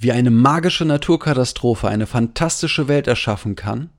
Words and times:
wie 0.00 0.12
eine 0.12 0.30
magische 0.30 0.84
Naturkatastrophe 0.84 1.88
eine 1.88 2.06
fantastische 2.06 2.86
Welt 2.86 3.08
erschaffen 3.08 3.56
kann, 3.56 3.90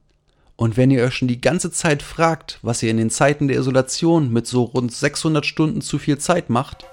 und 0.56 0.76
wenn 0.76 0.92
ihr 0.92 1.04
euch 1.04 1.16
schon 1.16 1.30
die 1.30 1.40
ganze 1.40 1.72
Zeit 1.72 2.04
fragt, 2.04 2.60
was 2.62 2.84
ihr 2.84 2.92
in 2.92 2.98
den 2.98 3.10
Zeiten 3.10 3.48
der 3.48 3.58
Isolation 3.58 4.32
mit 4.32 4.46
so 4.46 4.64
rund 4.64 4.94
600 4.94 5.46
Stunden 5.46 5.80
zu 5.80 5.98
viel 6.00 6.18
Zeit 6.18 6.50
macht, 6.50 6.86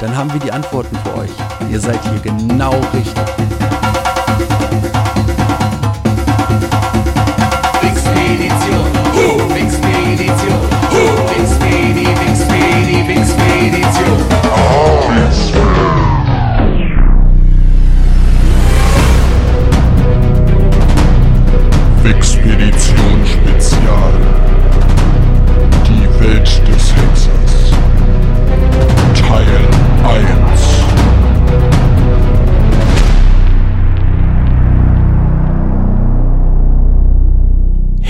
dann 0.00 0.16
haben 0.16 0.30
wir 0.32 0.40
die 0.40 0.52
Antworten 0.52 0.96
für 0.96 1.16
euch. 1.16 1.30
Ihr 1.70 1.80
seid 1.80 2.02
hier 2.02 2.18
genau 2.20 2.74
richtig. 2.92 3.14
Wixpedition, 7.80 8.86
huh, 9.14 9.54
Wixpedition, 9.54 10.60
huh, 10.90 11.28
Wixpedi, 11.30 12.06
Wixpedi, 12.06 13.08
Wixpedition. 13.08 13.74
Expedition 15.24 15.73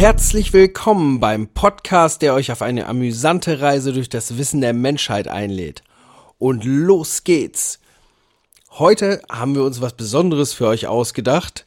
Herzlich 0.05 0.53
willkommen 0.53 1.19
beim 1.19 1.49
Podcast, 1.49 2.21
der 2.21 2.35
euch 2.35 2.53
auf 2.53 2.61
eine 2.61 2.89
amüsante 2.89 3.63
Reise 3.63 3.95
durch 3.95 4.11
das 4.11 4.37
Wissen 4.37 4.61
der 4.61 4.75
Menschheit 4.75 5.29
einlädt. 5.29 5.83
Und 6.39 6.63
los 6.67 7.25
geht's! 7.25 7.81
Heute 8.73 9.23
haben 9.33 9.55
wir 9.55 9.65
uns 9.65 9.81
was 9.81 9.95
Besonderes 9.95 10.53
für 10.53 10.67
euch 10.67 10.87
ausgedacht, 10.87 11.65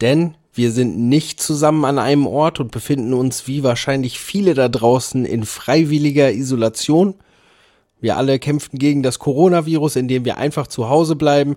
denn 0.00 0.36
wir 0.54 0.70
sind 0.70 1.00
nicht 1.00 1.42
zusammen 1.42 1.84
an 1.84 1.98
einem 1.98 2.28
Ort 2.28 2.60
und 2.60 2.70
befinden 2.70 3.12
uns 3.12 3.48
wie 3.48 3.64
wahrscheinlich 3.64 4.20
viele 4.20 4.54
da 4.54 4.68
draußen 4.68 5.24
in 5.24 5.44
freiwilliger 5.44 6.30
Isolation. 6.30 7.14
Wir 8.00 8.16
alle 8.16 8.38
kämpfen 8.38 8.78
gegen 8.78 9.02
das 9.02 9.18
Coronavirus, 9.18 9.96
indem 9.96 10.24
wir 10.24 10.36
einfach 10.36 10.68
zu 10.68 10.88
Hause 10.88 11.16
bleiben. 11.16 11.56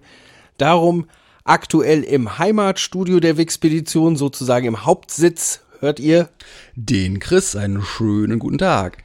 Darum 0.57 1.05
aktuell 1.43 2.01
im 2.01 2.39
Heimatstudio 2.39 3.19
der 3.19 3.37
Wixpedition, 3.37 4.15
sozusagen 4.15 4.65
im 4.65 4.83
Hauptsitz, 4.83 5.59
hört 5.83 5.99
ihr. 5.99 6.29
Den 6.75 7.19
Chris, 7.19 7.55
einen 7.55 7.81
schönen 7.81 8.39
guten 8.39 8.57
Tag. 8.57 9.03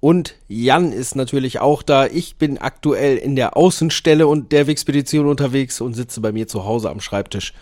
Und 0.00 0.34
Jan 0.48 0.92
ist 0.92 1.16
natürlich 1.16 1.60
auch 1.60 1.82
da. 1.82 2.06
Ich 2.06 2.36
bin 2.36 2.58
aktuell 2.58 3.16
in 3.16 3.36
der 3.36 3.56
Außenstelle 3.56 4.26
und 4.26 4.52
der 4.52 4.66
Wixpedition 4.66 5.26
unterwegs 5.26 5.80
und 5.80 5.94
sitze 5.94 6.20
bei 6.20 6.32
mir 6.32 6.48
zu 6.48 6.64
Hause 6.64 6.90
am 6.90 7.00
Schreibtisch. 7.00 7.54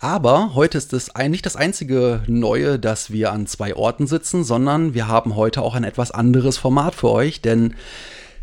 Aber 0.00 0.54
heute 0.54 0.76
ist 0.76 0.92
es 0.92 1.10
nicht 1.28 1.46
das 1.46 1.56
einzige 1.56 2.22
Neue, 2.26 2.78
dass 2.78 3.10
wir 3.10 3.32
an 3.32 3.46
zwei 3.46 3.74
Orten 3.74 4.06
sitzen, 4.06 4.44
sondern 4.44 4.92
wir 4.92 5.08
haben 5.08 5.36
heute 5.36 5.62
auch 5.62 5.74
ein 5.74 5.84
etwas 5.84 6.10
anderes 6.10 6.58
Format 6.58 6.94
für 6.94 7.10
euch, 7.10 7.40
denn 7.40 7.74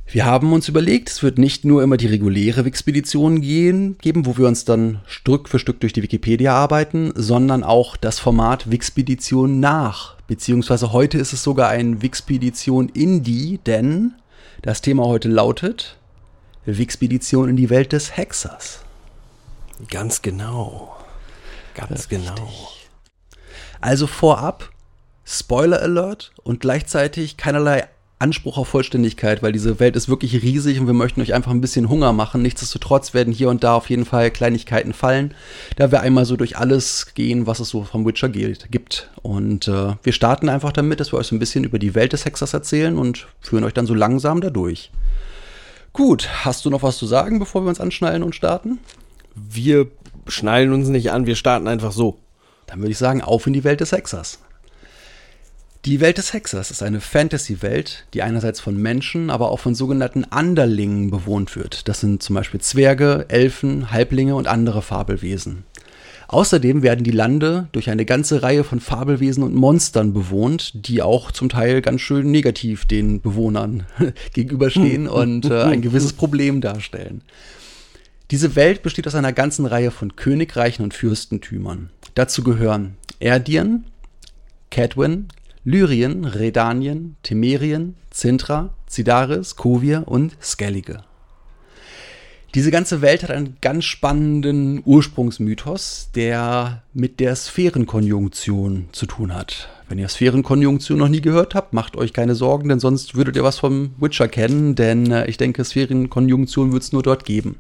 wir 0.06 0.26
haben 0.26 0.54
uns 0.54 0.68
überlegt, 0.68 1.10
es 1.10 1.24
wird 1.24 1.38
nicht 1.38 1.66
nur 1.66 1.82
immer 1.82 1.98
die 1.98 2.08
reguläre 2.08 2.66
Wixpedition 2.66 3.42
gehen, 3.42 3.98
geben, 4.00 4.26
wo 4.26 4.38
wir 4.38 4.48
uns 4.48 4.66
dann 4.66 5.02
Stück 5.08 5.50
für 5.50 5.60
Stück 5.60 5.80
durch 5.80 5.94
die 5.94 6.04
Wikipedia 6.04 6.54
arbeiten, 6.54 7.14
sondern 7.16 7.64
auch 7.64 7.98
das 7.98 8.20
Format 8.20 8.70
Wixpedition 8.70 9.60
nach. 9.60 10.16
Beziehungsweise 10.28 10.92
heute 10.92 11.18
ist 11.18 11.34
es 11.34 11.44
sogar 11.44 11.70
ein 11.70 12.02
Wixpedition 12.02 12.90
Indie, 12.90 13.60
denn 13.66 14.14
das 14.62 14.82
Thema 14.82 15.06
heute 15.06 15.30
lautet 15.30 15.98
Wixpedition 16.66 17.50
in 17.50 17.56
die 17.56 17.70
Welt 17.70 17.92
des 17.92 18.16
Hexers. 18.16 18.82
Ganz 19.90 20.22
genau. 20.22 20.96
Ganz 21.74 22.08
genau. 22.08 22.50
Also 23.82 24.08
vorab 24.08 24.70
Spoiler 25.26 25.82
Alert 25.82 26.34
und 26.44 26.60
gleichzeitig 26.60 27.38
keinerlei 27.38 27.88
Anspruch 28.20 28.58
auf 28.58 28.70
Vollständigkeit, 28.70 29.44
weil 29.44 29.52
diese 29.52 29.80
Welt 29.80 29.96
ist 29.96 30.08
wirklich 30.08 30.42
riesig 30.42 30.80
und 30.80 30.88
wir 30.88 30.94
möchten 30.94 31.22
euch 31.22 31.34
einfach 31.34 31.52
ein 31.52 31.62
bisschen 31.62 31.90
Hunger 31.90 32.14
machen. 32.14 32.42
Nichtsdestotrotz 32.42 33.14
werden 33.14 33.34
hier 33.34 33.50
und 33.50 33.64
da 33.64 33.76
auf 33.76 33.90
jeden 33.90 34.06
Fall 34.06 34.32
Kleinigkeiten 34.32 34.94
fallen, 34.94 35.34
da 35.76 35.92
wir 35.92 36.02
einmal 36.02 36.26
so 36.26 36.38
durch 36.38 36.58
alles 36.58 37.14
gehen, 37.16 37.48
was 37.48 37.60
es 37.60 37.70
so 37.70 37.84
vom 37.84 38.06
Witcher 38.06 38.30
gibt. 38.30 39.10
Und 39.22 39.68
äh, 39.68 39.96
wir 40.02 40.14
starten 40.14 40.48
einfach 40.48 40.72
damit, 40.72 41.00
dass 41.00 41.12
wir 41.12 41.20
euch 41.20 41.28
so 41.28 41.36
ein 41.36 41.40
bisschen 41.40 41.66
über 41.66 41.80
die 41.80 41.96
Welt 41.96 42.14
des 42.14 42.24
Hexers 42.26 42.54
erzählen 42.54 42.98
und 42.98 43.28
führen 43.42 43.66
euch 43.66 43.74
dann 43.74 43.88
so 43.88 43.94
langsam 43.94 44.40
da 44.40 44.50
durch. 44.50 44.92
Gut, 45.92 46.30
hast 46.46 46.66
du 46.66 46.70
noch 46.70 46.82
was 46.82 46.98
zu 46.98 47.06
sagen, 47.06 47.40
bevor 47.40 47.64
wir 47.64 47.70
uns 47.70 47.82
anschnallen 47.82 48.24
und 48.24 48.36
starten? 48.36 48.80
Wir 49.36 49.88
schnallen 50.28 50.74
uns 50.74 50.88
nicht 50.88 51.12
an, 51.12 51.26
wir 51.26 51.36
starten 51.36 51.68
einfach 51.68 51.92
so. 51.92 52.18
Dann 52.68 52.80
würde 52.80 52.92
ich 52.92 52.98
sagen, 52.98 53.22
auf 53.22 53.46
in 53.46 53.54
die 53.54 53.64
Welt 53.64 53.82
des 53.82 53.92
Hexers. 53.92 54.40
Die 55.86 56.00
Welt 56.00 56.18
des 56.18 56.32
Hexers 56.32 56.72
ist 56.72 56.82
eine 56.82 57.02
Fantasy-Welt, 57.02 58.06
die 58.14 58.22
einerseits 58.22 58.62
von 58.62 58.78
Menschen, 58.78 59.30
aber 59.30 59.52
auch 59.52 59.60
von 59.60 59.76
sogenannten 59.76 60.24
Anderlingen 60.24 61.12
bewohnt 61.12 61.58
wird. 61.58 61.90
Das 61.90 62.00
sind 62.00 62.24
zum 62.24 62.36
Beispiel 62.36 62.62
Zwerge, 62.62 63.26
Elfen, 63.28 63.92
Halblinge 63.92 64.36
und 64.36 64.48
andere 64.48 64.82
Fabelwesen. 64.82 65.66
Außerdem 66.30 66.84
werden 66.84 67.04
die 67.04 67.12
Lande 67.12 67.68
durch 67.74 67.90
eine 67.90 68.06
ganze 68.06 68.44
Reihe 68.44 68.64
von 68.64 68.80
Fabelwesen 68.80 69.44
und 69.44 69.56
Monstern 69.56 70.14
bewohnt, 70.14 70.88
die 70.88 71.02
auch 71.02 71.32
zum 71.32 71.50
Teil 71.50 71.82
ganz 71.82 72.00
schön 72.00 72.32
negativ 72.32 72.86
den 72.86 73.20
Bewohnern 73.20 73.86
gegenüberstehen 74.34 75.08
und 75.10 75.52
äh, 75.52 75.64
ein 75.64 75.82
gewisses 75.82 76.14
Problem 76.14 76.62
darstellen. 76.62 77.24
Diese 78.32 78.56
Welt 78.56 78.84
besteht 78.84 79.06
aus 79.06 79.16
einer 79.16 79.34
ganzen 79.34 79.66
Reihe 79.66 79.92
von 79.92 80.16
Königreichen 80.16 80.86
und 80.86 80.94
Fürstentümern. 80.94 81.90
Dazu 82.16 82.42
gehören 82.42 82.96
Erdien, 83.20 83.84
Cadwin, 84.72 85.28
Lyrien, 85.66 86.26
Redanien, 86.26 87.16
Temerien, 87.24 87.96
Cintra, 88.12 88.76
Cidaris, 88.90 89.56
Kovir 89.56 90.04
und 90.06 90.36
Skellige. 90.42 91.04
Diese 92.54 92.70
ganze 92.70 93.02
Welt 93.02 93.24
hat 93.24 93.32
einen 93.32 93.58
ganz 93.62 93.86
spannenden 93.86 94.84
Ursprungsmythos, 94.86 96.10
der 96.14 96.84
mit 96.94 97.20
der 97.20 97.36
Sphärenkonjunktion 97.36 98.90
zu 98.92 99.08
tun 99.08 99.34
hat. 99.34 99.70
Wenn 99.90 99.98
ihr 99.98 100.08
Sphärenkonjunktion 100.08 101.00
noch 101.00 101.08
nie 101.08 101.22
gehört 101.22 101.56
habt, 101.56 101.74
macht 101.74 101.96
euch 101.96 102.14
keine 102.14 102.36
Sorgen, 102.36 102.70
denn 102.70 102.80
sonst 102.80 103.16
würdet 103.16 103.36
ihr 103.38 103.44
was 103.44 103.58
vom 103.58 103.96
Witcher 104.00 104.28
kennen, 104.28 104.76
denn 104.76 105.12
äh, 105.12 105.26
ich 105.28 105.38
denke, 105.38 105.64
Sphärenkonjunktion 105.64 106.74
wird 106.74 106.84
es 106.84 106.92
nur 106.92 107.04
dort 107.04 107.26
geben. 107.26 107.56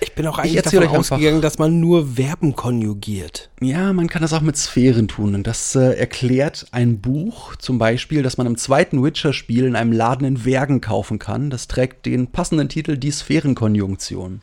Ich 0.00 0.14
bin 0.14 0.26
auch 0.26 0.38
Ich 0.44 0.58
eigentlich 0.58 0.62
davon 0.62 0.98
ausgegangen, 0.98 1.40
dass 1.40 1.58
man 1.58 1.80
nur 1.80 2.14
Verben 2.16 2.54
konjugiert. 2.54 3.50
Ja, 3.60 3.92
man 3.92 4.08
kann 4.08 4.22
das 4.22 4.32
auch 4.32 4.42
mit 4.42 4.56
Sphären 4.56 5.08
tun. 5.08 5.34
Und 5.34 5.46
das 5.46 5.74
äh, 5.74 5.94
erklärt 5.98 6.66
ein 6.70 7.00
Buch 7.00 7.56
zum 7.56 7.78
Beispiel, 7.78 8.22
das 8.22 8.36
man 8.36 8.46
im 8.46 8.56
zweiten 8.56 9.02
Witcher-Spiel 9.02 9.64
in 9.64 9.76
einem 9.76 9.92
Laden 9.92 10.26
in 10.26 10.44
Wergen 10.44 10.80
kaufen 10.80 11.18
kann. 11.18 11.50
Das 11.50 11.68
trägt 11.68 12.06
den 12.06 12.26
passenden 12.28 12.68
Titel 12.68 12.96
Die 12.96 13.10
Sphärenkonjunktion. 13.10 14.42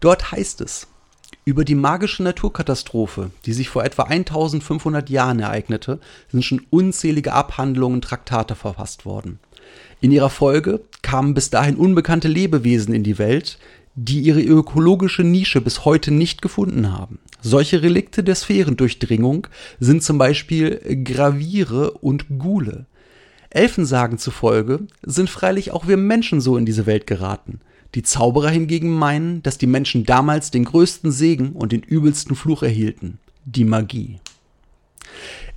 Dort 0.00 0.32
heißt 0.32 0.60
es, 0.60 0.88
über 1.44 1.64
die 1.64 1.74
magische 1.74 2.22
Naturkatastrophe, 2.22 3.30
die 3.46 3.52
sich 3.52 3.68
vor 3.68 3.84
etwa 3.84 4.04
1500 4.04 5.08
Jahren 5.08 5.40
ereignete, 5.40 6.00
sind 6.30 6.44
schon 6.44 6.62
unzählige 6.70 7.32
Abhandlungen 7.32 7.96
und 7.96 8.04
Traktate 8.04 8.54
verfasst 8.54 9.04
worden. 9.06 9.38
In 10.00 10.12
ihrer 10.12 10.30
Folge 10.30 10.80
kamen 11.02 11.34
bis 11.34 11.50
dahin 11.50 11.76
unbekannte 11.76 12.28
Lebewesen 12.28 12.94
in 12.94 13.02
die 13.02 13.18
Welt, 13.18 13.58
die 14.02 14.20
ihre 14.20 14.40
ökologische 14.40 15.24
Nische 15.24 15.60
bis 15.60 15.84
heute 15.84 16.10
nicht 16.10 16.40
gefunden 16.40 16.90
haben. 16.90 17.18
Solche 17.42 17.82
Relikte 17.82 18.24
der 18.24 18.34
Sphärendurchdringung 18.34 19.46
sind 19.78 20.02
zum 20.02 20.16
Beispiel 20.16 20.80
Graviere 21.04 21.90
und 21.92 22.26
Gule. 22.38 22.86
Elfensagen 23.50 24.16
zufolge 24.16 24.86
sind 25.02 25.28
freilich 25.28 25.72
auch 25.72 25.86
wir 25.86 25.98
Menschen 25.98 26.40
so 26.40 26.56
in 26.56 26.64
diese 26.64 26.86
Welt 26.86 27.06
geraten. 27.06 27.60
Die 27.94 28.02
Zauberer 28.02 28.48
hingegen 28.48 28.90
meinen, 28.90 29.42
dass 29.42 29.58
die 29.58 29.66
Menschen 29.66 30.06
damals 30.06 30.50
den 30.50 30.64
größten 30.64 31.12
Segen 31.12 31.52
und 31.52 31.72
den 31.72 31.82
übelsten 31.82 32.36
Fluch 32.36 32.62
erhielten. 32.62 33.18
Die 33.44 33.64
Magie. 33.64 34.18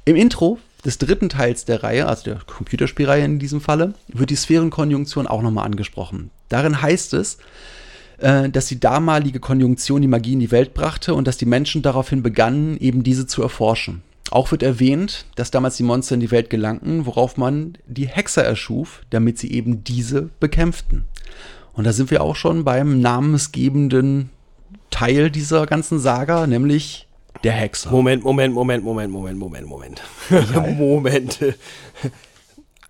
Im 0.04 0.18
Intro 0.18 0.60
des 0.84 0.98
dritten 0.98 1.30
Teils 1.30 1.64
der 1.64 1.82
Reihe, 1.82 2.08
also 2.08 2.24
der 2.26 2.40
Computerspielreihe 2.46 3.24
in 3.24 3.40
diesem 3.40 3.62
Falle, 3.62 3.94
wird 4.10 4.32
die 4.32 4.36
Sphärenkonjunktion 4.36 5.28
auch 5.28 5.42
nochmal 5.42 5.66
angesprochen. 5.66 6.30
Darin 6.50 6.82
heißt 6.82 7.14
es, 7.14 7.38
äh, 8.18 8.50
dass 8.50 8.68
die 8.68 8.80
damalige 8.80 9.40
Konjunktion 9.40 10.02
die 10.02 10.08
Magie 10.08 10.34
in 10.34 10.40
die 10.40 10.52
Welt 10.52 10.74
brachte 10.74 11.14
und 11.14 11.28
dass 11.28 11.38
die 11.38 11.46
Menschen 11.46 11.82
daraufhin 11.82 12.24
begannen, 12.24 12.78
eben 12.78 13.04
diese 13.04 13.28
zu 13.28 13.42
erforschen. 13.42 14.02
Auch 14.32 14.52
wird 14.52 14.64
erwähnt, 14.64 15.26
dass 15.36 15.52
damals 15.52 15.78
die 15.78 15.84
Monster 15.84 16.16
in 16.16 16.22
die 16.22 16.32
Welt 16.32 16.50
gelangten, 16.50 17.06
worauf 17.06 17.38
man 17.38 17.78
die 17.86 18.08
Hexer 18.08 18.44
erschuf, 18.44 19.02
damit 19.10 19.38
sie 19.38 19.52
eben 19.52 19.84
diese 19.84 20.30
bekämpften. 20.40 21.04
Und 21.74 21.86
da 21.86 21.94
sind 21.94 22.10
wir 22.12 22.22
auch 22.24 22.36
schon 22.36 22.64
beim 22.64 23.00
namensgebenden 23.00 24.30
Teil 24.90 25.30
dieser 25.30 25.66
ganzen 25.66 26.00
Saga, 26.00 26.48
nämlich 26.48 27.08
der 27.44 27.52
Hexer. 27.52 27.92
Moment, 27.92 28.24
Moment, 28.24 28.54
Moment, 28.54 28.84
Moment, 28.84 29.12
Moment, 29.12 29.38
Moment, 29.38 29.68
Moment. 29.68 30.02
Moment. 30.78 31.40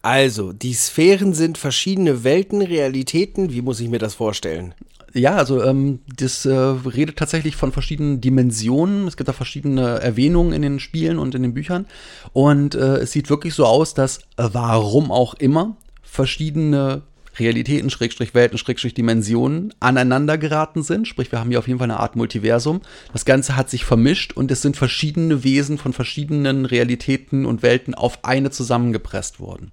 Also, 0.01 0.51
die 0.51 0.73
Sphären 0.73 1.33
sind 1.33 1.57
verschiedene 1.57 2.23
Welten, 2.23 2.61
Realitäten. 2.61 3.53
Wie 3.53 3.61
muss 3.61 3.79
ich 3.79 3.89
mir 3.89 3.99
das 3.99 4.15
vorstellen? 4.15 4.75
Ja, 5.13 5.35
also 5.35 5.63
ähm, 5.63 5.99
das 6.17 6.45
äh, 6.45 6.51
redet 6.51 7.17
tatsächlich 7.17 7.55
von 7.55 7.71
verschiedenen 7.71 8.19
Dimensionen. 8.19 9.07
Es 9.07 9.15
gibt 9.15 9.27
da 9.27 9.33
verschiedene 9.33 9.99
Erwähnungen 9.99 10.53
in 10.53 10.63
den 10.63 10.79
Spielen 10.79 11.19
und 11.19 11.35
in 11.35 11.43
den 11.43 11.53
Büchern. 11.53 11.85
Und 12.33 12.73
äh, 12.73 12.97
es 12.97 13.11
sieht 13.11 13.29
wirklich 13.29 13.53
so 13.53 13.65
aus, 13.65 13.93
dass 13.93 14.19
äh, 14.37 14.49
warum 14.51 15.11
auch 15.11 15.35
immer 15.35 15.77
verschiedene 16.01 17.03
Realitäten, 17.37 17.89
Schrägstrich 17.89 18.33
Welten, 18.33 18.57
Schrägstrich 18.57 18.93
Dimensionen 18.93 19.73
aneinander 19.79 20.37
geraten 20.37 20.83
sind. 20.83 21.07
Sprich, 21.07 21.31
wir 21.31 21.39
haben 21.39 21.49
hier 21.49 21.59
auf 21.59 21.67
jeden 21.67 21.79
Fall 21.79 21.89
eine 21.89 21.99
Art 21.99 22.15
Multiversum. 22.15 22.81
Das 23.11 23.25
Ganze 23.25 23.55
hat 23.55 23.69
sich 23.69 23.85
vermischt 23.85 24.33
und 24.33 24.51
es 24.51 24.61
sind 24.61 24.77
verschiedene 24.77 25.43
Wesen 25.43 25.77
von 25.77 25.93
verschiedenen 25.93 26.65
Realitäten 26.65 27.45
und 27.45 27.63
Welten 27.63 27.95
auf 27.95 28.23
eine 28.23 28.51
zusammengepresst 28.51 29.39
worden. 29.39 29.71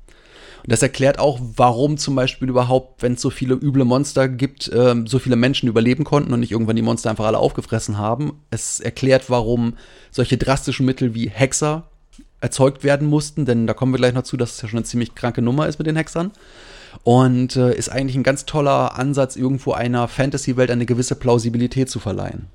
Und 0.62 0.72
das 0.72 0.82
erklärt 0.82 1.18
auch, 1.18 1.40
warum 1.56 1.96
zum 1.96 2.14
Beispiel 2.14 2.48
überhaupt, 2.48 3.02
wenn 3.02 3.14
es 3.14 3.20
so 3.20 3.30
viele 3.30 3.54
üble 3.54 3.84
Monster 3.84 4.28
gibt, 4.28 4.70
ähm, 4.74 5.06
so 5.06 5.18
viele 5.18 5.36
Menschen 5.36 5.68
überleben 5.68 6.04
konnten 6.04 6.32
und 6.32 6.40
nicht 6.40 6.52
irgendwann 6.52 6.76
die 6.76 6.82
Monster 6.82 7.10
einfach 7.10 7.26
alle 7.26 7.38
aufgefressen 7.38 7.98
haben. 7.98 8.40
Es 8.50 8.80
erklärt, 8.80 9.30
warum 9.30 9.74
solche 10.10 10.36
drastischen 10.36 10.86
Mittel 10.86 11.14
wie 11.14 11.28
Hexer 11.28 11.84
erzeugt 12.40 12.84
werden 12.84 13.08
mussten, 13.08 13.44
denn 13.44 13.66
da 13.66 13.74
kommen 13.74 13.92
wir 13.92 13.98
gleich 13.98 14.14
noch 14.14 14.22
zu, 14.22 14.36
dass 14.36 14.54
es 14.54 14.62
ja 14.62 14.68
schon 14.68 14.78
eine 14.78 14.86
ziemlich 14.86 15.14
kranke 15.14 15.42
Nummer 15.42 15.68
ist 15.68 15.78
mit 15.78 15.86
den 15.86 15.96
Hexern. 15.96 16.30
Und 17.04 17.56
äh, 17.56 17.74
ist 17.74 17.88
eigentlich 17.88 18.16
ein 18.16 18.24
ganz 18.24 18.46
toller 18.46 18.98
Ansatz, 18.98 19.36
irgendwo 19.36 19.72
einer 19.72 20.08
Fantasy-Welt 20.08 20.70
eine 20.70 20.86
gewisse 20.86 21.14
Plausibilität 21.14 21.88
zu 21.88 22.00
verleihen. 22.00 22.46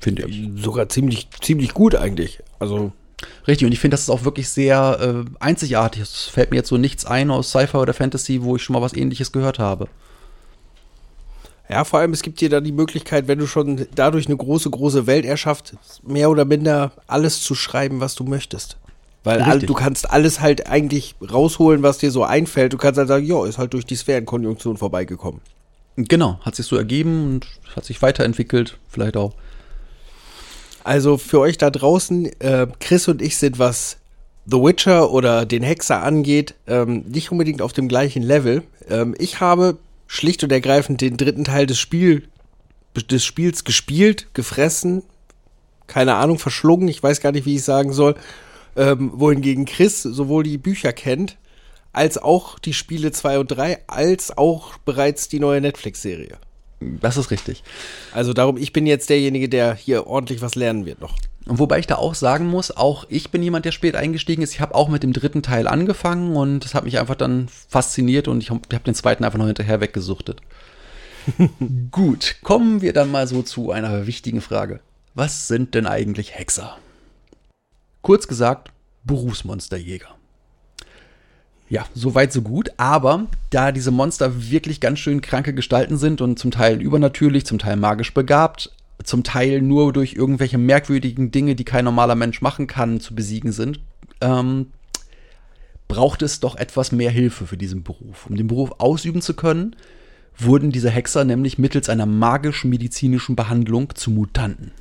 Finde 0.00 0.26
ich. 0.26 0.48
Sogar 0.56 0.88
ziemlich, 0.88 1.28
ziemlich 1.40 1.72
gut 1.72 1.94
eigentlich. 1.94 2.40
Also. 2.58 2.92
Richtig, 3.46 3.66
und 3.66 3.72
ich 3.72 3.80
finde, 3.80 3.94
das 3.94 4.02
ist 4.02 4.10
auch 4.10 4.24
wirklich 4.24 4.48
sehr 4.48 5.24
äh, 5.26 5.30
einzigartig. 5.40 6.02
Es 6.02 6.24
fällt 6.24 6.50
mir 6.50 6.58
jetzt 6.58 6.68
so 6.68 6.76
nichts 6.76 7.06
ein 7.06 7.30
aus 7.30 7.50
Sci-Fi 7.50 7.78
oder 7.78 7.94
Fantasy, 7.94 8.42
wo 8.42 8.56
ich 8.56 8.62
schon 8.62 8.74
mal 8.74 8.82
was 8.82 8.94
ähnliches 8.94 9.32
gehört 9.32 9.58
habe. 9.58 9.88
Ja, 11.68 11.84
vor 11.84 11.98
allem, 11.98 12.12
es 12.12 12.22
gibt 12.22 12.40
dir 12.40 12.48
dann 12.48 12.64
die 12.64 12.72
Möglichkeit, 12.72 13.26
wenn 13.26 13.38
du 13.38 13.46
schon 13.46 13.86
dadurch 13.94 14.26
eine 14.26 14.36
große, 14.36 14.70
große 14.70 15.06
Welt 15.06 15.24
erschaffst, 15.24 15.76
mehr 16.06 16.30
oder 16.30 16.44
minder 16.44 16.92
alles 17.06 17.42
zu 17.42 17.54
schreiben, 17.54 18.00
was 18.00 18.14
du 18.14 18.24
möchtest. 18.24 18.76
Weil 19.24 19.42
all, 19.42 19.58
du 19.58 19.74
kannst 19.74 20.08
alles 20.08 20.40
halt 20.40 20.68
eigentlich 20.68 21.16
rausholen, 21.20 21.82
was 21.82 21.98
dir 21.98 22.12
so 22.12 22.22
einfällt. 22.22 22.72
Du 22.72 22.76
kannst 22.76 22.98
halt 22.98 23.08
sagen, 23.08 23.26
ja, 23.26 23.44
ist 23.44 23.58
halt 23.58 23.72
durch 23.72 23.84
die 23.84 23.96
Sphärenkonjunktion 23.96 24.76
vorbeigekommen. 24.76 25.40
Genau, 25.96 26.38
hat 26.42 26.54
sich 26.54 26.66
so 26.66 26.76
ergeben 26.76 27.24
und 27.24 27.46
hat 27.74 27.84
sich 27.84 28.00
weiterentwickelt, 28.02 28.78
vielleicht 28.88 29.16
auch. 29.16 29.32
Also 30.86 31.18
für 31.18 31.40
euch 31.40 31.58
da 31.58 31.70
draußen, 31.70 32.26
äh, 32.40 32.68
Chris 32.78 33.08
und 33.08 33.20
ich 33.20 33.38
sind, 33.38 33.58
was 33.58 33.96
The 34.44 34.58
Witcher 34.58 35.10
oder 35.10 35.44
den 35.44 35.64
Hexer 35.64 36.00
angeht, 36.00 36.54
ähm, 36.68 37.02
nicht 37.08 37.32
unbedingt 37.32 37.60
auf 37.60 37.72
dem 37.72 37.88
gleichen 37.88 38.22
Level. 38.22 38.62
Ähm, 38.88 39.12
ich 39.18 39.40
habe 39.40 39.78
schlicht 40.06 40.44
und 40.44 40.52
ergreifend 40.52 41.00
den 41.00 41.16
dritten 41.16 41.42
Teil 41.42 41.66
des, 41.66 41.80
Spiel, 41.80 42.28
des 43.10 43.24
Spiels 43.24 43.64
gespielt, 43.64 44.28
gefressen, 44.32 45.02
keine 45.88 46.14
Ahnung, 46.14 46.38
verschlungen, 46.38 46.86
ich 46.86 47.02
weiß 47.02 47.20
gar 47.20 47.32
nicht, 47.32 47.46
wie 47.46 47.56
ich 47.56 47.64
sagen 47.64 47.92
soll. 47.92 48.14
Ähm, 48.76 49.10
wohingegen 49.12 49.64
Chris 49.64 50.02
sowohl 50.02 50.44
die 50.44 50.56
Bücher 50.56 50.92
kennt, 50.92 51.36
als 51.92 52.16
auch 52.16 52.60
die 52.60 52.74
Spiele 52.74 53.10
2 53.10 53.40
und 53.40 53.48
3, 53.48 53.80
als 53.88 54.38
auch 54.38 54.78
bereits 54.84 55.28
die 55.28 55.40
neue 55.40 55.60
Netflix-Serie. 55.60 56.38
Das 56.80 57.16
ist 57.16 57.30
richtig. 57.30 57.62
Also 58.12 58.32
darum, 58.32 58.56
ich 58.56 58.72
bin 58.72 58.86
jetzt 58.86 59.08
derjenige, 59.08 59.48
der 59.48 59.74
hier 59.74 60.06
ordentlich 60.06 60.42
was 60.42 60.54
lernen 60.54 60.84
wird 60.84 61.00
noch. 61.00 61.16
Und 61.46 61.58
wobei 61.58 61.78
ich 61.78 61.86
da 61.86 61.94
auch 61.94 62.14
sagen 62.14 62.46
muss, 62.46 62.70
auch 62.70 63.06
ich 63.08 63.30
bin 63.30 63.42
jemand, 63.42 63.64
der 63.64 63.72
spät 63.72 63.94
eingestiegen 63.94 64.42
ist. 64.42 64.52
Ich 64.52 64.60
habe 64.60 64.74
auch 64.74 64.88
mit 64.88 65.02
dem 65.02 65.12
dritten 65.12 65.42
Teil 65.42 65.68
angefangen 65.68 66.36
und 66.36 66.64
es 66.64 66.74
hat 66.74 66.84
mich 66.84 66.98
einfach 66.98 67.14
dann 67.14 67.48
fasziniert 67.68 68.28
und 68.28 68.42
ich 68.42 68.50
habe 68.50 68.60
hab 68.72 68.84
den 68.84 68.94
zweiten 68.94 69.24
einfach 69.24 69.38
noch 69.38 69.46
hinterher 69.46 69.80
weggesuchtet. 69.80 70.40
Gut, 71.90 72.36
kommen 72.42 72.82
wir 72.82 72.92
dann 72.92 73.10
mal 73.10 73.26
so 73.26 73.42
zu 73.42 73.70
einer 73.70 74.06
wichtigen 74.06 74.40
Frage. 74.40 74.80
Was 75.14 75.48
sind 75.48 75.74
denn 75.74 75.86
eigentlich 75.86 76.34
Hexer? 76.34 76.76
Kurz 78.02 78.28
gesagt, 78.28 78.70
Berufsmonsterjäger. 79.04 80.15
Ja, 81.68 81.86
so 81.94 82.14
weit, 82.14 82.32
so 82.32 82.42
gut. 82.42 82.70
Aber 82.76 83.26
da 83.50 83.72
diese 83.72 83.90
Monster 83.90 84.50
wirklich 84.50 84.80
ganz 84.80 84.98
schön 84.98 85.20
kranke 85.20 85.52
Gestalten 85.52 85.96
sind 85.96 86.20
und 86.20 86.38
zum 86.38 86.50
Teil 86.50 86.80
übernatürlich, 86.80 87.44
zum 87.44 87.58
Teil 87.58 87.76
magisch 87.76 88.14
begabt, 88.14 88.72
zum 89.02 89.24
Teil 89.24 89.62
nur 89.62 89.92
durch 89.92 90.14
irgendwelche 90.14 90.58
merkwürdigen 90.58 91.30
Dinge, 91.30 91.54
die 91.54 91.64
kein 91.64 91.84
normaler 91.84 92.14
Mensch 92.14 92.40
machen 92.40 92.66
kann, 92.66 93.00
zu 93.00 93.14
besiegen 93.14 93.52
sind, 93.52 93.80
ähm, 94.20 94.68
braucht 95.88 96.22
es 96.22 96.40
doch 96.40 96.56
etwas 96.56 96.92
mehr 96.92 97.10
Hilfe 97.10 97.46
für 97.46 97.56
diesen 97.56 97.82
Beruf. 97.82 98.26
Um 98.26 98.36
den 98.36 98.46
Beruf 98.46 98.72
ausüben 98.78 99.22
zu 99.22 99.34
können, 99.34 99.76
wurden 100.38 100.70
diese 100.70 100.90
Hexer 100.90 101.24
nämlich 101.24 101.58
mittels 101.58 101.88
einer 101.88 102.06
magisch-medizinischen 102.06 103.36
Behandlung 103.36 103.94
zu 103.94 104.10
Mutanten. 104.10 104.72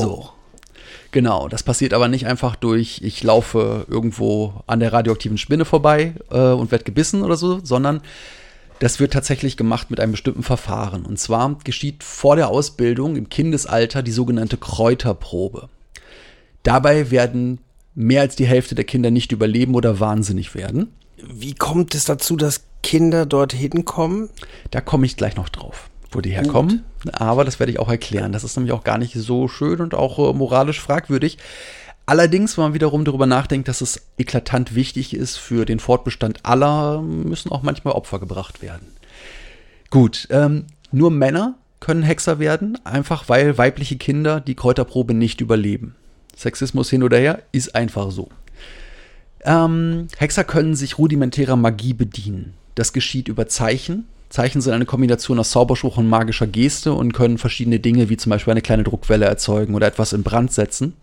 So. 0.00 0.35
Genau, 1.16 1.48
das 1.48 1.62
passiert 1.62 1.94
aber 1.94 2.08
nicht 2.08 2.26
einfach 2.26 2.56
durch, 2.56 3.00
ich 3.02 3.22
laufe 3.22 3.86
irgendwo 3.88 4.52
an 4.66 4.80
der 4.80 4.92
radioaktiven 4.92 5.38
Spinne 5.38 5.64
vorbei 5.64 6.12
äh, 6.30 6.50
und 6.50 6.70
werde 6.70 6.84
gebissen 6.84 7.22
oder 7.22 7.38
so, 7.38 7.58
sondern 7.62 8.02
das 8.80 9.00
wird 9.00 9.14
tatsächlich 9.14 9.56
gemacht 9.56 9.90
mit 9.90 9.98
einem 9.98 10.12
bestimmten 10.12 10.42
Verfahren. 10.42 11.06
Und 11.06 11.18
zwar 11.18 11.56
geschieht 11.64 12.04
vor 12.04 12.36
der 12.36 12.50
Ausbildung 12.50 13.16
im 13.16 13.30
Kindesalter 13.30 14.02
die 14.02 14.12
sogenannte 14.12 14.58
Kräuterprobe. 14.58 15.70
Dabei 16.62 17.10
werden 17.10 17.60
mehr 17.94 18.20
als 18.20 18.36
die 18.36 18.44
Hälfte 18.44 18.74
der 18.74 18.84
Kinder 18.84 19.10
nicht 19.10 19.32
überleben 19.32 19.74
oder 19.74 19.98
wahnsinnig 20.00 20.54
werden. 20.54 20.92
Wie 21.16 21.54
kommt 21.54 21.94
es 21.94 22.04
dazu, 22.04 22.36
dass 22.36 22.64
Kinder 22.82 23.24
dorthin 23.24 23.86
kommen? 23.86 24.28
Da 24.70 24.82
komme 24.82 25.06
ich 25.06 25.16
gleich 25.16 25.36
noch 25.36 25.48
drauf, 25.48 25.88
wo 26.10 26.20
die 26.20 26.30
herkommen. 26.30 26.84
Aber 27.12 27.44
das 27.44 27.58
werde 27.58 27.72
ich 27.72 27.78
auch 27.78 27.88
erklären. 27.88 28.32
Das 28.32 28.44
ist 28.44 28.56
nämlich 28.56 28.72
auch 28.72 28.84
gar 28.84 28.98
nicht 28.98 29.14
so 29.14 29.48
schön 29.48 29.80
und 29.80 29.94
auch 29.94 30.18
äh, 30.18 30.32
moralisch 30.32 30.80
fragwürdig. 30.80 31.38
Allerdings, 32.06 32.56
wenn 32.56 32.66
man 32.66 32.74
wiederum 32.74 33.04
darüber 33.04 33.26
nachdenkt, 33.26 33.66
dass 33.66 33.80
es 33.80 34.06
eklatant 34.16 34.74
wichtig 34.76 35.12
ist 35.14 35.36
für 35.36 35.64
den 35.64 35.80
Fortbestand 35.80 36.46
aller, 36.46 37.02
müssen 37.02 37.50
auch 37.50 37.62
manchmal 37.62 37.94
Opfer 37.94 38.20
gebracht 38.20 38.62
werden. 38.62 38.86
Gut, 39.90 40.28
ähm, 40.30 40.66
nur 40.92 41.10
Männer 41.10 41.56
können 41.80 42.02
Hexer 42.02 42.38
werden, 42.38 42.78
einfach 42.84 43.28
weil 43.28 43.58
weibliche 43.58 43.96
Kinder 43.96 44.40
die 44.40 44.54
Kräuterprobe 44.54 45.14
nicht 45.14 45.40
überleben. 45.40 45.96
Sexismus 46.36 46.90
hin 46.90 47.02
oder 47.02 47.18
her 47.18 47.42
ist 47.50 47.74
einfach 47.74 48.10
so. 48.12 48.28
Ähm, 49.44 50.08
Hexer 50.16 50.44
können 50.44 50.76
sich 50.76 50.98
rudimentärer 50.98 51.56
Magie 51.56 51.92
bedienen. 51.92 52.54
Das 52.74 52.92
geschieht 52.92 53.28
über 53.28 53.48
Zeichen. 53.48 54.06
Zeichen 54.28 54.60
sind 54.60 54.72
eine 54.72 54.86
Kombination 54.86 55.38
aus 55.38 55.50
Zauberspruch 55.50 55.96
und 55.96 56.08
magischer 56.08 56.46
Geste 56.46 56.92
und 56.92 57.12
können 57.12 57.38
verschiedene 57.38 57.80
Dinge 57.80 58.08
wie 58.08 58.16
zum 58.16 58.30
Beispiel 58.30 58.50
eine 58.50 58.62
kleine 58.62 58.82
Druckwelle 58.82 59.26
erzeugen 59.26 59.74
oder 59.74 59.86
etwas 59.86 60.12
in 60.12 60.22
Brand 60.22 60.52
setzen. 60.52 60.94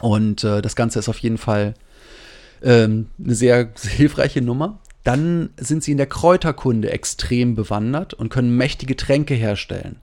Und 0.00 0.44
äh, 0.44 0.62
das 0.62 0.76
Ganze 0.76 0.98
ist 0.98 1.08
auf 1.08 1.18
jeden 1.18 1.38
Fall 1.38 1.74
ähm, 2.62 3.06
eine 3.22 3.34
sehr 3.34 3.70
hilfreiche 3.82 4.42
Nummer. 4.42 4.80
Dann 5.04 5.50
sind 5.56 5.82
sie 5.82 5.92
in 5.92 5.96
der 5.96 6.06
Kräuterkunde 6.06 6.90
extrem 6.90 7.54
bewandert 7.54 8.14
und 8.14 8.28
können 8.28 8.56
mächtige 8.56 8.96
Tränke 8.96 9.34
herstellen. 9.34 9.96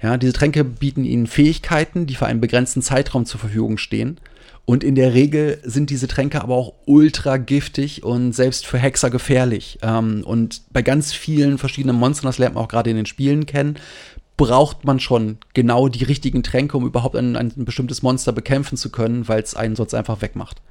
Ja, 0.00 0.16
diese 0.16 0.32
Tränke 0.32 0.64
bieten 0.64 1.04
ihnen 1.04 1.26
Fähigkeiten, 1.26 2.06
die 2.06 2.14
für 2.14 2.26
einen 2.26 2.40
begrenzten 2.40 2.82
Zeitraum 2.82 3.24
zur 3.24 3.40
Verfügung 3.40 3.78
stehen. 3.78 4.18
Und 4.64 4.84
in 4.84 4.94
der 4.94 5.12
Regel 5.12 5.60
sind 5.64 5.90
diese 5.90 6.06
Tränke 6.06 6.40
aber 6.40 6.54
auch 6.54 6.74
ultra 6.86 7.36
giftig 7.36 8.04
und 8.04 8.32
selbst 8.32 8.64
für 8.66 8.78
Hexer 8.78 9.10
gefährlich. 9.10 9.78
Ähm, 9.82 10.22
und 10.24 10.62
bei 10.70 10.82
ganz 10.82 11.12
vielen 11.12 11.58
verschiedenen 11.58 11.96
Monstern, 11.96 12.26
das 12.26 12.38
lernt 12.38 12.54
man 12.54 12.64
auch 12.64 12.68
gerade 12.68 12.90
in 12.90 12.96
den 12.96 13.06
Spielen 13.06 13.46
kennen, 13.46 13.76
braucht 14.36 14.84
man 14.84 15.00
schon 15.00 15.38
genau 15.52 15.88
die 15.88 16.04
richtigen 16.04 16.42
Tränke, 16.42 16.76
um 16.76 16.86
überhaupt 16.86 17.16
ein, 17.16 17.36
ein 17.36 17.52
bestimmtes 17.56 18.02
Monster 18.02 18.32
bekämpfen 18.32 18.76
zu 18.76 18.90
können, 18.90 19.26
weil 19.28 19.42
es 19.42 19.54
einen 19.54 19.76
sonst 19.76 19.94
einfach 19.94 20.22
wegmacht. 20.22 20.62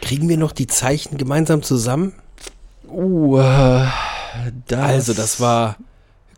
Kriegen 0.00 0.28
wir 0.28 0.36
noch 0.36 0.52
die 0.52 0.66
Zeichen 0.66 1.18
gemeinsam 1.18 1.62
zusammen? 1.62 2.14
Uh, 2.88 3.38
das, 4.66 4.80
Also, 4.80 5.12
das 5.12 5.40
war 5.40 5.76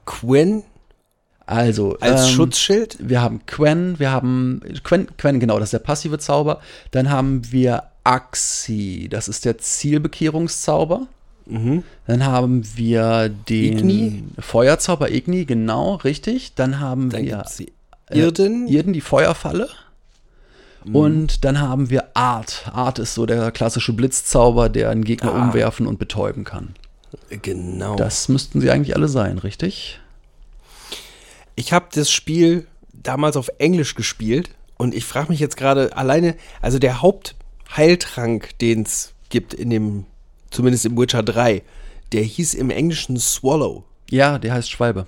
Quinn 0.06 0.64
also 1.50 1.96
als 2.00 2.28
ähm, 2.28 2.34
Schutzschild. 2.34 2.96
Wir 3.00 3.20
haben 3.20 3.40
Quen, 3.46 3.98
wir 3.98 4.10
haben 4.10 4.60
Quen, 4.84 5.08
Quen, 5.16 5.40
genau, 5.40 5.58
das 5.58 5.68
ist 5.68 5.72
der 5.72 5.78
passive 5.80 6.18
Zauber. 6.18 6.60
Dann 6.92 7.10
haben 7.10 7.50
wir 7.52 7.84
Axi, 8.04 9.08
das 9.10 9.28
ist 9.28 9.44
der 9.44 9.58
Zielbekehrungszauber. 9.58 11.06
Dann 12.06 12.24
haben 12.26 12.62
wir 12.76 13.28
den 13.28 13.78
Igni? 13.78 14.24
Feuerzauber 14.38 15.10
Igni, 15.10 15.44
genau, 15.46 15.96
richtig. 15.96 16.54
Dann 16.54 16.78
haben 16.78 17.10
Dann 17.10 17.24
wir 17.24 17.44
die 17.58 17.72
Irden. 18.16 18.68
äh, 18.68 18.72
Irden, 18.72 18.92
die 18.92 19.00
Feuerfalle. 19.00 19.68
Und 20.92 21.44
dann 21.44 21.60
haben 21.60 21.90
wir 21.90 22.16
Art. 22.16 22.70
Art 22.72 22.98
ist 23.00 23.14
so 23.14 23.26
der 23.26 23.50
klassische 23.50 23.92
Blitzzauber, 23.92 24.68
der 24.68 24.90
einen 24.90 25.04
Gegner 25.04 25.34
Ah. 25.34 25.42
umwerfen 25.48 25.86
und 25.86 25.98
betäuben 25.98 26.44
kann. 26.44 26.74
genau. 27.42 27.96
Das 27.96 28.28
müssten 28.28 28.60
sie 28.60 28.70
eigentlich 28.70 28.94
alle 28.96 29.08
sein, 29.08 29.38
richtig? 29.38 30.00
Ich 31.60 31.74
habe 31.74 31.88
das 31.92 32.10
Spiel 32.10 32.66
damals 32.90 33.36
auf 33.36 33.50
Englisch 33.58 33.94
gespielt 33.94 34.48
und 34.78 34.94
ich 34.94 35.04
frage 35.04 35.28
mich 35.28 35.40
jetzt 35.40 35.58
gerade 35.58 35.94
alleine, 35.94 36.34
also 36.62 36.78
der 36.78 37.02
Hauptheiltrank, 37.02 38.58
den 38.60 38.84
es 38.84 39.12
gibt 39.28 39.52
in 39.52 39.68
dem, 39.68 40.06
zumindest 40.50 40.86
im 40.86 40.96
Witcher 40.96 41.22
3, 41.22 41.62
der 42.12 42.22
hieß 42.22 42.54
im 42.54 42.70
Englischen 42.70 43.18
Swallow. 43.18 43.84
Ja, 44.08 44.38
der 44.38 44.54
heißt 44.54 44.70
Schwalbe. 44.70 45.06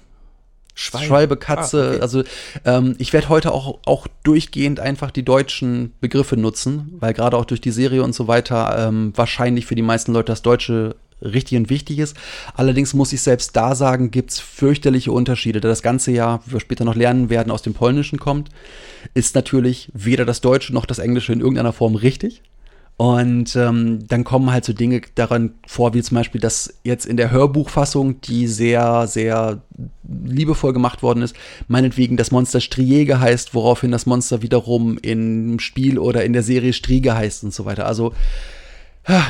Schwalbe. 0.75 1.07
Schwalbe, 1.07 1.37
Katze. 1.39 1.85
Ah, 1.85 1.89
okay. 1.89 2.01
Also 2.03 2.25
ähm, 2.67 2.97
ich 2.99 3.15
werde 3.15 3.31
heute 3.31 3.53
auch, 3.53 3.79
auch 3.87 4.07
durchgehend 4.23 4.79
einfach 4.79 5.11
die 5.11 5.25
deutschen 5.25 5.95
Begriffe 6.03 6.37
nutzen, 6.37 6.97
weil 7.01 7.15
gerade 7.15 7.39
auch 7.39 7.47
durch 7.47 7.63
die 7.63 7.71
Serie 7.71 8.03
und 8.03 8.15
so 8.15 8.29
weiter 8.29 8.89
ähm, 8.89 9.15
wahrscheinlich 9.17 9.65
für 9.65 9.75
die 9.75 9.81
meisten 9.81 10.13
Leute 10.13 10.33
das 10.33 10.43
Deutsche 10.43 10.97
richtig 11.23 11.59
und 11.59 11.71
wichtig 11.71 11.99
ist. 11.99 12.17
Allerdings 12.55 12.95
muss 12.95 13.13
ich 13.13 13.23
selbst 13.23 13.57
da 13.57 13.75
sagen, 13.75 14.11
gibt's 14.11 14.41
fürchterliche 14.41 15.13
Unterschiede. 15.13 15.61
Da 15.61 15.69
das 15.69 15.83
ganze 15.83 16.13
Jahr, 16.13 16.43
wie 16.47 16.53
wir 16.53 16.61
später 16.61 16.85
noch 16.85 16.97
lernen 16.97 17.31
werden, 17.31 17.51
aus 17.51 17.63
dem 17.63 17.75
Polnischen 17.75 18.19
kommt, 18.19 18.51
ist 19.15 19.35
natürlich 19.35 19.91
weder 19.95 20.25
das 20.25 20.41
Deutsche 20.41 20.73
noch 20.73 20.87
das 20.87 20.99
Englische 20.99 21.33
in 21.33 21.41
irgendeiner 21.41 21.73
Form 21.73 21.95
richtig. 21.95 22.43
Und 22.97 23.57
ähm, 23.57 24.07
dann 24.07 24.23
kommen 24.23 24.53
halt 24.53 24.65
so 24.65 24.73
Dinge 24.73 25.01
daran 25.15 25.55
vor, 25.67 25.95
wie 25.95 26.03
zum 26.03 26.17
Beispiel, 26.17 26.41
dass 26.41 26.75
jetzt 26.85 27.07
in 27.07 27.17
der 27.17 27.31
Hörbuchfassung, 27.31 28.21
die 28.21 28.47
sehr, 28.47 29.07
sehr 29.09 29.63
liebevoll 30.05 30.73
gemacht 30.73 31.03
worden 31.03 31.23
ist, 31.23 31.35
meinetwegen 31.69 32.17
das 32.17 32.31
Monster 32.31 32.61
Striege 32.61 33.19
heißt, 33.19 33.55
woraufhin 33.55 33.91
das 33.91 34.07
Monster 34.07 34.43
wiederum 34.43 34.99
im 34.99 35.59
Spiel 35.59 35.99
oder 35.99 36.25
in 36.25 36.33
der 36.33 36.43
Serie 36.43 36.73
Striege 36.73 37.17
heißt 37.17 37.43
und 37.45 37.55
so 37.55 37.65
weiter. 37.65 37.87
Also 37.87 38.13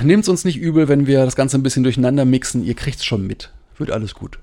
nehmt 0.02 0.29
uns 0.29 0.45
nicht 0.45 0.59
übel, 0.59 0.88
wenn 0.88 1.07
wir 1.07 1.25
das 1.25 1.37
Ganze 1.37 1.59
ein 1.59 1.62
bisschen 1.62 1.83
durcheinander 1.83 2.25
mixen. 2.25 2.64
Ihr 2.64 2.75
kriegt's 2.75 3.05
schon 3.05 3.26
mit. 3.26 3.50
Wird 3.79 3.91
alles 3.91 4.14
gut. 4.14 4.38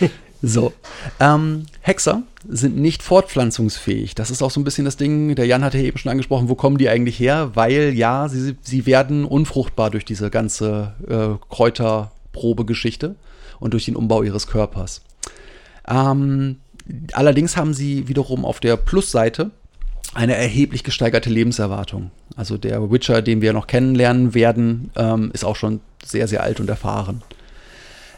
so. 0.42 0.72
Ähm, 1.18 1.66
Hexer 1.80 2.22
sind 2.48 2.76
nicht 2.76 3.02
fortpflanzungsfähig. 3.02 4.14
Das 4.14 4.30
ist 4.30 4.42
auch 4.42 4.50
so 4.50 4.60
ein 4.60 4.64
bisschen 4.64 4.84
das 4.84 4.96
Ding, 4.96 5.34
der 5.34 5.46
Jan 5.46 5.64
hatte 5.64 5.78
ja 5.78 5.84
eben 5.84 5.98
schon 5.98 6.10
angesprochen, 6.10 6.48
wo 6.48 6.54
kommen 6.54 6.78
die 6.78 6.88
eigentlich 6.88 7.18
her? 7.18 7.50
Weil 7.54 7.94
ja, 7.94 8.28
sie, 8.28 8.56
sie 8.62 8.86
werden 8.86 9.24
unfruchtbar 9.24 9.90
durch 9.90 10.04
diese 10.04 10.30
ganze 10.30 10.94
äh, 11.08 11.44
Kräuterprobe-Geschichte 11.52 13.16
und 13.58 13.72
durch 13.72 13.86
den 13.86 13.96
Umbau 13.96 14.22
ihres 14.22 14.46
Körpers. 14.46 15.02
Ähm, 15.88 16.56
allerdings 17.12 17.56
haben 17.56 17.74
sie 17.74 18.06
wiederum 18.06 18.44
auf 18.44 18.60
der 18.60 18.76
Plusseite 18.76 19.50
eine 20.16 20.34
erheblich 20.34 20.82
gesteigerte 20.82 21.30
Lebenserwartung. 21.30 22.10
Also 22.36 22.56
der 22.56 22.90
Witcher, 22.90 23.22
den 23.22 23.40
wir 23.40 23.52
noch 23.52 23.66
kennenlernen 23.66 24.34
werden, 24.34 24.90
ähm, 24.96 25.30
ist 25.32 25.44
auch 25.44 25.56
schon 25.56 25.80
sehr, 26.04 26.28
sehr 26.28 26.42
alt 26.42 26.60
und 26.60 26.68
erfahren. 26.68 27.22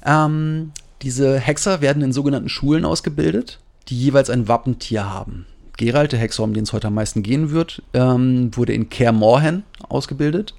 Ähm, 0.04 0.72
diese 1.02 1.38
Hexer 1.38 1.80
werden 1.80 2.02
in 2.02 2.12
sogenannten 2.12 2.48
Schulen 2.48 2.84
ausgebildet, 2.84 3.60
die 3.88 3.98
jeweils 3.98 4.30
ein 4.30 4.48
Wappentier 4.48 5.08
haben. 5.08 5.46
Geralt, 5.76 6.12
der 6.12 6.18
Hexer, 6.18 6.42
um 6.42 6.54
den 6.54 6.64
es 6.64 6.72
heute 6.72 6.88
am 6.88 6.94
meisten 6.94 7.22
gehen 7.22 7.50
wird, 7.50 7.82
ähm, 7.94 8.50
wurde 8.56 8.72
in 8.72 8.90
Kaer 8.90 9.12
Morhen 9.12 9.62
ausgebildet. 9.88 10.54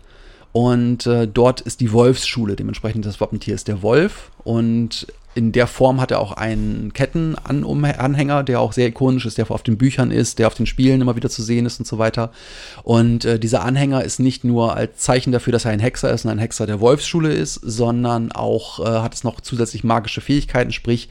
Und 0.51 1.05
äh, 1.05 1.27
dort 1.27 1.61
ist 1.61 1.81
die 1.81 1.91
Wolfsschule, 1.91 2.55
dementsprechend 2.55 3.05
das 3.05 3.19
Wappentier 3.19 3.53
ist 3.53 3.67
der 3.67 3.81
Wolf. 3.81 4.31
Und 4.43 5.07
in 5.39 5.53
der 5.53 5.67
Form 5.67 6.01
hat 6.01 6.11
er 6.11 6.19
auch 6.19 6.33
einen 6.33 6.91
Kettenanhänger, 6.91 8.43
der 8.43 8.59
auch 8.59 8.73
sehr 8.73 8.87
ikonisch 8.87 9.25
ist, 9.25 9.37
der 9.37 9.49
auf 9.49 9.63
den 9.63 9.77
Büchern 9.77 10.11
ist, 10.11 10.37
der 10.37 10.47
auf 10.47 10.53
den 10.53 10.65
Spielen 10.65 10.99
immer 10.99 11.15
wieder 11.15 11.29
zu 11.29 11.41
sehen 11.41 11.65
ist 11.65 11.79
und 11.79 11.85
so 11.85 11.97
weiter. 11.97 12.33
Und 12.83 13.23
äh, 13.23 13.39
dieser 13.39 13.63
Anhänger 13.63 14.03
ist 14.03 14.19
nicht 14.19 14.43
nur 14.43 14.75
als 14.75 14.97
Zeichen 14.97 15.31
dafür, 15.31 15.53
dass 15.53 15.63
er 15.63 15.71
ein 15.71 15.79
Hexer 15.79 16.11
ist 16.11 16.25
und 16.25 16.31
ein 16.31 16.39
Hexer 16.39 16.67
der 16.67 16.81
Wolfsschule 16.81 17.31
ist, 17.31 17.53
sondern 17.53 18.33
auch 18.33 18.81
äh, 18.81 18.99
hat 18.99 19.13
es 19.13 19.23
noch 19.23 19.39
zusätzlich 19.39 19.85
magische 19.85 20.19
Fähigkeiten, 20.19 20.73
sprich, 20.73 21.07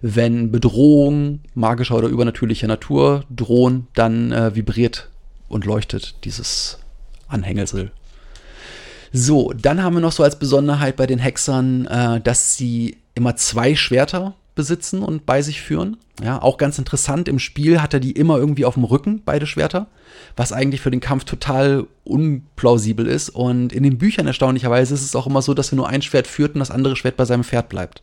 wenn 0.00 0.52
Bedrohung 0.52 1.40
magischer 1.54 1.96
oder 1.96 2.06
übernatürlicher 2.06 2.68
Natur 2.68 3.24
drohen, 3.30 3.88
dann 3.94 4.30
äh, 4.30 4.54
vibriert 4.54 5.10
und 5.48 5.64
leuchtet 5.64 6.14
dieses 6.22 6.78
Anhängsel. 7.26 7.90
So, 9.12 9.52
dann 9.52 9.82
haben 9.82 9.94
wir 9.94 10.00
noch 10.00 10.12
so 10.12 10.22
als 10.22 10.38
Besonderheit 10.38 10.94
bei 10.94 11.08
den 11.08 11.18
Hexern, 11.18 11.86
äh, 11.86 12.20
dass 12.20 12.56
sie 12.56 13.01
immer 13.14 13.36
zwei 13.36 13.74
Schwerter 13.74 14.34
besitzen 14.54 15.02
und 15.02 15.24
bei 15.24 15.42
sich 15.42 15.62
führen. 15.62 15.96
Ja, 16.22 16.40
auch 16.40 16.58
ganz 16.58 16.78
interessant, 16.78 17.28
im 17.28 17.38
Spiel 17.38 17.80
hat 17.80 17.94
er 17.94 18.00
die 18.00 18.12
immer 18.12 18.36
irgendwie 18.36 18.64
auf 18.64 18.74
dem 18.74 18.84
Rücken, 18.84 19.22
beide 19.24 19.46
Schwerter, 19.46 19.86
was 20.36 20.52
eigentlich 20.52 20.80
für 20.80 20.90
den 20.90 21.00
Kampf 21.00 21.24
total 21.24 21.86
unplausibel 22.04 23.06
ist. 23.06 23.30
Und 23.30 23.72
in 23.72 23.82
den 23.82 23.98
Büchern 23.98 24.26
erstaunlicherweise 24.26 24.94
ist 24.94 25.02
es 25.02 25.16
auch 25.16 25.26
immer 25.26 25.42
so, 25.42 25.54
dass 25.54 25.72
er 25.72 25.76
nur 25.76 25.88
ein 25.88 26.02
Schwert 26.02 26.26
führt 26.26 26.54
und 26.54 26.60
das 26.60 26.70
andere 26.70 26.96
Schwert 26.96 27.16
bei 27.16 27.24
seinem 27.24 27.44
Pferd 27.44 27.68
bleibt. 27.68 28.02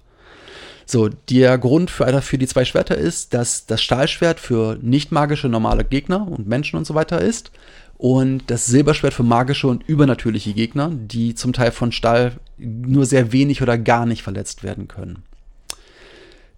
So, 0.86 1.08
der 1.08 1.60
Grund 1.60 1.92
für, 1.92 2.22
für 2.24 2.40
die 2.40 2.48
zwei 2.48 2.66
Schwerter 2.66 2.98
ist, 2.98 3.36
dass 3.36 3.68
das 3.68 3.82
Stahlschwert 3.82 4.40
für 4.40 4.76
nicht 4.82 5.12
magische 5.12 5.48
normale 5.48 5.84
Gegner 5.84 6.28
und 6.28 6.48
Menschen 6.48 6.78
und 6.78 6.86
so 6.86 6.96
weiter 6.96 7.22
ist 7.22 7.52
und 8.00 8.44
das 8.48 8.66
Silberschwert 8.66 9.14
für 9.14 9.24
magische 9.24 9.68
und 9.68 9.88
übernatürliche 9.88 10.54
Gegner, 10.54 10.90
die 10.92 11.36
zum 11.36 11.54
Teil 11.54 11.72
von 11.72 11.92
Stahl 11.92 12.40
nur 12.60 13.06
sehr 13.06 13.32
wenig 13.32 13.62
oder 13.62 13.78
gar 13.78 14.06
nicht 14.06 14.24
verletzt 14.24 14.64
werden 14.64 14.88
können. 14.88 15.24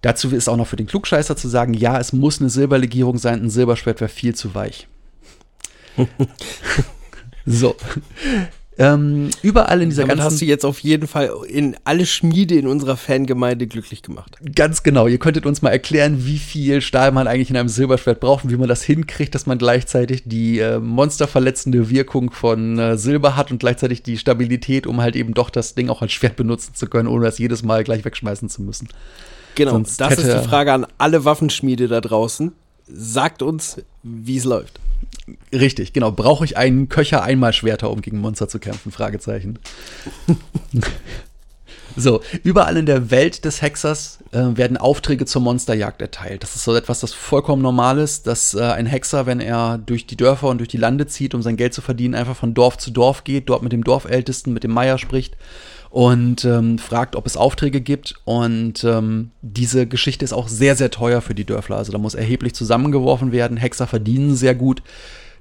Dazu 0.02 0.30
ist 0.30 0.50
auch 0.50 0.58
noch 0.58 0.68
für 0.68 0.76
den 0.76 0.88
Klugscheißer 0.88 1.36
zu 1.36 1.48
sagen, 1.48 1.74
ja, 1.74 2.00
es 2.00 2.12
muss 2.12 2.40
eine 2.40 2.50
Silberlegierung 2.50 3.18
sein, 3.18 3.44
ein 3.44 3.50
Silberschwert 3.50 4.02
wäre 4.02 4.10
viel 4.10 4.34
zu 4.34 4.56
weich. 4.56 4.88
so. 7.46 7.76
Ähm, 8.82 9.30
überall 9.44 9.84
in 9.84 9.90
dieser 9.90 10.04
Damit 10.04 10.18
ganzen 10.18 10.34
hast 10.34 10.42
du 10.42 10.46
jetzt 10.46 10.66
auf 10.66 10.80
jeden 10.80 11.06
Fall 11.06 11.30
in 11.48 11.76
alle 11.84 12.08
Schmiede 12.08 12.56
in 12.56 12.66
unserer 12.66 12.98
Fangemeinde 12.98 13.68
glücklich 13.68 14.02
gemacht. 14.02 14.38
Ganz 14.56 14.82
genau. 14.82 15.06
Ihr 15.06 15.20
könntet 15.20 15.46
uns 15.46 15.62
mal 15.62 15.70
erklären, 15.70 16.26
wie 16.26 16.40
viel 16.40 16.82
Stahl 16.82 17.12
man 17.12 17.28
eigentlich 17.28 17.52
in 17.52 17.58
einem 17.58 17.70
Silberschwert 17.70 18.20
braucht 18.20 18.44
und 18.44 18.52
wie 18.52 18.58
man 18.58 18.68
das 18.68 18.82
hinkriegt, 18.82 19.36
dass 19.36 19.46
man 19.46 19.60
gleichzeitig 19.60 20.24
die 20.26 20.58
äh, 20.58 20.80
monsterverletzende 20.80 21.92
Wirkung 21.92 22.32
von 22.32 22.80
äh, 22.80 22.98
Silber 22.98 23.36
hat 23.36 23.52
und 23.52 23.60
gleichzeitig 23.60 24.02
die 24.02 24.18
Stabilität, 24.18 24.88
um 24.88 25.00
halt 25.00 25.16
eben 25.16 25.36
doch 25.36 25.52
das 25.52 25.76
Ding 25.76 25.90
auch 25.90 26.02
als 26.02 26.12
Schwert 26.12 26.36
benutzen 26.36 26.74
zu 26.74 26.88
können, 26.88 27.08
ohne 27.08 27.26
das 27.26 27.38
jedes 27.38 27.62
Mal 27.62 27.84
gleich 27.84 28.04
wegschmeißen 28.04 28.50
zu 28.50 28.64
müssen. 28.64 28.88
Genau, 29.54 29.72
Sonst 29.72 30.02
das 30.02 30.18
ist 30.18 30.26
die 30.26 30.48
Frage 30.48 30.74
an 30.74 30.88
alle 30.98 31.24
Waffenschmiede 31.24 31.88
da 31.88 32.02
draußen. 32.02 32.52
Sagt 32.88 33.44
uns, 33.44 33.78
wie 34.02 34.38
es 34.38 34.44
läuft. 34.44 34.80
Richtig, 35.54 35.94
genau. 35.94 36.12
Brauche 36.12 36.46
ich 36.46 36.58
einen 36.58 36.90
Köcher 36.90 37.24
einmal 37.24 37.54
Schwerter, 37.54 37.92
um 37.92 38.02
gegen 38.02 38.20
Monster 38.20 38.48
zu 38.48 38.60
kämpfen? 38.60 38.92
Fragezeichen. 38.92 39.60
so, 41.96 42.22
überall 42.44 42.78
in 42.78 42.86
der 42.86 43.12
Welt 43.12 43.46
des 43.46 43.62
Hexers 43.62 44.20
äh, 44.32 44.58
werden 44.58 44.78
Aufträge 44.78 45.26
zur 45.26 45.42
Monsterjagd 45.42 46.02
erteilt. 46.02 46.44
Das 46.44 46.56
ist 46.56 46.64
so 46.64 46.76
etwas, 46.76 47.02
das 47.02 47.14
vollkommen 47.14 47.62
normal 47.62 48.00
ist, 48.00 48.28
dass 48.28 48.54
äh, 48.54 48.62
ein 48.62 48.86
Hexer, 48.86 49.26
wenn 49.26 49.40
er 49.40 49.78
durch 49.78 50.08
die 50.08 50.18
Dörfer 50.18 50.48
und 50.48 50.58
durch 50.58 50.70
die 50.70 50.78
Lande 50.78 51.08
zieht, 51.08 51.34
um 51.36 51.42
sein 51.42 51.58
Geld 51.58 51.74
zu 51.74 51.82
verdienen, 51.82 52.16
einfach 52.16 52.36
von 52.36 52.54
Dorf 52.54 52.78
zu 52.78 52.92
Dorf 52.92 53.24
geht, 53.24 53.50
dort 53.50 53.64
mit 53.64 53.72
dem 53.72 53.84
Dorfältesten, 53.84 54.54
mit 54.54 54.64
dem 54.64 54.72
Meier 54.72 54.98
spricht 54.98 55.38
und 55.92 56.46
ähm, 56.46 56.78
fragt, 56.78 57.18
ob 57.18 57.28
es 57.28 57.38
Aufträge 57.38 57.82
gibt. 57.82 58.16
Und 58.24 58.84
ähm, 58.86 59.32
diese 59.42 59.86
Geschichte 59.86 60.26
ist 60.26 60.34
auch 60.34 60.48
sehr, 60.48 60.76
sehr 60.76 60.90
teuer 60.90 61.22
für 61.22 61.36
die 61.36 61.46
Dörfler. 61.46 61.76
Also 61.76 61.92
da 61.92 61.98
muss 61.98 62.16
erheblich 62.16 62.56
zusammengeworfen 62.56 63.32
werden. 63.34 63.58
Hexer 63.58 63.88
verdienen 63.88 64.36
sehr 64.36 64.56
gut. 64.56 64.82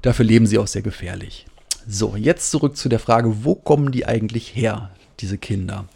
Dafür 0.02 0.24
leben 0.24 0.46
sie 0.46 0.58
auch 0.58 0.66
sehr 0.66 0.82
gefährlich. 0.82 1.46
So, 1.88 2.16
jetzt 2.16 2.50
zurück 2.50 2.76
zu 2.76 2.88
der 2.88 2.98
Frage, 2.98 3.44
wo 3.44 3.54
kommen 3.54 3.92
die 3.92 4.06
eigentlich 4.06 4.54
her, 4.54 4.90
diese 5.20 5.38
Kinder? 5.38 5.86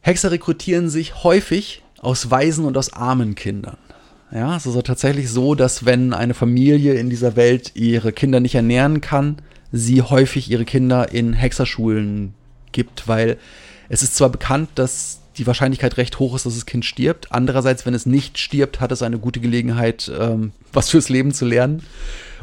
Hexer 0.00 0.32
rekrutieren 0.32 0.90
sich 0.90 1.22
häufig 1.22 1.82
aus 2.00 2.30
Waisen 2.30 2.64
und 2.64 2.76
aus 2.76 2.92
armen 2.92 3.36
Kindern. 3.36 3.76
Ja, 4.32 4.56
es 4.56 4.62
ist 4.62 4.68
also 4.68 4.82
tatsächlich 4.82 5.30
so, 5.30 5.54
dass 5.54 5.84
wenn 5.84 6.14
eine 6.14 6.34
Familie 6.34 6.94
in 6.94 7.10
dieser 7.10 7.36
Welt 7.36 7.72
ihre 7.74 8.12
Kinder 8.12 8.40
nicht 8.40 8.54
ernähren 8.54 9.00
kann, 9.00 9.36
sie 9.72 10.02
häufig 10.02 10.50
ihre 10.50 10.64
Kinder 10.64 11.12
in 11.12 11.32
Hexerschulen 11.32 12.34
gibt, 12.72 13.08
weil 13.08 13.38
es 13.88 14.02
ist 14.02 14.16
zwar 14.16 14.28
bekannt, 14.28 14.70
dass 14.76 15.20
die 15.36 15.46
Wahrscheinlichkeit 15.46 15.96
recht 15.96 16.18
hoch 16.18 16.34
ist, 16.34 16.46
dass 16.46 16.54
das 16.54 16.66
Kind 16.66 16.84
stirbt. 16.84 17.32
Andererseits, 17.32 17.86
wenn 17.86 17.94
es 17.94 18.06
nicht 18.06 18.38
stirbt, 18.38 18.80
hat 18.80 18.92
es 18.92 19.02
eine 19.02 19.18
gute 19.18 19.40
Gelegenheit, 19.40 20.10
ähm, 20.18 20.52
was 20.72 20.90
fürs 20.90 21.08
Leben 21.08 21.32
zu 21.32 21.44
lernen 21.44 21.82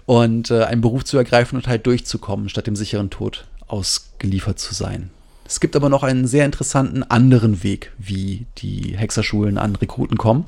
und 0.05 0.51
äh, 0.51 0.63
einen 0.63 0.81
Beruf 0.81 1.05
zu 1.05 1.17
ergreifen 1.17 1.57
und 1.57 1.67
halt 1.67 1.85
durchzukommen, 1.85 2.49
statt 2.49 2.67
dem 2.67 2.75
sicheren 2.75 3.09
Tod 3.09 3.45
ausgeliefert 3.67 4.59
zu 4.59 4.73
sein. 4.73 5.11
Es 5.45 5.59
gibt 5.59 5.75
aber 5.75 5.89
noch 5.89 6.03
einen 6.03 6.27
sehr 6.27 6.45
interessanten 6.45 7.03
anderen 7.03 7.63
Weg, 7.63 7.93
wie 7.97 8.47
die 8.57 8.97
Hexerschulen 8.97 9.57
an 9.57 9.75
Rekruten 9.75 10.17
kommen, 10.17 10.45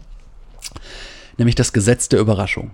nämlich 1.37 1.55
das 1.55 1.71
Gesetz 1.71 2.09
der 2.09 2.19
Überraschung. 2.19 2.71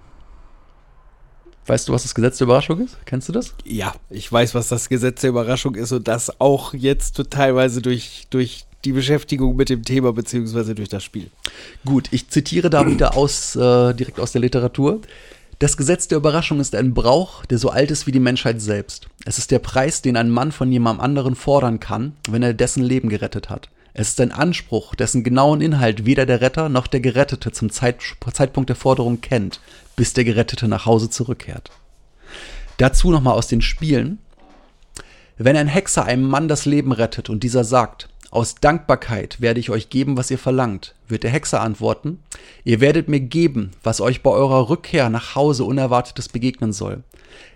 Weißt 1.68 1.88
du, 1.88 1.94
was 1.94 2.04
das 2.04 2.14
Gesetz 2.14 2.38
der 2.38 2.46
Überraschung 2.46 2.80
ist? 2.82 2.96
Kennst 3.06 3.28
du 3.28 3.34
das? 3.34 3.56
Ja, 3.64 3.96
ich 4.10 4.32
weiß, 4.32 4.54
was 4.54 4.68
das 4.68 4.88
Gesetz 4.88 5.22
der 5.22 5.32
Überraschung 5.32 5.76
ist 5.76 5.92
und 5.92 6.08
das 6.08 6.40
auch 6.40 6.74
jetzt 6.74 7.20
teilweise 7.32 7.82
durch, 7.82 8.28
durch 8.30 8.66
die 8.86 8.92
Beschäftigung 8.92 9.56
mit 9.56 9.70
dem 9.70 9.84
Thema 9.84 10.14
beziehungsweise 10.14 10.76
durch 10.76 10.90
das 10.90 11.04
Spiel. 11.04 11.32
Gut, 11.84 12.10
ich 12.12 12.30
zitiere 12.30 12.70
da 12.70 12.86
wieder 12.86 13.18
aus, 13.18 13.56
äh, 13.56 13.94
direkt 13.94 14.20
aus 14.20 14.32
der 14.32 14.42
Literatur. 14.42 15.02
Das 15.58 15.78
Gesetz 15.78 16.08
der 16.08 16.18
Überraschung 16.18 16.60
ist 16.60 16.76
ein 16.76 16.94
Brauch, 16.94 17.46
der 17.46 17.58
so 17.58 17.70
alt 17.70 17.90
ist 17.90 18.06
wie 18.06 18.12
die 18.12 18.20
Menschheit 18.20 18.62
selbst. 18.62 19.08
Es 19.26 19.38
ist 19.38 19.52
der 19.52 19.60
Preis, 19.60 20.02
den 20.02 20.18
ein 20.18 20.30
Mann 20.30 20.52
von 20.52 20.72
jemandem 20.72 21.04
anderen 21.04 21.36
fordern 21.36 21.80
kann, 21.80 22.14
wenn 22.30 22.44
er 22.44 22.54
dessen 22.54 22.84
Leben 22.84 23.10
gerettet 23.10 23.50
hat. 23.50 23.70
Es 23.98 24.10
ist 24.10 24.20
ein 24.20 24.34
Anspruch, 24.34 24.94
dessen 24.94 25.24
genauen 25.24 25.62
Inhalt 25.62 26.06
weder 26.06 26.25
der 26.25 26.42
Retter 26.42 26.68
noch 26.68 26.86
der 26.86 27.00
Gerettete 27.00 27.54
zum 27.54 27.70
Zeit, 27.70 28.02
Zeitpunkt 28.34 28.68
der 28.68 28.75
Forderung 28.75 29.22
kennt, 29.22 29.62
bis 29.96 30.12
der 30.12 30.25
Gerettete 30.25 30.68
nach 30.68 30.86
Hause 30.86 31.10
zurückkehrt. 31.10 31.72
Dazu 32.75 33.10
nochmal 33.10 33.36
aus 33.36 33.48
den 33.48 33.62
Spielen. 33.62 34.20
Wenn 35.38 35.56
ein 35.56 35.70
Hexer 35.70 36.04
einem 36.04 36.28
Mann 36.28 36.50
das 36.50 36.66
Leben 36.66 36.92
rettet 36.92 37.30
und 37.30 37.44
dieser 37.44 37.64
sagt, 37.64 38.10
aus 38.32 38.55
Dankbarkeit 38.55 39.41
werde 39.41 39.60
ich 39.60 39.70
euch 39.70 39.89
geben, 39.89 40.17
was 40.17 40.32
ihr 40.32 40.38
verlangt, 40.38 40.96
wird 41.08 41.24
der 41.24 41.32
Hexer 41.32 41.62
antworten, 41.62 42.20
ihr 42.63 42.82
werdet 42.82 43.08
mir 43.08 43.20
geben, 43.20 43.72
was 43.84 44.01
euch 44.01 44.24
bei 44.24 44.32
eurer 44.32 44.70
Rückkehr 44.70 45.10
nach 45.10 45.36
Hause 45.36 45.63
Unerwartetes 45.63 46.29
begegnen 46.29 46.74
soll. 46.74 47.03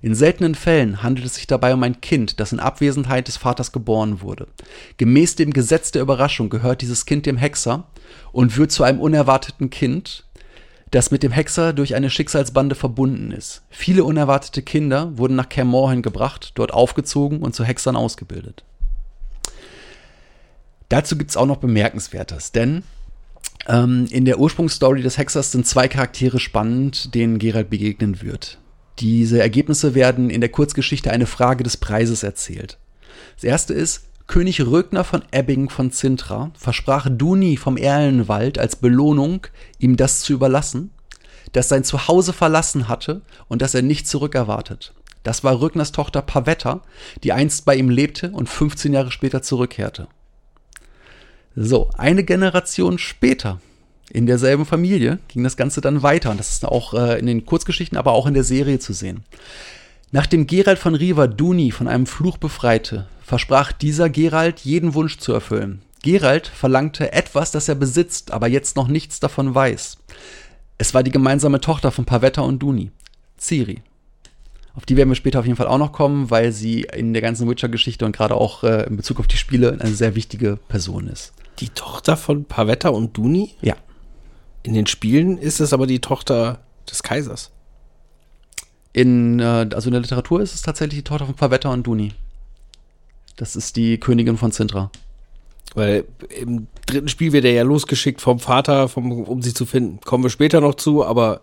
In 0.01 0.15
seltenen 0.15 0.55
Fällen 0.55 1.03
handelt 1.03 1.25
es 1.25 1.35
sich 1.35 1.47
dabei 1.47 1.73
um 1.73 1.83
ein 1.83 2.01
Kind, 2.01 2.39
das 2.39 2.51
in 2.51 2.59
Abwesenheit 2.59 3.27
des 3.27 3.37
Vaters 3.37 3.71
geboren 3.71 4.21
wurde. 4.21 4.47
Gemäß 4.97 5.35
dem 5.35 5.51
Gesetz 5.51 5.91
der 5.91 6.01
Überraschung 6.01 6.49
gehört 6.49 6.81
dieses 6.81 7.05
Kind 7.05 7.25
dem 7.25 7.37
Hexer 7.37 7.85
und 8.31 8.57
wird 8.57 8.71
zu 8.71 8.83
einem 8.83 8.99
unerwarteten 8.99 9.69
Kind, 9.69 10.25
das 10.91 11.11
mit 11.11 11.23
dem 11.23 11.31
Hexer 11.31 11.73
durch 11.73 11.95
eine 11.95 12.09
Schicksalsbande 12.09 12.75
verbunden 12.75 13.31
ist. 13.31 13.61
Viele 13.69 14.03
unerwartete 14.03 14.63
Kinder 14.63 15.17
wurden 15.17 15.35
nach 15.35 15.49
Kermorhen 15.49 16.01
gebracht, 16.01 16.51
dort 16.55 16.73
aufgezogen 16.73 17.39
und 17.39 17.53
zu 17.53 17.63
Hexern 17.63 17.95
ausgebildet. 17.95 18.63
Dazu 20.89 21.17
gibt 21.17 21.29
es 21.29 21.37
auch 21.37 21.45
noch 21.45 21.57
Bemerkenswertes, 21.57 22.51
denn 22.51 22.83
ähm, 23.67 24.07
in 24.09 24.25
der 24.25 24.39
Ursprungsstory 24.39 25.01
des 25.01 25.17
Hexers 25.17 25.51
sind 25.51 25.67
zwei 25.67 25.87
Charaktere 25.87 26.39
spannend, 26.39 27.13
denen 27.13 27.37
Gerald 27.37 27.69
begegnen 27.69 28.21
wird. 28.21 28.57
Diese 28.99 29.39
Ergebnisse 29.39 29.95
werden 29.95 30.29
in 30.29 30.41
der 30.41 30.49
Kurzgeschichte 30.49 31.11
eine 31.11 31.27
Frage 31.27 31.63
des 31.63 31.77
Preises 31.77 32.23
erzählt. 32.23 32.77
Das 33.35 33.43
erste 33.43 33.73
ist, 33.73 34.05
König 34.27 34.61
Rögner 34.61 35.03
von 35.03 35.23
Ebbing 35.31 35.69
von 35.69 35.91
Zintra 35.91 36.51
versprach 36.55 37.07
Duni 37.09 37.57
vom 37.57 37.77
Erlenwald 37.77 38.59
als 38.59 38.75
Belohnung, 38.75 39.47
ihm 39.79 39.95
das 39.95 40.21
zu 40.21 40.33
überlassen, 40.33 40.91
das 41.53 41.69
sein 41.69 41.83
Zuhause 41.83 42.33
verlassen 42.33 42.87
hatte 42.87 43.21
und 43.47 43.61
das 43.61 43.73
er 43.73 43.81
nicht 43.81 44.07
zurückerwartet. 44.07 44.93
Das 45.23 45.43
war 45.43 45.59
Rögners 45.61 45.91
Tochter 45.91 46.21
Pavetta, 46.21 46.81
die 47.23 47.33
einst 47.33 47.65
bei 47.65 47.75
ihm 47.75 47.89
lebte 47.89 48.31
und 48.31 48.49
15 48.49 48.93
Jahre 48.93 49.11
später 49.11 49.41
zurückkehrte. 49.41 50.07
So, 51.55 51.89
eine 51.97 52.23
Generation 52.23 52.97
später 52.97 53.59
in 54.11 54.25
derselben 54.25 54.65
Familie 54.65 55.19
ging 55.27 55.43
das 55.43 55.57
Ganze 55.57 55.81
dann 55.81 56.03
weiter. 56.03 56.31
Und 56.31 56.39
das 56.39 56.51
ist 56.51 56.65
auch 56.65 56.93
äh, 56.93 57.19
in 57.19 57.27
den 57.27 57.45
Kurzgeschichten, 57.45 57.97
aber 57.97 58.11
auch 58.11 58.25
in 58.25 58.33
der 58.33 58.43
Serie 58.43 58.79
zu 58.79 58.93
sehen. 58.93 59.23
Nachdem 60.11 60.47
Gerald 60.47 60.79
von 60.79 60.95
Riva 60.95 61.27
Duni 61.27 61.71
von 61.71 61.87
einem 61.87 62.07
Fluch 62.07 62.37
befreite, 62.37 63.07
versprach 63.21 63.71
dieser 63.71 64.09
Gerald, 64.09 64.61
jeden 64.61 64.95
Wunsch 64.95 65.17
zu 65.19 65.33
erfüllen. 65.33 65.83
Gerald 66.01 66.47
verlangte 66.47 67.11
etwas, 67.11 67.51
das 67.51 67.69
er 67.69 67.75
besitzt, 67.75 68.31
aber 68.31 68.47
jetzt 68.47 68.75
noch 68.75 68.87
nichts 68.87 69.19
davon 69.19 69.53
weiß. 69.53 69.97
Es 70.79 70.93
war 70.93 71.03
die 71.03 71.11
gemeinsame 71.11 71.61
Tochter 71.61 71.91
von 71.91 72.05
Pavetta 72.05 72.41
und 72.41 72.59
Duni, 72.59 72.91
Ciri. 73.37 73.83
Auf 74.75 74.85
die 74.85 74.95
werden 74.95 75.09
wir 75.09 75.15
später 75.15 75.39
auf 75.39 75.45
jeden 75.45 75.57
Fall 75.57 75.67
auch 75.67 75.77
noch 75.77 75.91
kommen, 75.91 76.29
weil 76.29 76.51
sie 76.51 76.81
in 76.81 77.13
der 77.13 77.21
ganzen 77.21 77.49
Witcher-Geschichte 77.49 78.05
und 78.05 78.15
gerade 78.15 78.35
auch 78.35 78.63
äh, 78.63 78.87
in 78.87 78.97
Bezug 78.97 79.19
auf 79.19 79.27
die 79.27 79.37
Spiele 79.37 79.77
eine 79.79 79.93
sehr 79.93 80.15
wichtige 80.15 80.57
Person 80.67 81.07
ist. 81.07 81.33
Die 81.59 81.69
Tochter 81.69 82.15
von 82.15 82.45
Pavetta 82.45 82.89
und 82.89 83.17
Duni? 83.17 83.55
Ja. 83.61 83.75
In 84.63 84.73
den 84.73 84.87
Spielen 84.87 85.37
ist 85.37 85.59
es 85.59 85.73
aber 85.73 85.87
die 85.87 85.99
Tochter 85.99 86.59
des 86.89 87.03
Kaisers. 87.03 87.51
In, 88.93 89.39
äh, 89.39 89.69
also 89.73 89.89
in 89.89 89.93
der 89.93 90.01
Literatur 90.01 90.41
ist 90.41 90.53
es 90.53 90.61
tatsächlich 90.61 90.99
die 90.99 91.03
Tochter 91.03 91.25
von 91.25 91.35
Pavetta 91.35 91.69
und 91.69 91.85
Duni. 91.85 92.13
Das 93.35 93.55
ist 93.55 93.75
die 93.75 93.99
Königin 93.99 94.37
von 94.37 94.51
Sintra. 94.51 94.91
Weil 95.75 96.05
im 96.29 96.67
dritten 96.85 97.09
Spiel 97.09 97.31
wird 97.31 97.45
er 97.45 97.53
ja 97.53 97.63
losgeschickt 97.63 98.21
vom 98.21 98.39
Vater, 98.39 98.87
vom, 98.87 99.23
um 99.23 99.41
sie 99.41 99.53
zu 99.53 99.65
finden. 99.65 99.99
Kommen 100.01 100.23
wir 100.23 100.29
später 100.29 100.61
noch 100.61 100.75
zu, 100.75 101.05
aber 101.05 101.41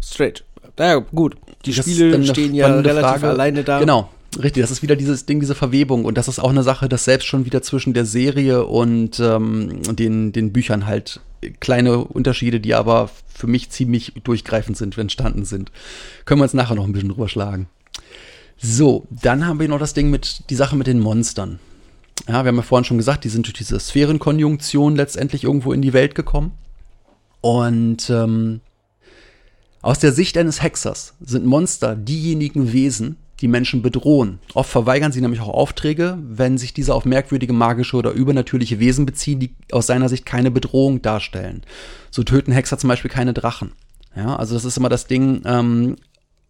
straight. 0.00 0.44
Naja, 0.78 0.98
gut. 0.98 1.36
Die 1.66 1.74
Das 1.74 1.84
Spiele 1.84 2.24
stehen 2.26 2.54
ja 2.54 2.66
relativ 2.68 3.20
Frage. 3.20 3.28
alleine 3.28 3.64
da. 3.64 3.80
Genau, 3.80 4.08
richtig. 4.42 4.62
Das 4.62 4.70
ist 4.70 4.82
wieder 4.82 4.96
dieses 4.96 5.26
Ding, 5.26 5.40
diese 5.40 5.54
Verwebung. 5.54 6.04
Und 6.04 6.16
das 6.16 6.28
ist 6.28 6.38
auch 6.38 6.50
eine 6.50 6.62
Sache, 6.62 6.88
dass 6.88 7.04
selbst 7.04 7.26
schon 7.26 7.44
wieder 7.44 7.62
zwischen 7.62 7.92
der 7.92 8.04
Serie 8.06 8.64
und 8.64 9.20
ähm, 9.20 9.82
den, 9.96 10.32
den 10.32 10.52
Büchern 10.52 10.86
halt 10.86 11.20
kleine 11.60 11.98
Unterschiede, 11.98 12.60
die 12.60 12.74
aber 12.74 13.10
für 13.32 13.46
mich 13.46 13.70
ziemlich 13.70 14.14
durchgreifend 14.24 14.76
sind, 14.76 14.96
entstanden 14.96 15.44
sind. 15.44 15.70
Können 16.24 16.40
wir 16.40 16.44
uns 16.44 16.54
nachher 16.54 16.74
noch 16.74 16.84
ein 16.84 16.92
bisschen 16.92 17.10
drüber 17.10 17.28
schlagen. 17.28 17.68
So, 18.58 19.06
dann 19.10 19.46
haben 19.46 19.60
wir 19.60 19.68
noch 19.68 19.78
das 19.78 19.92
Ding 19.92 20.10
mit, 20.10 20.48
die 20.48 20.54
Sache 20.54 20.76
mit 20.76 20.86
den 20.86 20.98
Monstern. 21.00 21.58
Ja, 22.26 22.42
wir 22.44 22.48
haben 22.48 22.56
ja 22.56 22.62
vorhin 22.62 22.84
schon 22.86 22.96
gesagt, 22.96 23.24
die 23.24 23.28
sind 23.28 23.46
durch 23.46 23.54
diese 23.54 23.78
Sphärenkonjunktion 23.78 24.96
letztendlich 24.96 25.44
irgendwo 25.44 25.72
in 25.72 25.82
die 25.82 25.92
Welt 25.92 26.14
gekommen. 26.14 26.52
Und 27.42 28.08
ähm, 28.10 28.60
aus 29.82 29.98
der 29.98 30.12
Sicht 30.12 30.36
eines 30.38 30.62
Hexers 30.62 31.14
sind 31.20 31.46
Monster 31.46 31.94
diejenigen 31.94 32.72
Wesen, 32.72 33.16
die 33.40 33.48
Menschen 33.48 33.82
bedrohen. 33.82 34.38
Oft 34.54 34.70
verweigern 34.70 35.12
sie 35.12 35.20
nämlich 35.20 35.40
auch 35.40 35.48
Aufträge, 35.48 36.18
wenn 36.26 36.58
sich 36.58 36.72
diese 36.72 36.94
auf 36.94 37.04
merkwürdige 37.04 37.52
magische 37.52 37.96
oder 37.96 38.12
übernatürliche 38.12 38.80
Wesen 38.80 39.04
beziehen, 39.06 39.40
die 39.40 39.54
aus 39.72 39.86
seiner 39.86 40.08
Sicht 40.08 40.24
keine 40.24 40.50
Bedrohung 40.50 41.02
darstellen. 41.02 41.62
So 42.10 42.22
töten 42.22 42.52
Hexer 42.52 42.78
zum 42.78 42.88
Beispiel 42.88 43.10
keine 43.10 43.34
Drachen. 43.34 43.72
Ja, 44.16 44.36
also 44.36 44.54
das 44.54 44.64
ist 44.64 44.78
immer 44.78 44.88
das 44.88 45.06
Ding. 45.06 45.42
Ähm, 45.44 45.96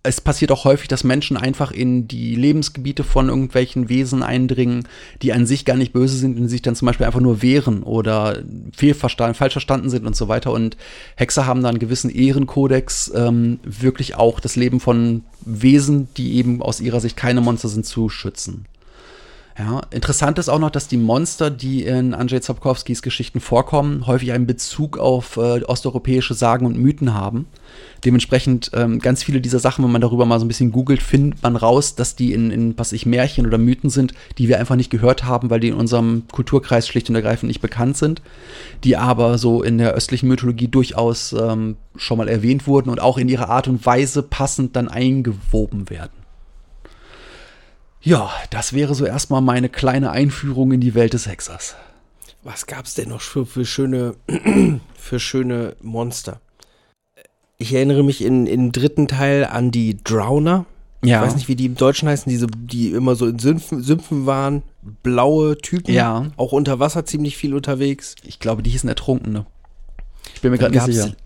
es 0.07 0.21
passiert 0.21 0.53
auch 0.53 0.65
häufig, 0.65 0.89
dass 0.89 1.05
Menschen 1.05 1.37
einfach 1.37 1.71
in 1.71 2.09
die 2.09 2.35
Lebensgebiete 2.35 3.05
von 3.05 3.29
irgendwelchen 3.29 3.89
Wesen 3.89 4.23
eindringen, 4.23 4.87
die 5.23 5.33
an 5.33 5.47
sich 5.47 5.65
gar 5.65 5.77
nicht 5.77 5.93
böse 5.93 6.17
sind 6.17 6.39
und 6.39 6.49
sich 6.49 6.63
dann 6.63 6.77
zum 6.77 6.87
Beispiel 6.87 7.07
einfach 7.07 7.21
nur 7.21 7.43
wehren 7.43 7.83
oder 7.83 8.43
fehlverstanden, 8.75 9.35
falsch 9.35 9.55
verstanden 9.55 9.91
sind 9.91 10.07
und 10.07 10.17
so 10.17 10.29
weiter. 10.29 10.53
Und 10.53 10.77
Hexer 11.17 11.47
haben 11.47 11.63
da 11.63 11.69
einen 11.69 11.79
gewissen 11.79 12.11
Ehrenkodex, 12.11 13.13
ähm, 13.15 13.59
wirklich 13.65 14.17
auch 14.17 14.41
das 14.41 14.57
Leben 14.57 14.81
von 14.81 15.25
Wesen, 15.45 16.09
die 16.17 16.37
eben 16.37 16.63
aus 16.63 16.81
ihrer 16.81 17.01
Sicht 17.01 17.17
keine 17.17 17.41
Monster 17.41 17.69
sind, 17.69 17.87
zu 17.87 18.09
schützen. 18.09 18.67
Ja, 19.59 19.81
interessant 19.91 20.39
ist 20.39 20.51
auch 20.51 20.59
noch, 20.59 20.69
dass 20.69 20.87
die 20.87 20.99
Monster, 20.99 21.49
die 21.51 21.85
in 21.85 22.13
Andrzej 22.13 22.43
Sapkowskis 22.43 23.01
Geschichten 23.01 23.41
vorkommen, 23.41 24.07
häufig 24.07 24.33
einen 24.33 24.47
Bezug 24.47 24.99
auf 24.99 25.39
äh, 25.39 25.63
osteuropäische 25.63 26.35
Sagen 26.35 26.67
und 26.67 26.77
Mythen 26.77 27.15
haben. 27.15 27.47
Dementsprechend 28.05 28.71
ähm, 28.75 28.99
ganz 28.99 29.23
viele 29.23 29.41
dieser 29.41 29.59
Sachen, 29.59 29.83
wenn 29.83 29.93
man 29.93 30.03
darüber 30.03 30.27
mal 30.27 30.39
so 30.39 30.45
ein 30.45 30.49
bisschen 30.49 30.73
googelt, 30.73 31.03
findet 31.03 31.43
man 31.43 31.57
raus, 31.57 31.95
dass 31.95 32.15
die 32.15 32.35
in, 32.35 32.51
in 32.51 32.79
was 32.79 32.93
ich 32.93 33.07
Märchen 33.07 33.47
oder 33.47 33.57
Mythen 33.57 33.89
sind, 33.89 34.13
die 34.37 34.49
wir 34.49 34.61
einfach 34.61 34.77
nicht 34.77 34.91
gehört 34.91 35.25
haben, 35.25 35.49
weil 35.49 35.61
die 35.61 35.69
in 35.69 35.75
unserem 35.75 36.25
Kulturkreis 36.31 36.87
schlicht 36.87 37.09
und 37.09 37.15
ergreifend 37.15 37.49
nicht 37.49 37.63
bekannt 37.63 37.97
sind, 37.97 38.21
die 38.85 38.99
aber 38.99 39.39
so 39.39 39.63
in 39.63 39.79
der 39.79 39.93
östlichen 39.93 40.29
Mythologie 40.29 40.69
durchaus 40.69 41.33
ähm, 41.33 41.77
schon 41.97 42.19
mal 42.19 42.29
erwähnt 42.29 42.67
wurden 42.67 42.91
und 42.91 43.01
auch 43.01 43.17
in 43.17 43.31
ihrer 43.31 43.49
Art 43.49 43.69
und 43.69 43.87
Weise 43.87 44.23
passend 44.23 44.77
dann 44.77 44.89
eingewoben 44.89 45.89
werden. 45.89 46.26
Ja, 48.07 48.31
das 48.51 48.73
wäre 48.73 48.95
so 48.95 49.05
erstmal 49.05 49.41
meine 49.41 49.69
kleine 49.69 50.13
Einführung 50.13 50.71
in 50.71 50.81
die 50.81 50.95
Welt 50.95 51.13
des 51.13 51.27
Hexers. 51.27 51.75
Was 52.45 52.67
gab's 52.67 52.95
denn 52.95 53.09
noch 53.09 53.21
für, 53.21 53.45
für 53.45 53.67
schöne, 53.67 54.15
für 54.97 55.19
schöne 55.19 55.75
Monster? 55.83 56.41
Ich 57.59 57.75
erinnere 57.75 58.05
mich 58.05 58.23
in, 58.23 58.47
im 58.47 58.71
dritten 58.71 59.09
Teil 59.09 59.45
an 59.45 59.73
die 59.73 59.97
Drowner. 60.05 60.67
Ja. 61.03 61.21
Ich 61.21 61.27
weiß 61.27 61.35
nicht, 61.35 61.49
wie 61.49 61.57
die 61.57 61.67
im 61.67 61.75
Deutschen 61.75 62.09
heißen, 62.09 62.31
diese, 62.31 62.47
die 62.47 62.93
immer 62.93 63.17
so 63.17 63.27
in 63.27 63.41
Sümpfen, 63.41 63.83
Sümpfen 63.83 64.25
waren. 64.25 64.63
Blaue 65.03 65.59
Typen. 65.59 65.93
Ja. 65.93 66.31
Auch 66.37 66.53
unter 66.53 66.79
Wasser 66.79 67.07
ziemlich 67.07 67.37
viel 67.37 67.55
unterwegs. 67.55 68.15
Ich 68.23 68.39
glaube, 68.39 68.63
die 68.63 68.71
hießen 68.71 68.89
Ertrunkene. 68.89 69.47
Ich 70.33 70.43
bin 70.43 70.53
mir 70.53 70.59
Dann 70.59 70.71
gerade 70.71 70.91
nicht 70.91 71.03
sicher. 71.03 71.17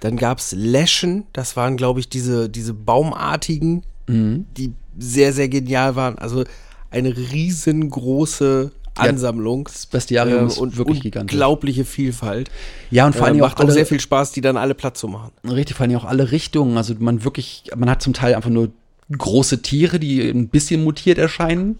dann 0.00 0.18
gab's 0.18 0.52
Läschen. 0.52 1.24
Das 1.32 1.56
waren, 1.56 1.78
glaube 1.78 2.00
ich, 2.00 2.10
diese, 2.10 2.50
diese 2.50 2.74
baumartigen, 2.74 3.82
Mhm. 4.08 4.46
die 4.56 4.72
sehr, 4.98 5.32
sehr 5.32 5.48
genial 5.48 5.94
waren. 5.96 6.18
Also 6.18 6.44
eine 6.90 7.14
riesengroße 7.16 8.72
Ansammlung. 8.96 9.64
Das 9.64 9.86
Bestiarium 9.86 10.44
äh, 10.44 10.46
ist 10.48 10.58
und 10.58 10.76
wirklich 10.76 11.00
gigantisch. 11.00 11.34
unglaubliche 11.34 11.84
Vielfalt. 11.84 12.50
Ja, 12.90 13.06
und 13.06 13.14
vor 13.14 13.26
Äh, 13.26 13.30
allem 13.30 13.38
macht 13.38 13.56
auch 13.56 13.60
alle, 13.60 13.68
auch 13.68 13.74
sehr 13.74 13.86
viel 13.86 14.00
Spaß, 14.00 14.32
die 14.32 14.40
dann 14.40 14.56
alle 14.56 14.74
platt 14.74 14.96
zu 14.96 15.08
machen. 15.08 15.30
richtig, 15.48 15.76
vor 15.76 15.86
allem 15.86 15.96
auch 15.96 16.04
alle 16.04 16.32
Richtungen. 16.32 16.76
Also 16.76 16.94
man 16.98 17.22
wirklich, 17.24 17.64
man 17.76 17.88
hat 17.88 18.02
zum 18.02 18.12
Teil 18.12 18.34
einfach 18.34 18.50
nur 18.50 18.70
große 19.16 19.62
Tiere, 19.62 19.98
die 19.98 20.20
ein 20.28 20.48
bisschen 20.48 20.82
mutiert 20.84 21.18
erscheinen. 21.18 21.76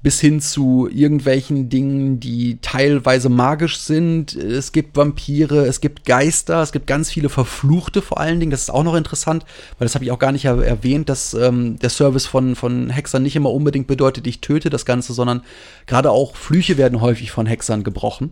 Bis 0.00 0.20
hin 0.20 0.40
zu 0.40 0.88
irgendwelchen 0.90 1.68
Dingen, 1.68 2.20
die 2.20 2.58
teilweise 2.62 3.28
magisch 3.28 3.78
sind. 3.78 4.34
Es 4.34 4.70
gibt 4.70 4.96
Vampire, 4.96 5.66
es 5.66 5.80
gibt 5.80 6.04
Geister, 6.04 6.62
es 6.62 6.70
gibt 6.70 6.86
ganz 6.86 7.10
viele 7.10 7.28
Verfluchte 7.28 8.00
vor 8.00 8.20
allen 8.20 8.38
Dingen. 8.38 8.50
Das 8.50 8.62
ist 8.62 8.70
auch 8.70 8.84
noch 8.84 8.94
interessant, 8.94 9.44
weil 9.78 9.86
das 9.86 9.94
habe 9.94 10.04
ich 10.04 10.12
auch 10.12 10.20
gar 10.20 10.30
nicht 10.30 10.44
er 10.44 10.62
erwähnt, 10.62 11.08
dass 11.08 11.34
ähm, 11.34 11.78
der 11.80 11.90
Service 11.90 12.26
von, 12.26 12.54
von 12.54 12.90
Hexern 12.90 13.24
nicht 13.24 13.34
immer 13.34 13.50
unbedingt 13.50 13.88
bedeutet, 13.88 14.26
ich 14.28 14.40
töte 14.40 14.70
das 14.70 14.84
Ganze, 14.84 15.12
sondern 15.14 15.42
gerade 15.86 16.10
auch 16.10 16.36
Flüche 16.36 16.76
werden 16.76 17.00
häufig 17.00 17.32
von 17.32 17.46
Hexern 17.46 17.82
gebrochen. 17.82 18.30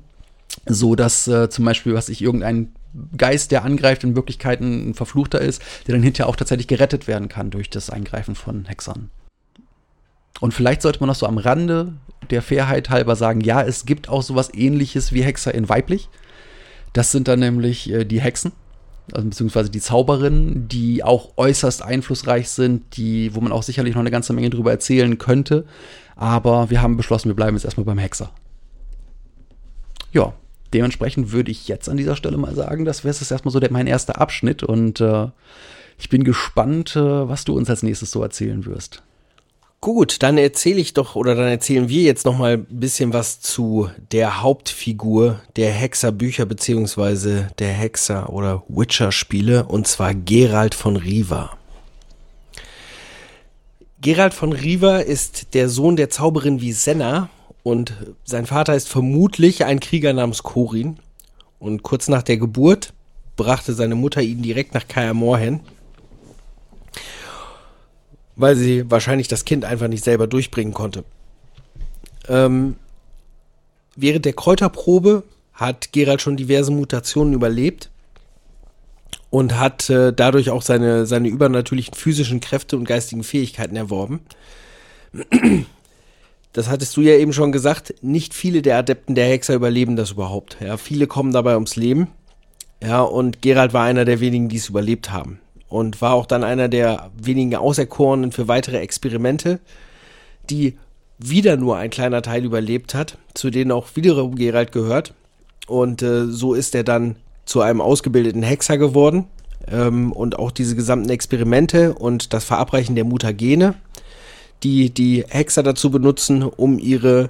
So 0.66 0.94
dass 0.94 1.26
äh, 1.26 1.50
zum 1.50 1.64
Beispiel, 1.64 1.94
was 1.94 2.09
ich 2.09 2.22
irgendein 2.22 2.72
Geist, 3.16 3.50
der 3.50 3.64
angreift, 3.64 4.05
in 4.05 4.14
Wirklichkeit 4.14 4.61
ein 4.61 4.94
Verfluchter 4.94 5.40
ist, 5.40 5.61
der 5.87 5.94
dann 5.94 6.02
hinterher 6.02 6.29
auch 6.29 6.37
tatsächlich 6.37 6.68
gerettet 6.68 7.09
werden 7.09 7.29
kann 7.29 7.50
durch 7.50 7.68
das 7.68 7.90
Eingreifen 7.90 8.37
von 8.37 8.64
Hexern. 8.64 9.11
Und 10.40 10.53
vielleicht 10.53 10.83
sollte 10.83 11.01
man 11.01 11.09
noch 11.09 11.14
so 11.14 11.27
am 11.27 11.38
Rande 11.38 11.94
der 12.31 12.42
Fairheit 12.42 12.90
halber 12.90 13.16
sagen, 13.16 13.40
ja, 13.40 13.62
es 13.62 13.87
gibt 13.87 14.09
auch 14.09 14.22
sowas 14.22 14.51
ähnliches 14.53 15.12
wie 15.12 15.22
Hexer 15.22 15.55
in 15.55 15.68
weiblich. 15.68 16.09
Das 16.92 17.12
sind 17.12 17.29
dann 17.29 17.40
nämlich 17.40 17.90
äh, 17.90 18.05
die 18.05 18.20
Hexen, 18.20 18.53
also 19.12 19.29
beziehungsweise 19.29 19.70
die 19.70 19.81
Zauberinnen, 19.81 20.68
die 20.68 21.05
auch 21.05 21.33
äußerst 21.37 21.83
einflussreich 21.83 22.49
sind, 22.49 22.96
die, 22.96 23.35
wo 23.35 23.40
man 23.40 23.53
auch 23.53 23.62
sicherlich 23.62 23.94
noch 23.94 24.01
eine 24.01 24.11
ganze 24.11 24.33
Menge 24.33 24.51
drüber 24.51 24.70
erzählen 24.70 25.18
könnte. 25.18 25.64
Aber 26.16 26.70
wir 26.70 26.83
haben 26.83 26.96
beschlossen, 26.96 27.29
wir 27.29 27.37
bleiben 27.37 27.57
jetzt 27.57 27.64
erstmal 27.64 27.85
beim 27.85 27.99
Hexer. 27.99 28.31
Ja, 30.12 30.33
dementsprechend 30.72 31.33
würde 31.33 31.51
ich 31.51 31.68
jetzt 31.68 31.88
an 31.88 31.96
dieser 31.96 32.16
Stelle 32.16 32.38
mal 32.38 32.55
sagen, 32.55 32.85
das 32.85 33.05
wäre 33.05 33.14
jetzt 33.14 33.31
erstmal 33.31 33.53
so 33.53 33.61
der, 33.61 33.70
mein 33.70 33.87
erster 33.87 34.20
Abschnitt 34.20 34.62
und 34.62 35.01
äh, 35.01 35.29
ich 35.99 36.09
bin 36.09 36.25
gespannt, 36.25 36.96
äh, 36.96 37.29
was 37.29 37.44
du 37.44 37.57
uns 37.57 37.70
als 37.70 37.83
nächstes 37.83 38.11
so 38.11 38.22
erzählen 38.22 38.64
wirst. 38.64 39.03
Gut, 39.81 40.23
dann 40.23 40.39
erzähle 40.39 40.81
ich 40.81 40.95
doch 40.95 41.15
oder 41.17 41.35
dann 41.35 41.49
erzählen 41.49 41.89
wir 41.89 42.03
jetzt 42.03 42.25
noch 42.25 42.39
mal 42.39 42.55
ein 42.55 42.65
bisschen 42.65 43.12
was 43.12 43.41
zu 43.41 43.89
der 44.11 44.43
Hauptfigur 44.43 45.41
der 45.55 45.71
Hexerbücher 45.71 46.47
beziehungsweise 46.47 47.49
der 47.59 47.69
Hexer 47.69 48.33
oder 48.33 48.65
Witcher-Spiele 48.69 49.67
und 49.67 49.87
zwar 49.87 50.15
Gerald 50.15 50.75
von 50.75 50.97
Riva. 50.97 51.57
Gerald 54.01 54.35
von 54.35 54.53
Riva 54.53 54.99
ist 54.99 55.55
der 55.55 55.69
Sohn 55.69 55.97
der 55.97 56.11
Zauberin 56.11 56.61
Visenna 56.61 57.29
und 57.62 57.93
sein 58.25 58.47
Vater 58.47 58.75
ist 58.75 58.89
vermutlich 58.89 59.65
ein 59.65 59.81
Krieger 59.81 60.12
namens 60.12 60.43
Corin. 60.43 60.99
Und 61.59 61.83
kurz 61.83 62.07
nach 62.07 62.23
der 62.23 62.37
Geburt 62.37 62.93
brachte 63.37 63.73
seine 63.73 63.97
Mutter 63.97 64.23
ihn 64.23 64.43
direkt 64.43 64.75
nach 64.75 64.87
Kaer 64.87 65.15
Morhen 65.15 65.61
weil 68.37 68.55
sie 68.55 68.90
wahrscheinlich 68.90 69.29
das 69.29 69.44
Kind 69.44 69.64
einfach 69.64 69.88
nicht 69.88 70.05
selber 70.05 70.27
durchbringen 70.27 70.75
konnte. 70.75 71.05
Ähm, 72.29 72.77
während 73.96 74.25
der 74.25 74.35
Kräuterprobe 74.35 75.25
hat 75.55 75.92
Gerald 75.92 76.20
schon 76.20 76.37
diverse 76.37 76.70
Mutationen 76.70 77.33
überlebt 77.33 77.90
und 79.31 79.59
hat 79.59 79.88
äh, 79.88 80.12
dadurch 80.12 80.51
auch 80.51 80.62
seine, 80.62 81.07
seine 81.07 81.29
übernatürlichen 81.29 81.94
physischen 81.94 82.40
Kräfte 82.40 82.77
und 82.77 82.85
geistigen 82.85 83.25
Fähigkeiten 83.25 83.77
erworben. 83.77 84.20
Das 86.53 86.68
hattest 86.68 86.96
du 86.96 87.01
ja 87.01 87.14
eben 87.14 87.33
schon 87.33 87.53
gesagt, 87.53 87.94
nicht 88.03 88.35
viele 88.35 88.61
der 88.62 88.79
Adepten 88.79 89.14
der 89.14 89.29
Hexer 89.29 89.55
überleben 89.55 89.96
das 89.96 90.12
überhaupt. 90.12 90.59
Ja, 90.61 90.77
viele 90.77 91.07
kommen 91.07 91.33
dabei 91.33 91.55
ums 91.55 91.77
Leben. 91.77 92.09
Ja, 92.83 93.01
und 93.03 93.40
Gerald 93.40 93.72
war 93.72 93.85
einer 93.85 94.05
der 94.05 94.20
wenigen, 94.20 94.49
die 94.49 94.57
es 94.57 94.68
überlebt 94.68 95.11
haben 95.11 95.38
und 95.77 96.01
war 96.01 96.15
auch 96.15 96.25
dann 96.25 96.43
einer 96.43 96.69
der 96.69 97.11
wenigen 97.21 97.55
Auserkorenen 97.55 98.33
für 98.33 98.49
weitere 98.49 98.79
Experimente, 98.79 99.61
die 100.49 100.79
wieder 101.19 101.59
nur 101.59 101.77
ein 101.77 101.91
kleiner 101.91 102.23
Teil 102.23 102.47
überlebt 102.47 102.95
hat, 102.95 103.19
zu 103.35 103.51
denen 103.51 103.73
auch 103.73 103.89
wiederum 103.93 104.37
Gerald 104.37 104.73
gehört. 104.73 105.12
Und 105.67 106.01
äh, 106.01 106.29
so 106.29 106.55
ist 106.55 106.75
er 106.75 106.83
dann 106.83 107.17
zu 107.45 107.61
einem 107.61 107.83
ausgebildeten 107.83 108.43
Hexer 108.43 108.79
geworden. 108.79 109.27
Ähm, 109.71 110.12
und 110.12 110.39
auch 110.39 110.51
diese 110.51 110.77
gesamten 110.77 111.11
Experimente 111.11 111.93
und 111.93 112.33
das 112.33 112.45
Verabreichen 112.45 112.95
der 112.95 113.05
Mutagene, 113.05 113.75
die 114.62 114.89
die 114.89 115.27
Hexer 115.29 115.62
dazu 115.62 115.91
benutzen, 115.91 116.43
um 116.43 116.79
ihre, 116.79 117.29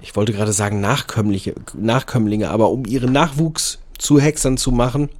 ich 0.00 0.16
wollte 0.16 0.32
gerade 0.32 0.52
sagen 0.52 0.80
Nachkömmlinge, 0.80 2.50
aber 2.50 2.70
um 2.70 2.86
ihren 2.86 3.12
Nachwuchs 3.12 3.78
zu 3.98 4.18
Hexern 4.18 4.56
zu 4.56 4.72
machen, 4.72 5.10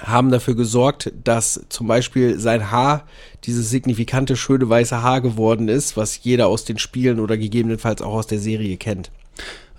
haben 0.00 0.30
dafür 0.30 0.54
gesorgt, 0.54 1.12
dass 1.24 1.64
zum 1.68 1.86
Beispiel 1.86 2.38
sein 2.38 2.70
Haar 2.70 3.04
dieses 3.44 3.70
signifikante, 3.70 4.36
schöne 4.36 4.68
weiße 4.68 5.02
Haar 5.02 5.20
geworden 5.20 5.68
ist, 5.68 5.96
was 5.96 6.22
jeder 6.22 6.48
aus 6.48 6.64
den 6.64 6.78
Spielen 6.78 7.20
oder 7.20 7.36
gegebenenfalls 7.36 8.02
auch 8.02 8.14
aus 8.14 8.26
der 8.26 8.38
Serie 8.38 8.76
kennt. 8.76 9.10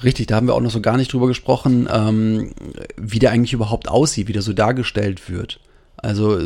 Richtig, 0.04 0.28
da 0.28 0.36
haben 0.36 0.48
wir 0.48 0.54
auch 0.54 0.62
noch 0.62 0.72
so 0.72 0.82
gar 0.82 0.98
nicht 0.98 1.14
drüber 1.14 1.28
gesprochen, 1.28 1.88
ähm, 1.92 2.52
wie 2.98 3.20
der 3.20 3.32
eigentlich 3.32 3.54
überhaupt 3.54 3.88
aussieht, 3.88 4.28
wie 4.28 4.34
der 4.34 4.42
so 4.42 4.54
dargestellt 4.54 5.30
wird. 5.30 5.60
Also 5.98 6.40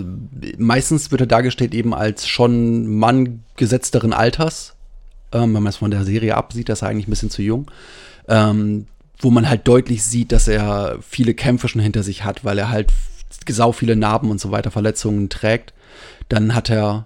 meistens 0.57 1.09
wird 1.09 1.21
er 1.21 1.27
dargestellt 1.27 1.73
eben 1.73 1.93
als 1.93 2.27
schon 2.27 2.87
Mann 2.87 3.43
gesetzteren 3.55 4.13
Alters, 4.13 4.75
ähm, 5.31 5.55
wenn 5.55 5.63
man 5.63 5.67
es 5.67 5.77
von 5.77 5.89
der 5.89 6.05
Serie 6.05 6.35
absieht, 6.35 6.69
dass 6.69 6.83
er 6.83 6.89
eigentlich 6.89 7.07
ein 7.07 7.11
bisschen 7.11 7.31
zu 7.31 7.41
jung. 7.41 7.71
Ähm, 8.27 8.85
wo 9.19 9.31
man 9.31 9.49
halt 9.49 9.67
deutlich 9.67 10.03
sieht, 10.03 10.31
dass 10.31 10.47
er 10.47 10.99
viele 11.01 11.33
Kämpfe 11.33 11.67
schon 11.67 11.81
hinter 11.81 12.03
sich 12.03 12.23
hat, 12.23 12.45
weil 12.45 12.59
er 12.59 12.69
halt 12.69 12.91
sau 13.49 13.71
viele 13.71 13.95
Narben 13.95 14.31
und 14.31 14.39
so 14.39 14.51
weiter, 14.51 14.71
Verletzungen 14.71 15.29
trägt. 15.29 15.73
Dann 16.29 16.53
hat 16.53 16.69
er 16.69 17.05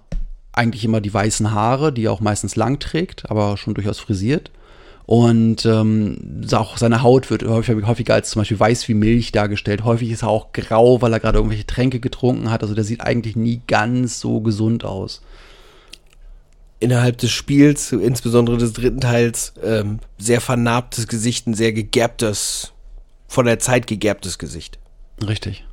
eigentlich 0.52 0.84
immer 0.84 1.00
die 1.00 1.12
weißen 1.12 1.52
Haare, 1.52 1.92
die 1.92 2.04
er 2.04 2.12
auch 2.12 2.20
meistens 2.20 2.56
lang 2.56 2.78
trägt, 2.78 3.30
aber 3.30 3.56
schon 3.56 3.74
durchaus 3.74 3.98
frisiert. 3.98 4.50
Und 5.04 5.66
ähm, 5.66 6.44
auch 6.52 6.76
seine 6.76 7.02
Haut 7.02 7.30
wird 7.30 7.44
häufiger, 7.44 7.86
häufiger 7.86 8.14
als 8.14 8.30
zum 8.30 8.40
Beispiel 8.40 8.60
weiß 8.60 8.86
wie 8.88 8.94
Milch 8.94 9.32
dargestellt. 9.32 9.84
Häufig 9.84 10.10
ist 10.10 10.22
er 10.22 10.28
auch 10.28 10.52
grau, 10.52 11.02
weil 11.02 11.12
er 11.12 11.20
gerade 11.20 11.38
irgendwelche 11.38 11.66
Tränke 11.66 11.98
getrunken 11.98 12.50
hat. 12.50 12.62
Also 12.62 12.74
der 12.74 12.84
sieht 12.84 13.00
eigentlich 13.00 13.34
nie 13.34 13.62
ganz 13.66 14.20
so 14.20 14.40
gesund 14.40 14.84
aus. 14.84 15.22
Innerhalb 16.78 17.18
des 17.18 17.30
Spiels, 17.30 17.92
insbesondere 17.92 18.58
des 18.58 18.72
dritten 18.72 19.00
Teils, 19.00 19.54
ähm, 19.62 19.98
sehr 20.18 20.40
vernarbtes 20.40 21.08
Gesicht, 21.08 21.46
ein 21.46 21.54
sehr 21.54 21.72
gegerbtes, 21.72 22.72
von 23.28 23.46
der 23.46 23.58
Zeit 23.58 23.86
gegerbtes 23.86 24.38
Gesicht. 24.38 24.78
Richtig. 25.24 25.64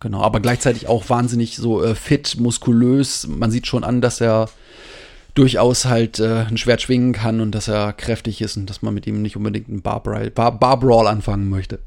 Genau, 0.00 0.22
aber 0.22 0.40
gleichzeitig 0.40 0.88
auch 0.88 1.10
wahnsinnig 1.10 1.56
so 1.56 1.84
äh, 1.84 1.94
fit, 1.94 2.36
muskulös. 2.38 3.26
Man 3.26 3.50
sieht 3.50 3.66
schon 3.66 3.84
an, 3.84 4.00
dass 4.00 4.20
er 4.22 4.48
durchaus 5.34 5.84
halt 5.84 6.18
äh, 6.18 6.46
ein 6.48 6.56
Schwert 6.56 6.80
schwingen 6.80 7.12
kann 7.12 7.40
und 7.40 7.52
dass 7.52 7.68
er 7.68 7.92
kräftig 7.92 8.40
ist 8.40 8.56
und 8.56 8.68
dass 8.68 8.80
man 8.80 8.94
mit 8.94 9.06
ihm 9.06 9.20
nicht 9.20 9.36
unbedingt 9.36 9.68
einen 9.68 9.82
Bar, 9.82 10.02
Bar, 10.02 10.58
Bar 10.58 11.06
anfangen 11.06 11.50
möchte. 11.50 11.80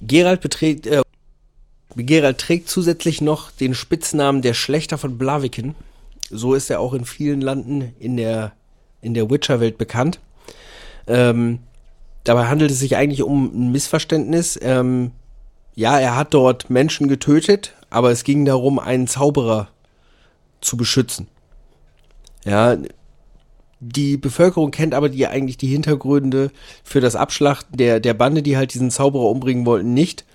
Gerald 0.00 0.42
beträgt, 0.42 0.86
äh, 0.86 1.02
Gerald 1.96 2.38
trägt 2.38 2.68
zusätzlich 2.68 3.22
noch 3.22 3.50
den 3.50 3.74
Spitznamen 3.74 4.42
der 4.42 4.54
Schlechter 4.54 4.98
von 4.98 5.18
Blaviken. 5.18 5.74
So 6.30 6.54
ist 6.54 6.68
er 6.70 6.80
auch 6.80 6.92
in 6.92 7.06
vielen 7.06 7.40
Landen 7.40 7.94
in 7.98 8.18
der, 8.18 8.52
in 9.00 9.14
der 9.14 9.30
Witcher-Welt 9.30 9.78
bekannt. 9.78 10.20
Ähm, 11.06 11.60
Dabei 12.28 12.44
handelt 12.48 12.70
es 12.70 12.80
sich 12.80 12.94
eigentlich 12.94 13.22
um 13.22 13.46
ein 13.46 13.72
Missverständnis. 13.72 14.58
Ähm, 14.60 15.12
ja, 15.74 15.98
er 15.98 16.14
hat 16.14 16.34
dort 16.34 16.68
Menschen 16.68 17.08
getötet, 17.08 17.72
aber 17.88 18.10
es 18.10 18.22
ging 18.22 18.44
darum, 18.44 18.78
einen 18.78 19.06
Zauberer 19.06 19.68
zu 20.60 20.76
beschützen. 20.76 21.26
Ja, 22.44 22.76
die 23.80 24.18
Bevölkerung 24.18 24.72
kennt 24.72 24.92
aber 24.92 25.08
die 25.08 25.26
eigentlich 25.26 25.56
die 25.56 25.68
Hintergründe 25.68 26.50
für 26.84 27.00
das 27.00 27.16
Abschlachten 27.16 27.78
der, 27.78 27.98
der 27.98 28.12
Bande, 28.12 28.42
die 28.42 28.58
halt 28.58 28.74
diesen 28.74 28.90
Zauberer 28.90 29.30
umbringen 29.30 29.64
wollten, 29.64 29.94
nicht. 29.94 30.26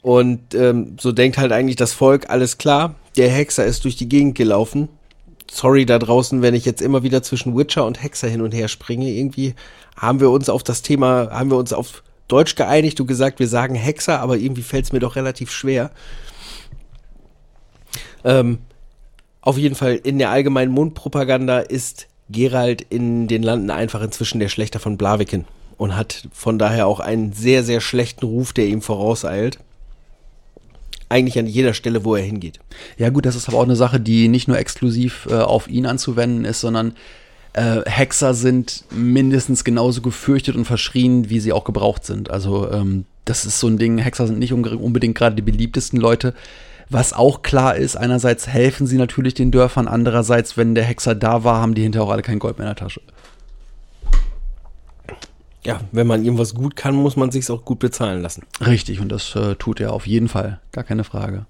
Und 0.00 0.54
ähm, 0.54 0.96
so 0.98 1.12
denkt 1.12 1.36
halt 1.36 1.52
eigentlich 1.52 1.76
das 1.76 1.92
Volk, 1.92 2.30
alles 2.30 2.56
klar, 2.56 2.94
der 3.18 3.28
Hexer 3.28 3.66
ist 3.66 3.84
durch 3.84 3.96
die 3.96 4.08
Gegend 4.08 4.34
gelaufen. 4.34 4.88
Sorry 5.54 5.86
da 5.86 6.00
draußen, 6.00 6.42
wenn 6.42 6.52
ich 6.52 6.64
jetzt 6.64 6.82
immer 6.82 7.04
wieder 7.04 7.22
zwischen 7.22 7.56
Witcher 7.56 7.86
und 7.86 8.02
Hexer 8.02 8.26
hin 8.26 8.40
und 8.40 8.52
her 8.52 8.66
springe. 8.66 9.08
Irgendwie 9.08 9.54
haben 9.96 10.18
wir 10.18 10.30
uns 10.30 10.48
auf 10.48 10.64
das 10.64 10.82
Thema, 10.82 11.30
haben 11.30 11.48
wir 11.48 11.56
uns 11.56 11.72
auf 11.72 12.02
Deutsch 12.26 12.56
geeinigt 12.56 13.00
und 13.00 13.06
gesagt, 13.06 13.38
wir 13.38 13.46
sagen 13.46 13.76
Hexer, 13.76 14.18
aber 14.18 14.36
irgendwie 14.36 14.64
fällt 14.64 14.86
es 14.86 14.92
mir 14.92 14.98
doch 14.98 15.14
relativ 15.14 15.52
schwer. 15.52 15.92
Ähm, 18.24 18.58
auf 19.42 19.56
jeden 19.56 19.76
Fall 19.76 19.94
in 19.94 20.18
der 20.18 20.30
allgemeinen 20.30 20.72
Mundpropaganda 20.72 21.60
ist 21.60 22.08
Gerald 22.28 22.82
in 22.82 23.28
den 23.28 23.44
Landen 23.44 23.70
einfach 23.70 24.02
inzwischen 24.02 24.40
der 24.40 24.48
Schlechter 24.48 24.80
von 24.80 24.98
Blaviken 24.98 25.44
und 25.76 25.94
hat 25.94 26.26
von 26.32 26.58
daher 26.58 26.88
auch 26.88 26.98
einen 26.98 27.32
sehr, 27.32 27.62
sehr 27.62 27.80
schlechten 27.80 28.26
Ruf, 28.26 28.54
der 28.54 28.66
ihm 28.66 28.82
vorauseilt. 28.82 29.60
Eigentlich 31.14 31.38
an 31.38 31.46
jeder 31.46 31.74
Stelle, 31.74 32.04
wo 32.04 32.16
er 32.16 32.24
hingeht. 32.24 32.58
Ja 32.98 33.10
gut, 33.10 33.24
das 33.24 33.36
ist 33.36 33.48
aber 33.48 33.58
auch 33.58 33.62
eine 33.64 33.76
Sache, 33.76 34.00
die 34.00 34.26
nicht 34.26 34.48
nur 34.48 34.58
exklusiv 34.58 35.28
äh, 35.30 35.34
auf 35.34 35.68
ihn 35.68 35.86
anzuwenden 35.86 36.44
ist, 36.44 36.60
sondern 36.60 36.94
äh, 37.52 37.82
Hexer 37.86 38.34
sind 38.34 38.84
mindestens 38.90 39.62
genauso 39.62 40.00
gefürchtet 40.02 40.56
und 40.56 40.64
verschrien, 40.64 41.30
wie 41.30 41.38
sie 41.38 41.52
auch 41.52 41.62
gebraucht 41.62 42.04
sind. 42.04 42.30
Also 42.30 42.68
ähm, 42.68 43.04
das 43.24 43.46
ist 43.46 43.60
so 43.60 43.68
ein 43.68 43.78
Ding, 43.78 43.98
Hexer 43.98 44.26
sind 44.26 44.40
nicht 44.40 44.52
unbedingt 44.52 45.14
gerade 45.16 45.36
die 45.36 45.42
beliebtesten 45.42 46.00
Leute. 46.00 46.34
Was 46.90 47.12
auch 47.12 47.42
klar 47.42 47.76
ist, 47.76 47.96
einerseits 47.96 48.48
helfen 48.48 48.88
sie 48.88 48.96
natürlich 48.98 49.34
den 49.34 49.52
Dörfern, 49.52 49.86
andererseits, 49.86 50.56
wenn 50.56 50.74
der 50.74 50.84
Hexer 50.84 51.14
da 51.14 51.44
war, 51.44 51.60
haben 51.60 51.76
die 51.76 51.82
hinterher 51.82 52.08
auch 52.08 52.12
alle 52.12 52.22
kein 52.22 52.40
Gold 52.40 52.58
mehr 52.58 52.66
in 52.66 52.74
der 52.74 52.84
Tasche. 52.84 53.00
Ja, 55.66 55.80
wenn 55.92 56.06
man 56.06 56.24
irgendwas 56.24 56.54
gut 56.54 56.76
kann, 56.76 56.94
muss 56.94 57.16
man 57.16 57.30
sich's 57.30 57.50
auch 57.50 57.64
gut 57.64 57.78
bezahlen 57.78 58.20
lassen. 58.22 58.42
Richtig, 58.64 59.00
und 59.00 59.08
das 59.10 59.34
äh, 59.34 59.54
tut 59.54 59.80
er 59.80 59.92
auf 59.92 60.06
jeden 60.06 60.28
Fall. 60.28 60.60
Gar 60.72 60.84
keine 60.84 61.04
Frage. 61.04 61.46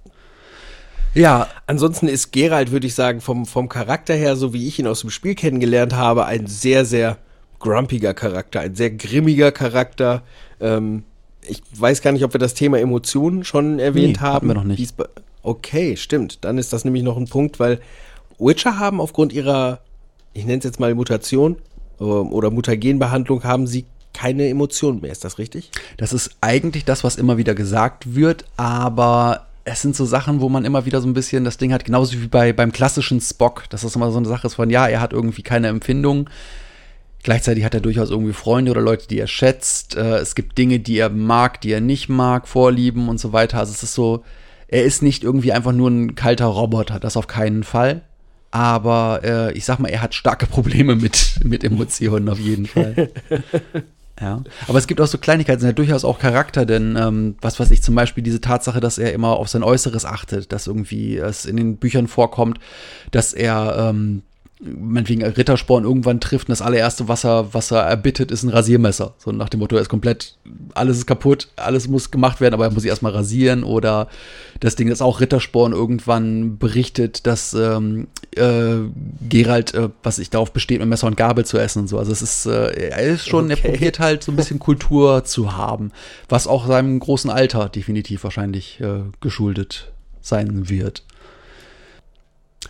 Ja, 1.15 1.49
Ansonsten 1.67 2.09
ist 2.09 2.33
Geralt, 2.33 2.71
würde 2.73 2.87
ich 2.87 2.95
sagen, 2.95 3.21
vom, 3.21 3.47
vom 3.47 3.69
Charakter 3.69 4.15
her, 4.15 4.37
so 4.37 4.53
wie 4.53 4.67
ich 4.67 4.79
ihn 4.79 4.87
aus 4.87 5.01
dem 5.03 5.11
Spiel 5.11 5.35
kennengelernt 5.35 5.95
habe, 5.95 6.27
ein 6.27 6.47
sehr, 6.47 6.85
sehr 6.85 7.19
grumpiger 7.61 8.15
Charakter, 8.15 8.61
ein 8.61 8.75
sehr 8.75 8.91
grimmiger 8.91 9.53
Charakter. 9.53 10.23
Ähm, 10.61 11.05
ich 11.47 11.63
weiß 11.75 12.03
gar 12.03 12.13
nicht, 12.13 12.25
ob 12.25 12.33
wir 12.35 12.39
das 12.41 12.55
Thema 12.55 12.79
Emotionen 12.81 13.45
schon 13.45 13.79
erwähnt 13.79 14.17
Nee, 14.17 14.21
haben. 14.21 14.35
hatten 14.35 14.47
wir 14.49 14.55
noch 14.55 14.65
nicht. 14.65 14.95
Okay, 15.43 15.97
stimmt. 15.97 16.45
Dann 16.45 16.59
ist 16.59 16.73
das 16.73 16.85
nämlich 16.85 17.03
noch 17.03 17.17
ein 17.17 17.27
Punkt, 17.29 17.61
weil 17.61 17.81
Witcher 18.39 18.79
haben 18.79 19.01
aufgrund 19.01 19.33
ihrer, 19.33 19.81
ich 20.33 20.45
nenne 20.47 20.59
es 20.59 20.65
jetzt 20.65 20.81
mal 20.81 20.95
Mutation 20.95 21.57
ähm, 22.01 22.33
oder 22.33 22.51
Mutagenbehandlung, 22.51 23.45
haben 23.45 23.67
sie 23.67 23.85
keine 24.25 24.49
Emotionen 24.49 25.03
mehr. 25.03 25.13
Ist 25.13 25.23
das 25.23 25.39
richtig? 25.39 25.71
Das 25.99 26.15
ist 26.15 26.31
eigentlich 26.41 26.87
das, 26.87 27.05
was 27.05 27.17
immer 27.17 27.37
wieder 27.37 27.55
gesagt 27.55 28.15
wird, 28.15 28.47
aber 28.57 29.49
es 29.65 29.83
sind 29.83 29.95
so 29.95 30.07
Sachen, 30.07 30.41
wo 30.41 30.49
man 30.49 30.65
immer 30.65 30.87
wieder 30.87 31.03
so 31.03 31.09
ein 31.09 31.13
bisschen 31.13 31.45
das 31.45 31.59
Ding 31.59 31.75
hat, 31.75 31.85
genauso 31.85 32.15
wie 32.23 32.29
bei, 32.29 32.55
beim 32.55 32.73
klassischen 32.73 33.21
Spock, 33.21 33.65
dass 33.69 33.83
das 33.83 33.97
immer 33.97 34.11
so 34.11 34.17
eine 34.17 34.27
Sache 34.27 34.47
ist 34.47 34.55
von, 34.55 34.71
ja, 34.71 34.89
er 34.89 35.03
hat 35.03 35.13
irgendwie 35.13 35.43
keine 35.43 35.69
Empfindung. 35.69 36.31
Gleichzeitig 37.23 37.65
hat 37.65 37.75
er 37.75 37.81
durchaus 37.81 38.09
irgendwie 38.09 38.33
Freunde 38.33 38.71
oder 38.71 38.81
Leute, 38.81 39.09
die 39.09 39.19
er 39.19 39.27
schätzt. 39.27 39.95
Äh, 39.95 40.17
es 40.17 40.35
gibt 40.35 40.57
Dinge, 40.57 40.81
die 40.81 40.97
er 40.97 41.11
mag, 41.11 41.61
die 41.61 41.73
er 41.73 41.83
nicht 41.83 42.09
mag, 42.09 42.49
Vorlieben 42.49 43.11
und 43.11 43.21
so 43.21 43.35
weiter. 43.35 43.59
Also 43.59 43.73
es 43.73 43.83
ist 43.83 43.95
so, 43.95 44.25
er 44.69 44.85
ist 44.85 45.03
nicht 45.03 45.23
irgendwie 45.23 45.53
einfach 45.53 45.73
nur 45.73 45.91
ein 45.91 46.15
kalter 46.15 46.47
Roboter, 46.47 46.99
das 46.99 47.19
auf 47.19 47.27
keinen 47.27 47.63
Fall. 47.63 48.01
Aber 48.51 49.21
äh, 49.23 49.53
ich 49.53 49.67
sag 49.67 49.81
mal, 49.81 49.89
er 49.89 50.01
hat 50.01 50.15
starke 50.15 50.47
Probleme 50.47 50.97
mit, 50.97 51.41
mit 51.45 51.63
Emotionen 51.63 52.31
auf 52.31 52.39
jeden 52.39 52.65
Fall. 52.65 53.11
Ja, 54.21 54.45
aber 54.69 54.79
es 54.79 54.87
gibt 54.87 55.01
auch 55.01 55.09
so 55.09 55.19
Kleinigkeiten, 55.19 55.61
sind 55.61 55.71
ja 55.71 55.73
durchaus 55.73 56.05
auch 56.05 56.21
Charakter, 56.21 56.67
denn 56.67 56.97
ähm, 56.97 57.35
was 57.41 57.59
weiß 57.59 57.73
ich, 57.73 57.83
zum 57.83 57.97
Beispiel 57.97 58.23
diese 58.23 58.41
Tatsache, 58.41 58.79
dass 58.79 58.97
er 58.97 59.13
immer 59.13 59.31
auf 59.31 59.49
sein 59.49 59.65
Äußeres 59.65 60.05
achtet, 60.05 60.53
dass 60.53 60.69
irgendwie 60.69 61.17
es 61.17 61.47
in 61.47 61.57
den 61.57 61.79
Büchern 61.79 62.07
vorkommt, 62.07 62.61
dass 63.11 63.33
er 63.33 63.91
ähm, 63.91 64.23
meinetwegen 64.65 65.23
Rittersporn 65.23 65.85
irgendwann 65.85 66.21
trifft 66.21 66.49
und 66.49 66.53
das 66.53 66.63
allererste, 66.63 67.09
was 67.09 67.25
er, 67.25 67.53
was 67.53 67.71
er 67.71 67.81
erbittet, 67.83 68.31
ist 68.31 68.43
ein 68.43 68.49
Rasiermesser. 68.49 69.15
So 69.19 69.33
nach 69.33 69.49
dem 69.49 69.61
Motto, 69.61 69.77
er 69.77 69.83
ist 69.83 69.89
komplett, 69.89 70.37
alles 70.75 70.99
ist 70.99 71.07
kaputt, 71.07 71.49
alles 71.57 71.89
muss 71.89 72.11
gemacht 72.11 72.41
werden, 72.41 72.55
aber 72.55 72.65
er 72.65 72.71
muss 72.71 72.83
sich 72.83 72.91
erstmal 72.91 73.13
rasieren 73.13 73.65
oder 73.65 74.09
das 74.61 74.77
Ding, 74.77 74.89
das 74.89 75.03
auch 75.03 75.21
Rittersporn 75.21 75.73
irgendwann 75.73 76.59
berichtet, 76.59 77.27
dass 77.27 77.55
ähm, 77.55 78.07
äh, 78.37 78.77
Gerald, 79.29 79.75
äh, 79.75 79.89
was 80.03 80.19
ich 80.19 80.31
darauf 80.31 80.53
besteht, 80.53 80.81
mit 80.81 80.89
Messer 80.89 81.07
und 81.07 81.17
Gabel 81.17 81.45
zu 81.45 81.59
essen 81.59 81.81
und 81.81 81.89
so. 81.89 81.99
Also 81.99 82.13
es 82.13 82.23
ist, 82.23 82.47
äh, 82.47 82.91
er 82.91 83.01
ist 83.01 83.29
schon, 83.29 83.51
er 83.51 83.59
Okay. 83.59 83.71
probiert 83.73 83.99
halt 84.01 84.23
so 84.23 84.33
ein 84.33 84.37
bisschen 84.37 84.59
Kultur 84.61 85.25
zu 85.25 85.57
haben, 85.57 85.93
was 86.29 86.47
auch 86.47 86.67
seinem 86.67 86.99
großen 86.99 87.31
Alter 87.31 87.69
definitiv 87.69 88.25
wahrscheinlich 88.25 88.81
äh, 88.81 89.01
geschuldet 89.21 89.93
sein 90.21 90.69
wird. 90.69 91.03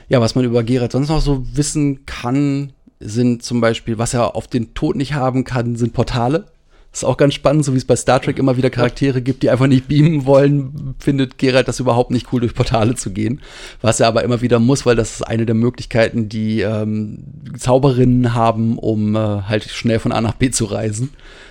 Ja, 0.08 0.20
was 0.20 0.34
man 0.34 0.44
über 0.44 0.62
Geralt 0.62 0.92
sonst 0.92 1.08
noch 1.08 1.20
so 1.20 1.44
wissen 1.56 2.06
kann, 2.06 2.72
sind 3.00 3.42
zum 3.42 3.60
Beispiel, 3.60 3.98
was 3.98 4.14
er 4.14 4.36
auf 4.36 4.46
den 4.46 4.74
Tod 4.74 4.96
nicht 4.96 5.14
haben 5.14 5.44
kann, 5.44 5.76
sind 5.76 5.92
Portale. 5.92 6.46
Das 6.94 7.02
ist 7.02 7.08
auch 7.08 7.16
ganz 7.16 7.34
spannend, 7.34 7.64
so 7.64 7.72
wie 7.72 7.76
es 7.76 7.84
bei 7.84 7.96
Star 7.96 8.22
Trek 8.22 8.38
immer 8.38 8.56
wieder 8.56 8.70
Charaktere 8.70 9.20
gibt, 9.20 9.42
die 9.42 9.50
einfach 9.50 9.66
nicht 9.66 9.88
beamen 9.88 10.26
wollen, 10.26 10.94
findet 11.00 11.38
Geralt 11.38 11.66
das 11.66 11.80
überhaupt 11.80 12.12
nicht 12.12 12.28
cool, 12.32 12.40
durch 12.40 12.54
Portale 12.54 12.94
zu 12.94 13.10
gehen. 13.10 13.40
Was 13.80 13.98
er 13.98 14.06
aber 14.06 14.22
immer 14.22 14.42
wieder 14.42 14.60
muss, 14.60 14.86
weil 14.86 14.94
das 14.94 15.16
ist 15.16 15.22
eine 15.22 15.44
der 15.44 15.56
Möglichkeiten, 15.56 16.28
die 16.28 16.60
ähm, 16.60 17.24
Zauberinnen 17.58 18.32
haben, 18.32 18.78
um 18.78 19.16
äh, 19.16 19.18
halt 19.18 19.64
schnell 19.64 19.98
von 19.98 20.12
A 20.12 20.20
nach 20.20 20.34
B 20.34 20.52
zu 20.52 20.66
reisen. 20.66 21.10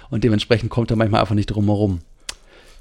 Und 0.09 0.23
dementsprechend 0.23 0.69
kommt 0.69 0.91
er 0.91 0.95
manchmal 0.95 1.19
einfach 1.19 1.35
nicht 1.35 1.47
drum 1.47 1.65
herum. 1.65 1.99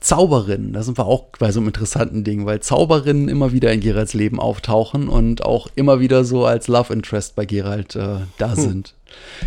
Zauberinnen, 0.03 0.73
da 0.73 0.83
sind 0.83 0.99
wir 0.99 1.07
auch 1.07 1.27
bei 1.39 1.53
so 1.53 1.61
einem 1.61 1.69
interessanten 1.69 2.25
Ding, 2.25 2.45
weil 2.45 2.61
Zauberinnen 2.61 3.29
immer 3.29 3.53
wieder 3.53 3.73
in 3.73 3.81
Geralts 3.81 4.15
Leben 4.15 4.41
auftauchen 4.41 5.09
und 5.09 5.45
auch 5.45 5.69
immer 5.77 6.01
wieder 6.01 6.25
so 6.25 6.45
als 6.45 6.69
Love 6.69 6.93
Interest 6.93 7.37
bei 7.37 7.47
Geralt 7.47 7.95
äh, 7.97 8.19
da 8.37 8.57
sind. 8.57 8.95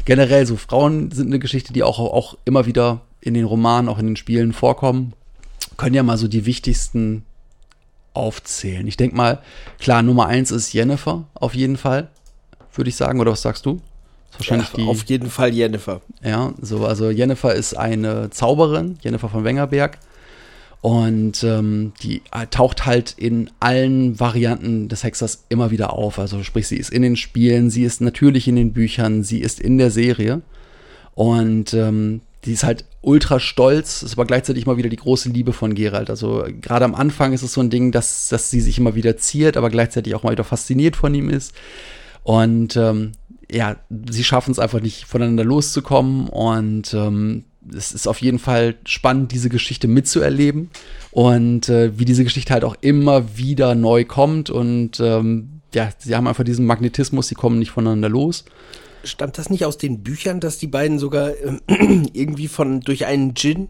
Generell 0.05 0.45
so 0.45 0.55
Frauen 0.55 1.11
sind 1.11 1.27
eine 1.27 1.39
Geschichte, 1.39 1.73
die 1.73 1.83
auch, 1.83 1.99
auch 1.99 2.37
immer 2.45 2.65
wieder 2.65 3.01
in 3.19 3.33
den 3.33 3.45
Romanen, 3.45 3.89
auch 3.89 3.99
in 3.99 4.07
den 4.07 4.15
Spielen 4.15 4.53
vorkommen. 4.53 5.13
Können 5.77 5.95
ja 5.95 6.03
mal 6.03 6.17
so 6.17 6.27
die 6.27 6.45
wichtigsten 6.45 7.25
aufzählen. 8.13 8.87
Ich 8.87 8.97
denke 8.97 9.15
mal, 9.15 9.41
klar, 9.79 10.03
Nummer 10.03 10.27
eins 10.27 10.51
ist 10.51 10.71
Jennifer, 10.71 11.25
auf 11.33 11.53
jeden 11.53 11.75
Fall, 11.77 12.09
würde 12.73 12.89
ich 12.89 12.95
sagen. 12.95 13.19
Oder 13.19 13.31
was 13.31 13.41
sagst 13.41 13.65
du? 13.65 13.81
Wahrscheinlich 14.37 14.69
Ja, 14.77 14.85
auf 14.85 15.03
jeden 15.05 15.29
Fall 15.29 15.53
Jennifer. 15.53 16.01
ja, 16.23 16.53
so, 16.61 16.85
also 16.85 17.09
Jennifer 17.09 17.53
ist 17.53 17.73
eine 17.75 18.29
Zauberin, 18.29 18.97
Jennifer 19.01 19.29
von 19.29 19.43
Wengerberg. 19.43 19.97
Und 20.85 21.43
ähm, 21.43 21.93
die 22.03 22.21
äh, 22.31 22.45
taucht 22.45 22.85
halt 22.85 23.15
in 23.17 23.49
allen 23.59 24.19
Varianten 24.19 24.87
des 24.87 25.03
Hexers 25.03 25.45
immer 25.49 25.71
wieder 25.71 25.93
auf. 25.93 26.19
Also 26.19 26.43
sprich, 26.43 26.67
sie 26.67 26.77
ist 26.77 26.91
in 26.91 27.01
den 27.01 27.15
Spielen, 27.15 27.71
sie 27.71 27.83
ist 27.83 28.01
natürlich 28.01 28.47
in 28.47 28.55
den 28.55 28.71
Büchern, 28.71 29.23
sie 29.23 29.39
ist 29.39 29.59
in 29.59 29.79
der 29.79 29.89
Serie. 29.89 30.43
Und 31.15 31.73
ähm, 31.73 32.21
die 32.43 32.53
ist 32.53 32.63
halt 32.63 32.85
ultra 33.01 33.39
stolz, 33.39 34.03
ist 34.03 34.13
aber 34.13 34.25
gleichzeitig 34.25 34.67
immer 34.67 34.77
wieder 34.77 34.89
die 34.89 34.97
große 34.97 35.29
Liebe 35.29 35.53
von 35.53 35.73
Geralt. 35.73 36.11
Also 36.11 36.45
gerade 36.61 36.85
am 36.85 36.93
Anfang 36.93 37.33
ist 37.33 37.41
es 37.41 37.53
so 37.53 37.61
ein 37.61 37.71
Ding, 37.71 37.91
dass, 37.91 38.29
dass 38.29 38.51
sie 38.51 38.61
sich 38.61 38.77
immer 38.77 38.93
wieder 38.93 39.17
ziert, 39.17 39.57
aber 39.57 39.71
gleichzeitig 39.71 40.13
auch 40.13 40.21
mal 40.21 40.33
wieder 40.33 40.43
fasziniert 40.43 40.95
von 40.95 41.15
ihm 41.15 41.31
ist. 41.31 41.55
Und 42.21 42.77
ähm, 42.77 43.13
ja, 43.51 43.77
sie 44.11 44.23
schaffen 44.23 44.51
es 44.51 44.59
einfach 44.59 44.81
nicht 44.81 45.05
voneinander 45.05 45.45
loszukommen 45.45 46.27
und 46.27 46.93
ähm, 46.93 47.45
es 47.73 47.91
ist 47.93 48.07
auf 48.07 48.21
jeden 48.21 48.39
Fall 48.39 48.75
spannend, 48.85 49.31
diese 49.31 49.49
Geschichte 49.49 49.87
mitzuerleben 49.87 50.69
und 51.11 51.69
äh, 51.69 51.97
wie 51.97 52.05
diese 52.05 52.23
Geschichte 52.23 52.53
halt 52.53 52.63
auch 52.63 52.75
immer 52.81 53.37
wieder 53.37 53.75
neu 53.75 54.05
kommt 54.05 54.49
und 54.49 54.99
ähm, 54.99 55.61
ja, 55.73 55.89
sie 55.97 56.15
haben 56.15 56.27
einfach 56.27 56.43
diesen 56.43 56.65
Magnetismus, 56.65 57.27
sie 57.27 57.35
kommen 57.35 57.59
nicht 57.59 57.71
voneinander 57.71 58.09
los. 58.09 58.45
Stammt 59.03 59.37
das 59.37 59.49
nicht 59.49 59.65
aus 59.65 59.77
den 59.77 60.01
Büchern, 60.01 60.39
dass 60.39 60.57
die 60.57 60.67
beiden 60.67 60.97
sogar 60.99 61.31
ähm, 61.67 62.09
irgendwie 62.13 62.47
von 62.47 62.79
durch 62.81 63.05
einen 63.05 63.33
Djinn 63.33 63.67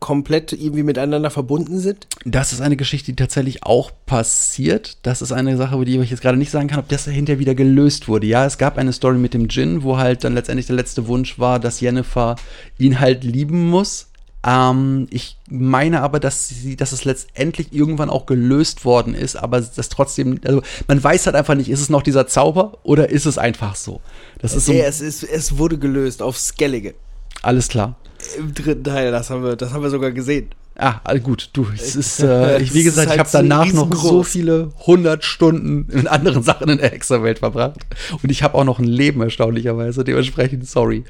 komplett 0.00 0.52
irgendwie 0.52 0.82
miteinander 0.82 1.30
verbunden 1.30 1.78
sind? 1.78 2.06
Das 2.24 2.52
ist 2.52 2.60
eine 2.60 2.76
Geschichte, 2.76 3.12
die 3.12 3.16
tatsächlich 3.16 3.62
auch 3.64 3.90
passiert. 4.06 4.98
Das 5.02 5.22
ist 5.22 5.32
eine 5.32 5.56
Sache, 5.56 5.74
über 5.76 5.84
die 5.84 5.98
ich 5.98 6.10
jetzt 6.10 6.22
gerade 6.22 6.38
nicht 6.38 6.50
sagen 6.50 6.68
kann, 6.68 6.78
ob 6.78 6.88
das 6.88 7.04
hinterher 7.06 7.38
wieder 7.38 7.54
gelöst 7.54 8.08
wurde. 8.08 8.26
Ja, 8.26 8.44
es 8.46 8.58
gab 8.58 8.78
eine 8.78 8.92
Story 8.92 9.18
mit 9.18 9.34
dem 9.34 9.48
Djinn, 9.48 9.82
wo 9.82 9.96
halt 9.98 10.24
dann 10.24 10.34
letztendlich 10.34 10.66
der 10.66 10.76
letzte 10.76 11.06
Wunsch 11.08 11.38
war, 11.38 11.58
dass 11.60 11.80
Jennifer 11.80 12.36
ihn 12.78 13.00
halt 13.00 13.24
lieben 13.24 13.68
muss. 13.70 14.08
Ähm, 14.46 15.08
ich 15.10 15.38
meine 15.50 16.02
aber, 16.02 16.20
dass, 16.20 16.48
sie, 16.48 16.76
dass 16.76 16.92
es 16.92 17.04
letztendlich 17.04 17.72
irgendwann 17.72 18.10
auch 18.10 18.26
gelöst 18.26 18.84
worden 18.84 19.12
ist, 19.14 19.34
aber 19.34 19.60
das 19.60 19.88
trotzdem, 19.88 20.38
also 20.44 20.62
man 20.86 21.02
weiß 21.02 21.26
halt 21.26 21.34
einfach 21.34 21.56
nicht, 21.56 21.68
ist 21.68 21.80
es 21.80 21.88
noch 21.90 22.02
dieser 22.02 22.28
Zauber 22.28 22.78
oder 22.84 23.08
ist 23.10 23.26
es 23.26 23.38
einfach 23.38 23.74
so? 23.74 24.00
Das 24.38 24.54
ist 24.54 24.66
so, 24.66 24.72
Nee, 24.72 24.82
es, 24.82 25.00
ist, 25.00 25.24
es 25.24 25.58
wurde 25.58 25.78
gelöst 25.78 26.22
auf 26.22 26.38
Skellige. 26.38 26.94
alles 27.42 27.68
klar. 27.68 27.96
Im 28.34 28.54
dritten 28.54 28.84
Teil, 28.84 29.10
das 29.10 29.30
haben 29.30 29.42
wir, 29.42 29.56
das 29.56 29.72
haben 29.72 29.82
wir 29.82 29.90
sogar 29.90 30.12
gesehen. 30.12 30.50
Ah, 30.78 31.00
all 31.04 31.20
gut, 31.20 31.50
du, 31.54 31.66
es 31.74 31.96
ist, 31.96 32.20
äh, 32.20 32.58
ich, 32.60 32.74
wie 32.74 32.80
Es 32.80 32.84
gesagt, 32.84 33.06
ist 33.08 33.14
ich 33.14 33.18
halt 33.18 33.34
habe 33.34 33.48
danach 33.48 33.72
noch 33.72 33.94
so 33.94 34.22
viele 34.22 34.72
hundert 34.86 35.24
Stunden 35.24 35.90
in 35.90 36.06
anderen 36.06 36.42
Sachen 36.44 36.68
in 36.68 36.78
der 36.78 36.90
Hexerwelt 36.90 37.38
verbracht. 37.38 37.80
Und 38.22 38.30
ich 38.30 38.42
habe 38.42 38.54
auch 38.54 38.64
noch 38.64 38.78
ein 38.78 38.84
Leben, 38.84 39.22
erstaunlicherweise, 39.22 40.04
dementsprechend 40.04 40.68
sorry. 40.68 41.04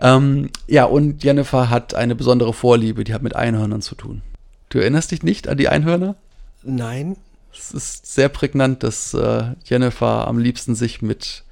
Ähm, 0.00 0.50
ja, 0.66 0.84
und 0.84 1.24
Jennifer 1.24 1.70
hat 1.70 1.94
eine 1.94 2.14
besondere 2.14 2.52
Vorliebe, 2.52 3.04
die 3.04 3.14
hat 3.14 3.22
mit 3.22 3.34
Einhörnern 3.34 3.82
zu 3.82 3.94
tun. 3.94 4.22
Du 4.68 4.78
erinnerst 4.78 5.10
dich 5.10 5.22
nicht 5.22 5.48
an 5.48 5.56
die 5.56 5.68
Einhörner? 5.68 6.14
Nein. 6.62 7.16
Es 7.52 7.72
ist 7.72 8.14
sehr 8.14 8.28
prägnant, 8.28 8.82
dass 8.82 9.14
äh, 9.14 9.54
Jennifer 9.64 10.28
am 10.28 10.38
liebsten 10.38 10.74
sich 10.74 11.02
mit 11.02 11.44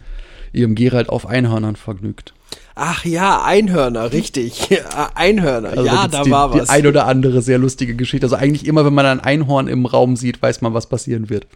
ihrem 0.52 0.74
Geralt 0.74 1.08
auf 1.08 1.26
Einhörnern 1.26 1.76
vergnügt. 1.76 2.34
Ach 2.78 3.06
ja, 3.06 3.42
Einhörner, 3.42 4.12
richtig. 4.12 4.68
Ja, 4.68 5.10
Einhörner, 5.14 5.70
Also 5.70 5.86
ja, 5.86 6.08
da 6.08 6.22
die, 6.22 6.30
war 6.30 6.52
die 6.52 6.60
was. 6.60 6.68
ein 6.68 6.86
oder 6.86 7.06
andere 7.06 7.40
sehr 7.40 7.56
lustige 7.56 7.96
Geschichte. 7.96 8.26
Also 8.26 8.36
eigentlich 8.36 8.66
immer, 8.66 8.84
wenn 8.84 8.92
man 8.92 9.06
ein 9.06 9.20
Einhorn 9.20 9.66
im 9.66 9.86
Raum 9.86 10.14
sieht, 10.14 10.42
weiß 10.42 10.60
man, 10.60 10.74
was 10.74 10.86
passieren 10.86 11.30
wird. 11.30 11.46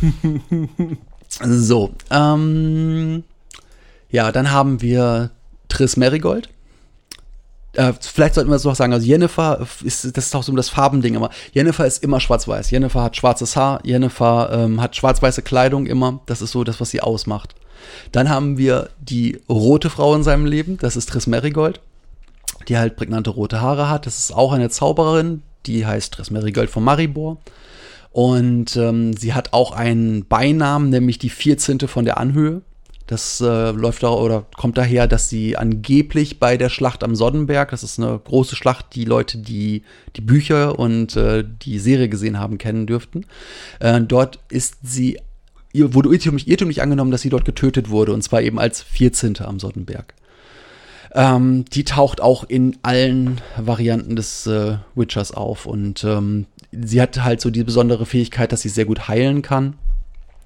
so, 1.28 1.90
ähm, 2.10 3.24
ja, 4.08 4.32
dann 4.32 4.50
haben 4.50 4.80
wir 4.80 5.32
Triss 5.68 5.98
Merigold. 5.98 6.48
Äh, 7.74 7.92
vielleicht 8.00 8.36
sollten 8.36 8.48
wir 8.50 8.56
es 8.56 8.64
noch 8.64 8.74
sagen, 8.74 8.94
also 8.94 9.06
Jennifer 9.06 9.66
ist, 9.84 10.16
das 10.16 10.26
ist 10.26 10.34
auch 10.34 10.42
so 10.42 10.56
das 10.56 10.70
Farbending 10.70 11.14
immer. 11.14 11.28
Jennifer 11.52 11.86
ist 11.86 12.02
immer 12.02 12.20
schwarz-weiß. 12.20 12.70
Jennifer 12.70 13.02
hat 13.02 13.16
schwarzes 13.16 13.54
Haar, 13.54 13.80
Jennifer 13.84 14.50
ähm, 14.50 14.80
hat 14.80 14.96
schwarz-weiße 14.96 15.42
Kleidung 15.42 15.84
immer. 15.84 16.20
Das 16.24 16.40
ist 16.40 16.52
so 16.52 16.64
das, 16.64 16.80
was 16.80 16.88
sie 16.88 17.02
ausmacht. 17.02 17.54
Dann 18.12 18.28
haben 18.28 18.58
wir 18.58 18.90
die 19.00 19.40
rote 19.48 19.90
Frau 19.90 20.14
in 20.14 20.22
seinem 20.22 20.46
Leben, 20.46 20.78
das 20.78 20.96
ist 20.96 21.08
Triss 21.08 21.26
Merigold, 21.26 21.80
die 22.68 22.78
halt 22.78 22.96
prägnante 22.96 23.30
rote 23.30 23.60
Haare 23.60 23.88
hat. 23.88 24.06
Das 24.06 24.18
ist 24.18 24.32
auch 24.34 24.52
eine 24.52 24.70
Zaubererin, 24.70 25.42
Die 25.66 25.86
heißt 25.86 26.14
Triss 26.14 26.30
Marigold 26.30 26.70
von 26.70 26.84
Maribor. 26.84 27.38
Und 28.12 28.76
ähm, 28.76 29.12
sie 29.12 29.34
hat 29.34 29.52
auch 29.52 29.72
einen 29.72 30.26
Beinamen, 30.26 30.90
nämlich 30.90 31.18
die 31.18 31.30
14. 31.30 31.80
von 31.80 32.04
der 32.04 32.18
Anhöhe. 32.18 32.62
Das 33.10 33.40
äh, 33.40 33.72
läuft 33.72 34.04
da 34.04 34.10
oder 34.10 34.46
kommt 34.56 34.78
daher, 34.78 35.08
dass 35.08 35.28
sie 35.28 35.56
angeblich 35.56 36.38
bei 36.38 36.56
der 36.56 36.68
Schlacht 36.68 37.02
am 37.02 37.16
Soddenberg, 37.16 37.72
das 37.72 37.82
ist 37.82 37.98
eine 37.98 38.16
große 38.16 38.54
Schlacht, 38.54 38.94
die 38.94 39.04
Leute, 39.04 39.38
die 39.38 39.82
die 40.14 40.20
Bücher 40.20 40.78
und 40.78 41.16
äh, 41.16 41.44
die 41.44 41.80
Serie 41.80 42.08
gesehen 42.08 42.38
haben, 42.38 42.56
kennen 42.56 42.86
dürften. 42.86 43.26
Äh, 43.80 44.00
dort 44.02 44.38
ist 44.48 44.76
sie, 44.84 45.18
wurde 45.74 46.10
irrtümlich, 46.10 46.48
irrtümlich 46.48 46.82
angenommen, 46.82 47.10
dass 47.10 47.22
sie 47.22 47.30
dort 47.30 47.44
getötet 47.44 47.90
wurde, 47.90 48.12
und 48.12 48.22
zwar 48.22 48.42
eben 48.42 48.58
als 48.58 48.82
14. 48.82 49.40
am 49.40 49.60
Soddenberg. 49.60 50.14
Ähm, 51.12 51.64
die 51.66 51.84
taucht 51.84 52.20
auch 52.20 52.44
in 52.44 52.76
allen 52.82 53.40
Varianten 53.56 54.14
des 54.14 54.46
äh, 54.46 54.76
Witchers 54.94 55.32
auf 55.32 55.66
und 55.66 56.04
ähm, 56.04 56.46
sie 56.70 57.00
hat 57.00 57.22
halt 57.22 57.40
so 57.40 57.50
die 57.50 57.64
besondere 57.64 58.06
Fähigkeit, 58.06 58.52
dass 58.52 58.62
sie 58.62 58.68
sehr 58.68 58.84
gut 58.84 59.08
heilen 59.08 59.42
kann. 59.42 59.74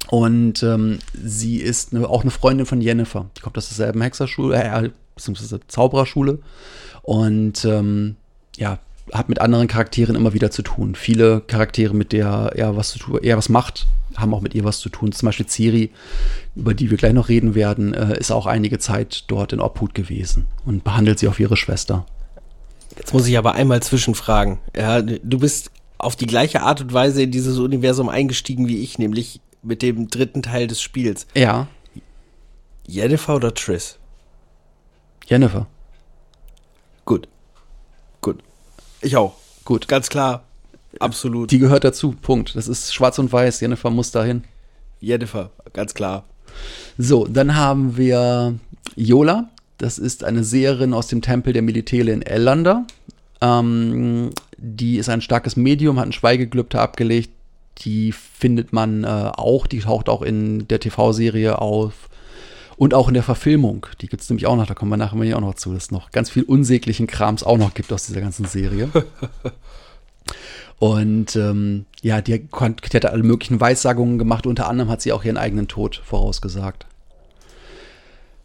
Und 0.09 0.63
ähm, 0.63 0.99
sie 1.13 1.57
ist 1.57 1.93
ne, 1.93 2.09
auch 2.09 2.23
eine 2.23 2.31
Freundin 2.31 2.67
von 2.67 2.81
Jennifer. 2.81 3.27
Die 3.37 3.41
kommt 3.41 3.57
aus 3.57 3.69
derselben 3.69 4.03
Hexerschule, 4.03 4.57
äh, 4.57 4.91
beziehungsweise 5.15 5.61
Zaubererschule. 5.67 6.39
Und 7.03 7.65
ähm, 7.65 8.17
ja, 8.57 8.79
hat 9.13 9.29
mit 9.29 9.41
anderen 9.41 9.67
Charakteren 9.67 10.15
immer 10.17 10.35
wieder 10.35 10.51
zu 10.51 10.63
tun. 10.63 10.95
Viele 10.95 11.41
Charaktere, 11.41 11.95
mit 11.95 12.13
der 12.13 12.53
er 12.55 12.77
was 12.77 12.93
zu 12.93 12.99
tun, 12.99 13.19
er 13.23 13.37
was 13.37 13.49
macht, 13.49 13.87
haben 14.17 14.35
auch 14.35 14.41
mit 14.41 14.55
ihr 14.55 14.65
was 14.65 14.81
zu 14.81 14.89
tun. 14.89 15.13
Zum 15.13 15.27
Beispiel 15.27 15.47
Ciri, 15.47 15.91
über 16.55 16.75
die 16.75 16.91
wir 16.91 16.99
gleich 16.99 17.13
noch 17.13 17.29
reden 17.29 17.55
werden, 17.55 17.95
äh, 17.95 18.19
ist 18.19 18.31
auch 18.31 18.47
einige 18.47 18.79
Zeit 18.79 19.25
dort 19.29 19.53
in 19.53 19.61
Obhut 19.61 19.95
gewesen 19.95 20.47
und 20.65 20.85
behandelt 20.85 21.19
sie 21.19 21.29
auf 21.29 21.41
ihre 21.41 21.57
Schwester. 21.57 22.07
Jetzt 22.97 23.13
muss 23.13 23.27
ich 23.27 23.37
aber 23.39 23.55
einmal 23.55 23.83
zwischenfragen. 23.83 24.59
Ja, 24.77 25.03
du 25.03 25.39
bist 25.39 25.71
auf 25.99 26.17
die 26.17 26.27
gleiche 26.27 26.63
Art 26.63 26.81
und 26.81 26.93
Weise 26.93 27.23
in 27.23 27.31
dieses 27.31 27.59
Universum 27.59 28.09
eingestiegen 28.09 28.69
wie 28.69 28.83
ich, 28.83 28.99
nämlich 28.99 29.41
mit 29.63 29.83
dem 29.83 30.09
dritten 30.09 30.43
Teil 30.43 30.67
des 30.67 30.81
Spiels. 30.81 31.27
Ja, 31.35 31.67
Jennifer 32.87 33.37
oder 33.37 33.55
Triss? 33.55 33.99
Jennifer. 35.27 35.67
Gut. 37.05 37.29
Gut. 38.21 38.43
Ich 39.01 39.17
auch. 39.17 39.35
Gut. 39.65 39.89
Ganz 39.89 40.09
klar. 40.09 40.45
Absolut. 41.01 41.51
Die 41.51 41.59
gehört 41.59 41.85
dazu. 41.85 42.15
Punkt. 42.21 42.57
Das 42.57 42.69
ist 42.69 42.95
schwarz 42.95 43.19
und 43.19 43.33
weiß. 43.33 43.61
Jennifer 43.61 43.91
muss 43.91 44.11
dahin. 44.11 44.45
Jennifer. 45.01 45.51
Ganz 45.73 45.95
klar. 45.95 46.25
So, 46.99 47.27
dann 47.27 47.57
haben 47.57 47.97
wir 47.97 48.55
Yola. 48.97 49.51
Das 49.79 49.99
ist 49.99 50.25
eine 50.25 50.45
Seherin 50.45 50.95
aus 50.95 51.09
dem 51.09 51.21
Tempel 51.21 51.53
der 51.53 51.63
Militäre 51.63 52.11
in 52.11 52.23
Ellanda. 52.23 52.87
Ähm, 53.41 54.31
die 54.57 54.97
ist 54.97 55.09
ein 55.09 55.21
starkes 55.21 55.57
Medium, 55.57 55.99
hat 55.99 56.07
ein 56.07 56.13
Schweigegelübde 56.13 56.81
abgelegt. 56.81 57.31
Die 57.79 58.13
findet 58.13 58.73
man 58.73 59.05
äh, 59.05 59.07
auch, 59.07 59.67
die 59.67 59.81
taucht 59.81 60.09
auch 60.09 60.23
in 60.23 60.69
der 60.69 60.79
TV-Serie 60.79 61.59
auf 61.61 62.09
und 62.77 62.95
auch 62.95 63.09
in 63.09 63.15
der 63.15 63.25
Verfilmung. 63.25 63.87
Die 64.01 64.09
gibt 64.09 64.23
es 64.23 64.31
nämlich 64.31 64.47
auch 64.47 64.57
noch, 64.57 64.67
da 64.67 64.75
kommen 64.75 64.93
wir 64.93 64.97
nachher 64.97 65.37
auch 65.37 65.41
noch 65.41 65.55
zu, 65.55 65.73
dass 65.75 65.85
es 65.85 65.91
noch 65.91 66.13
ganz 66.13 66.31
viel 66.31 66.45
unsäglichen 66.45 67.07
Krams 67.07 67.43
auch 67.43 67.59
noch 67.59 67.75
gibt 67.75 67.93
aus 67.93 68.07
dieser 68.07 68.21
ganzen 68.21 68.47
Serie. 68.47 68.89
Und 70.85 71.35
ähm, 71.35 71.87
ja, 72.03 72.21
die, 72.21 72.39
die 72.39 72.97
hat 72.97 73.07
alle 73.07 73.23
möglichen 73.23 73.59
Weissagungen 73.59 74.19
gemacht. 74.19 74.47
Unter 74.47 74.69
anderem 74.69 74.91
hat 74.91 75.01
sie 75.01 75.15
auch 75.15 75.25
ihren 75.25 75.39
eigenen 75.39 75.67
Tod 75.67 76.03
vorausgesagt. 76.05 76.85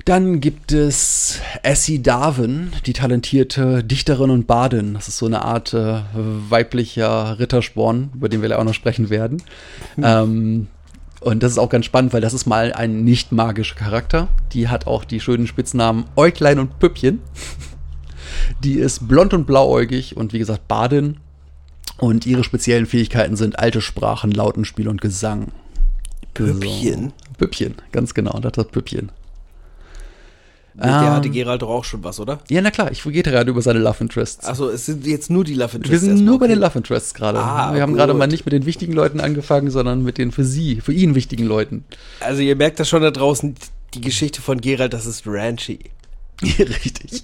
Dann 0.06 0.40
gibt 0.40 0.72
es 0.72 1.42
Essie 1.64 2.02
Darwin, 2.02 2.72
die 2.86 2.94
talentierte 2.94 3.84
Dichterin 3.84 4.30
und 4.30 4.48
Badin. 4.48 4.94
Das 4.94 5.10
ist 5.10 5.18
so 5.18 5.26
eine 5.26 5.42
Art 5.42 5.74
äh, 5.74 6.00
weiblicher 6.14 7.38
Rittersporn, 7.40 8.12
über 8.16 8.30
den 8.30 8.42
wir 8.42 8.48
ja 8.48 8.58
auch 8.58 8.64
noch 8.64 8.74
sprechen 8.74 9.10
werden. 9.10 9.44
Ähm, 10.02 10.68
und 11.20 11.44
das 11.44 11.52
ist 11.52 11.58
auch 11.58 11.68
ganz 11.68 11.84
spannend, 11.84 12.14
weil 12.14 12.22
das 12.22 12.34
ist 12.34 12.46
mal 12.46 12.72
ein 12.72 13.04
nicht 13.04 13.34
magischer 13.34 13.76
Charakter. 13.76 14.30
Die 14.54 14.70
hat 14.70 14.88
auch 14.88 15.04
die 15.04 15.20
schönen 15.20 15.46
Spitznamen 15.46 16.06
Äuglein 16.16 16.60
und 16.60 16.80
Püppchen. 16.80 17.20
Die 18.64 18.76
ist 18.76 19.10
blond 19.10 19.34
und 19.34 19.46
blauäugig 19.46 20.16
und 20.16 20.32
wie 20.32 20.40
gesagt 20.40 20.70
Badin. 20.70 21.18
Und 22.00 22.26
ihre 22.26 22.44
speziellen 22.44 22.86
Fähigkeiten 22.86 23.36
sind 23.36 23.60
alte 23.60 23.82
Sprachen, 23.82 24.32
Lautenspiel 24.32 24.88
und 24.88 25.02
Gesang. 25.02 25.52
Püppchen? 26.34 27.08
So. 27.08 27.34
Püppchen, 27.38 27.76
ganz 27.92 28.14
genau, 28.14 28.40
das 28.40 28.54
hat 28.58 28.72
Püppchen. 28.72 29.12
Mit 30.76 30.86
der 30.86 30.94
Ähm. 30.94 31.10
hatte 31.10 31.30
Gerald 31.30 31.62
doch 31.62 31.70
auch 31.70 31.84
schon 31.84 32.04
was, 32.06 32.22
oder? 32.22 32.40
Ja, 32.50 32.62
na 32.62 32.72
klar, 32.72 32.90
ich 32.90 33.04
gehe 33.04 33.22
gerade 33.22 33.50
über 33.50 33.62
seine 33.62 33.80
Love 33.80 33.98
Interests. 34.00 34.46
Achso, 34.46 34.70
es 34.70 34.86
sind 34.86 35.06
jetzt 35.06 35.30
nur 35.30 35.44
die 35.44 35.56
Love 35.56 35.76
Interests. 35.76 35.92
wir 35.92 36.00
sind 36.00 36.24
nur 36.24 36.40
bei 36.40 36.46
okay. 36.46 36.54
den 36.54 36.62
Love 36.62 36.78
Interests 36.78 37.14
gerade. 37.14 37.40
Ah, 37.40 37.74
wir 37.74 37.82
haben 37.82 37.92
gut. 37.92 37.98
gerade 37.98 38.14
mal 38.14 38.28
nicht 38.28 38.46
mit 38.46 38.54
den 38.54 38.66
wichtigen 38.66 38.94
Leuten 38.94 39.20
angefangen, 39.20 39.72
sondern 39.72 40.04
mit 40.04 40.18
den 40.18 40.32
für 40.32 40.46
sie, 40.46 40.80
für 40.80 40.94
ihn 40.94 41.16
wichtigen 41.16 41.46
Leuten. 41.46 41.84
Also 42.22 42.42
ihr 42.42 42.56
merkt 42.56 42.80
das 42.80 42.88
schon 42.88 43.02
da 43.02 43.12
draußen, 43.12 43.56
die 43.94 44.02
Geschichte 44.02 44.42
von 44.42 44.62
Gerald, 44.62 44.94
das 44.94 45.06
ist 45.06 45.24
ranchy. 45.26 45.80
Richtig. 46.42 47.24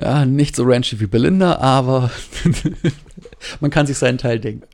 Ja, 0.00 0.26
nicht 0.26 0.56
so 0.56 0.64
ranchy 0.64 1.00
wie 1.00 1.06
Belinda, 1.06 1.56
aber 1.56 2.10
man 3.60 3.70
kann 3.70 3.86
sich 3.86 3.98
seinen 3.98 4.18
Teil 4.18 4.40
denken. 4.40 4.66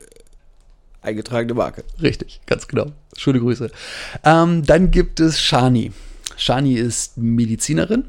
Eingetragene 1.01 1.53
Marke. 1.53 1.83
Richtig, 2.01 2.41
ganz 2.45 2.67
genau. 2.67 2.91
Schöne 3.17 3.39
Grüße. 3.39 3.71
Ähm, 4.23 4.63
dann 4.65 4.91
gibt 4.91 5.19
es 5.19 5.41
Shani. 5.41 5.91
Shani 6.37 6.75
ist 6.75 7.17
Medizinerin 7.17 8.05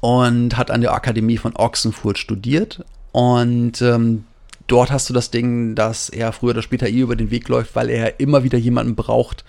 und 0.00 0.56
hat 0.56 0.70
an 0.70 0.80
der 0.80 0.94
Akademie 0.94 1.36
von 1.36 1.54
Ochsenfurt 1.54 2.18
studiert. 2.18 2.84
Und 3.12 3.82
ähm, 3.82 4.24
dort 4.66 4.90
hast 4.90 5.10
du 5.10 5.14
das 5.14 5.30
Ding, 5.30 5.74
dass 5.74 6.08
er 6.08 6.32
früher 6.32 6.50
oder 6.50 6.62
später 6.62 6.88
ihr 6.88 7.04
über 7.04 7.16
den 7.16 7.30
Weg 7.30 7.48
läuft, 7.48 7.76
weil 7.76 7.90
er 7.90 8.20
immer 8.20 8.42
wieder 8.42 8.58
jemanden 8.58 8.94
braucht, 8.94 9.44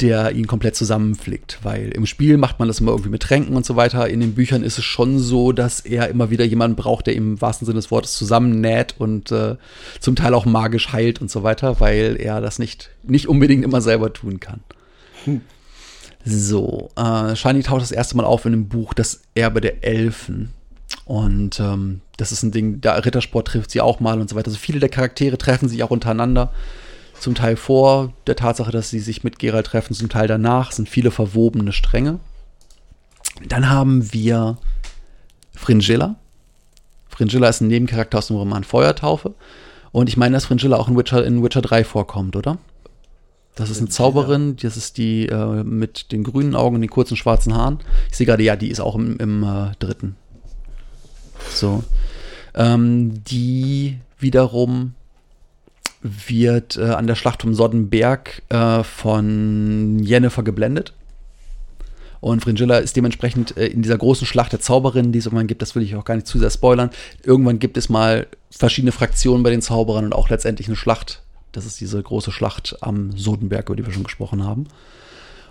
der 0.00 0.32
ihn 0.32 0.46
komplett 0.46 0.76
zusammenflickt. 0.76 1.58
Weil 1.62 1.90
im 1.90 2.06
Spiel 2.06 2.36
macht 2.36 2.58
man 2.58 2.68
das 2.68 2.80
immer 2.80 2.92
irgendwie 2.92 3.10
mit 3.10 3.22
Tränken 3.22 3.56
und 3.56 3.66
so 3.66 3.76
weiter. 3.76 4.08
In 4.08 4.20
den 4.20 4.34
Büchern 4.34 4.62
ist 4.62 4.78
es 4.78 4.84
schon 4.84 5.18
so, 5.18 5.52
dass 5.52 5.80
er 5.80 6.08
immer 6.08 6.30
wieder 6.30 6.44
jemanden 6.44 6.76
braucht, 6.76 7.06
der 7.06 7.14
im 7.14 7.40
wahrsten 7.40 7.66
Sinne 7.66 7.78
des 7.78 7.90
Wortes 7.90 8.14
zusammennäht 8.14 8.94
und 8.98 9.32
äh, 9.32 9.56
zum 10.00 10.16
Teil 10.16 10.34
auch 10.34 10.44
magisch 10.44 10.92
heilt 10.92 11.20
und 11.20 11.30
so 11.30 11.42
weiter, 11.42 11.80
weil 11.80 12.16
er 12.18 12.40
das 12.40 12.58
nicht, 12.58 12.90
nicht 13.02 13.28
unbedingt 13.28 13.64
immer 13.64 13.80
selber 13.80 14.12
tun 14.12 14.40
kann. 14.40 14.60
So, 16.24 16.90
äh, 16.96 17.34
Shani 17.36 17.62
taucht 17.62 17.82
das 17.82 17.92
erste 17.92 18.16
Mal 18.16 18.24
auf 18.24 18.44
in 18.44 18.52
dem 18.52 18.68
Buch 18.68 18.94
Das 18.94 19.22
Erbe 19.34 19.60
der 19.60 19.84
Elfen. 19.84 20.50
Und 21.04 21.58
ähm, 21.60 22.00
das 22.16 22.32
ist 22.32 22.42
ein 22.42 22.52
Ding, 22.52 22.80
der 22.80 23.04
Rittersport 23.04 23.48
trifft 23.48 23.70
sie 23.70 23.80
auch 23.80 24.00
mal 24.00 24.20
und 24.20 24.28
so 24.28 24.36
weiter. 24.36 24.48
Also 24.48 24.58
viele 24.58 24.80
der 24.80 24.88
Charaktere 24.88 25.38
treffen 25.38 25.68
sich 25.68 25.82
auch 25.82 25.90
untereinander. 25.90 26.52
Zum 27.20 27.34
Teil 27.34 27.56
vor 27.56 28.12
der 28.26 28.36
Tatsache, 28.36 28.70
dass 28.70 28.90
sie 28.90 29.00
sich 29.00 29.24
mit 29.24 29.38
Geralt 29.38 29.66
treffen, 29.66 29.94
zum 29.94 30.08
Teil 30.08 30.28
danach 30.28 30.72
sind 30.72 30.88
viele 30.88 31.10
verwobene 31.10 31.72
Stränge. 31.72 32.20
Dann 33.46 33.68
haben 33.68 34.12
wir 34.12 34.56
Fringilla. 35.54 36.16
Fringilla 37.08 37.48
ist 37.48 37.60
ein 37.60 37.68
Nebencharakter 37.68 38.18
aus 38.18 38.28
dem 38.28 38.36
Roman 38.36 38.64
Feuertaufe. 38.64 39.34
Und 39.90 40.08
ich 40.08 40.16
meine, 40.16 40.34
dass 40.34 40.46
Fringilla 40.46 40.76
auch 40.76 40.88
in 40.88 40.96
Witcher, 40.96 41.24
in 41.24 41.42
Witcher 41.42 41.62
3 41.62 41.84
vorkommt, 41.84 42.36
oder? 42.36 42.58
Das 43.56 43.70
ist 43.70 43.78
eine 43.78 43.88
Zauberin, 43.88 44.54
das 44.54 44.76
ist 44.76 44.98
die 44.98 45.26
äh, 45.26 45.64
mit 45.64 46.12
den 46.12 46.22
grünen 46.22 46.54
Augen 46.54 46.76
und 46.76 46.80
den 46.80 46.90
kurzen 46.90 47.16
schwarzen 47.16 47.54
Haaren. 47.54 47.80
Ich 48.08 48.16
sehe 48.16 48.26
gerade, 48.26 48.44
ja, 48.44 48.54
die 48.54 48.68
ist 48.68 48.78
auch 48.78 48.94
im, 48.94 49.16
im 49.18 49.42
äh, 49.42 49.72
dritten. 49.80 50.14
So. 51.52 51.82
Ähm, 52.54 53.24
die 53.24 53.98
wiederum 54.20 54.94
wird 56.02 56.76
äh, 56.76 56.90
an 56.90 57.06
der 57.06 57.14
Schlacht 57.14 57.44
um 57.44 57.54
Soddenberg 57.54 58.42
äh, 58.48 58.82
von 58.84 59.98
Jennifer 60.00 60.42
geblendet. 60.42 60.92
Und 62.20 62.42
Fringilla 62.42 62.78
ist 62.78 62.96
dementsprechend 62.96 63.56
äh, 63.56 63.66
in 63.66 63.82
dieser 63.82 63.98
großen 63.98 64.26
Schlacht 64.26 64.52
der 64.52 64.60
Zauberinnen, 64.60 65.12
die 65.12 65.18
es 65.18 65.26
irgendwann 65.26 65.46
gibt, 65.46 65.62
das 65.62 65.74
will 65.74 65.82
ich 65.82 65.94
auch 65.96 66.04
gar 66.04 66.14
nicht 66.14 66.26
zu 66.26 66.38
sehr 66.38 66.50
spoilern. 66.50 66.90
Irgendwann 67.22 67.58
gibt 67.58 67.76
es 67.76 67.88
mal 67.88 68.26
verschiedene 68.50 68.92
Fraktionen 68.92 69.42
bei 69.42 69.50
den 69.50 69.62
Zauberern 69.62 70.04
und 70.04 70.12
auch 70.12 70.28
letztendlich 70.28 70.68
eine 70.68 70.76
Schlacht. 70.76 71.22
Das 71.52 71.64
ist 71.64 71.80
diese 71.80 72.02
große 72.02 72.32
Schlacht 72.32 72.76
am 72.80 73.12
Sodenberg, 73.16 73.68
über 73.68 73.76
die 73.76 73.86
wir 73.86 73.92
schon 73.92 74.04
gesprochen 74.04 74.44
haben. 74.44 74.66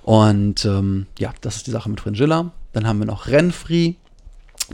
Und 0.03 0.65
ähm, 0.65 1.07
ja, 1.19 1.33
das 1.41 1.57
ist 1.57 1.67
die 1.67 1.71
Sache 1.71 1.89
mit 1.89 1.99
Fringilla. 1.99 2.51
Dann 2.73 2.87
haben 2.87 2.99
wir 2.99 3.05
noch 3.05 3.27
Renfri, 3.27 3.95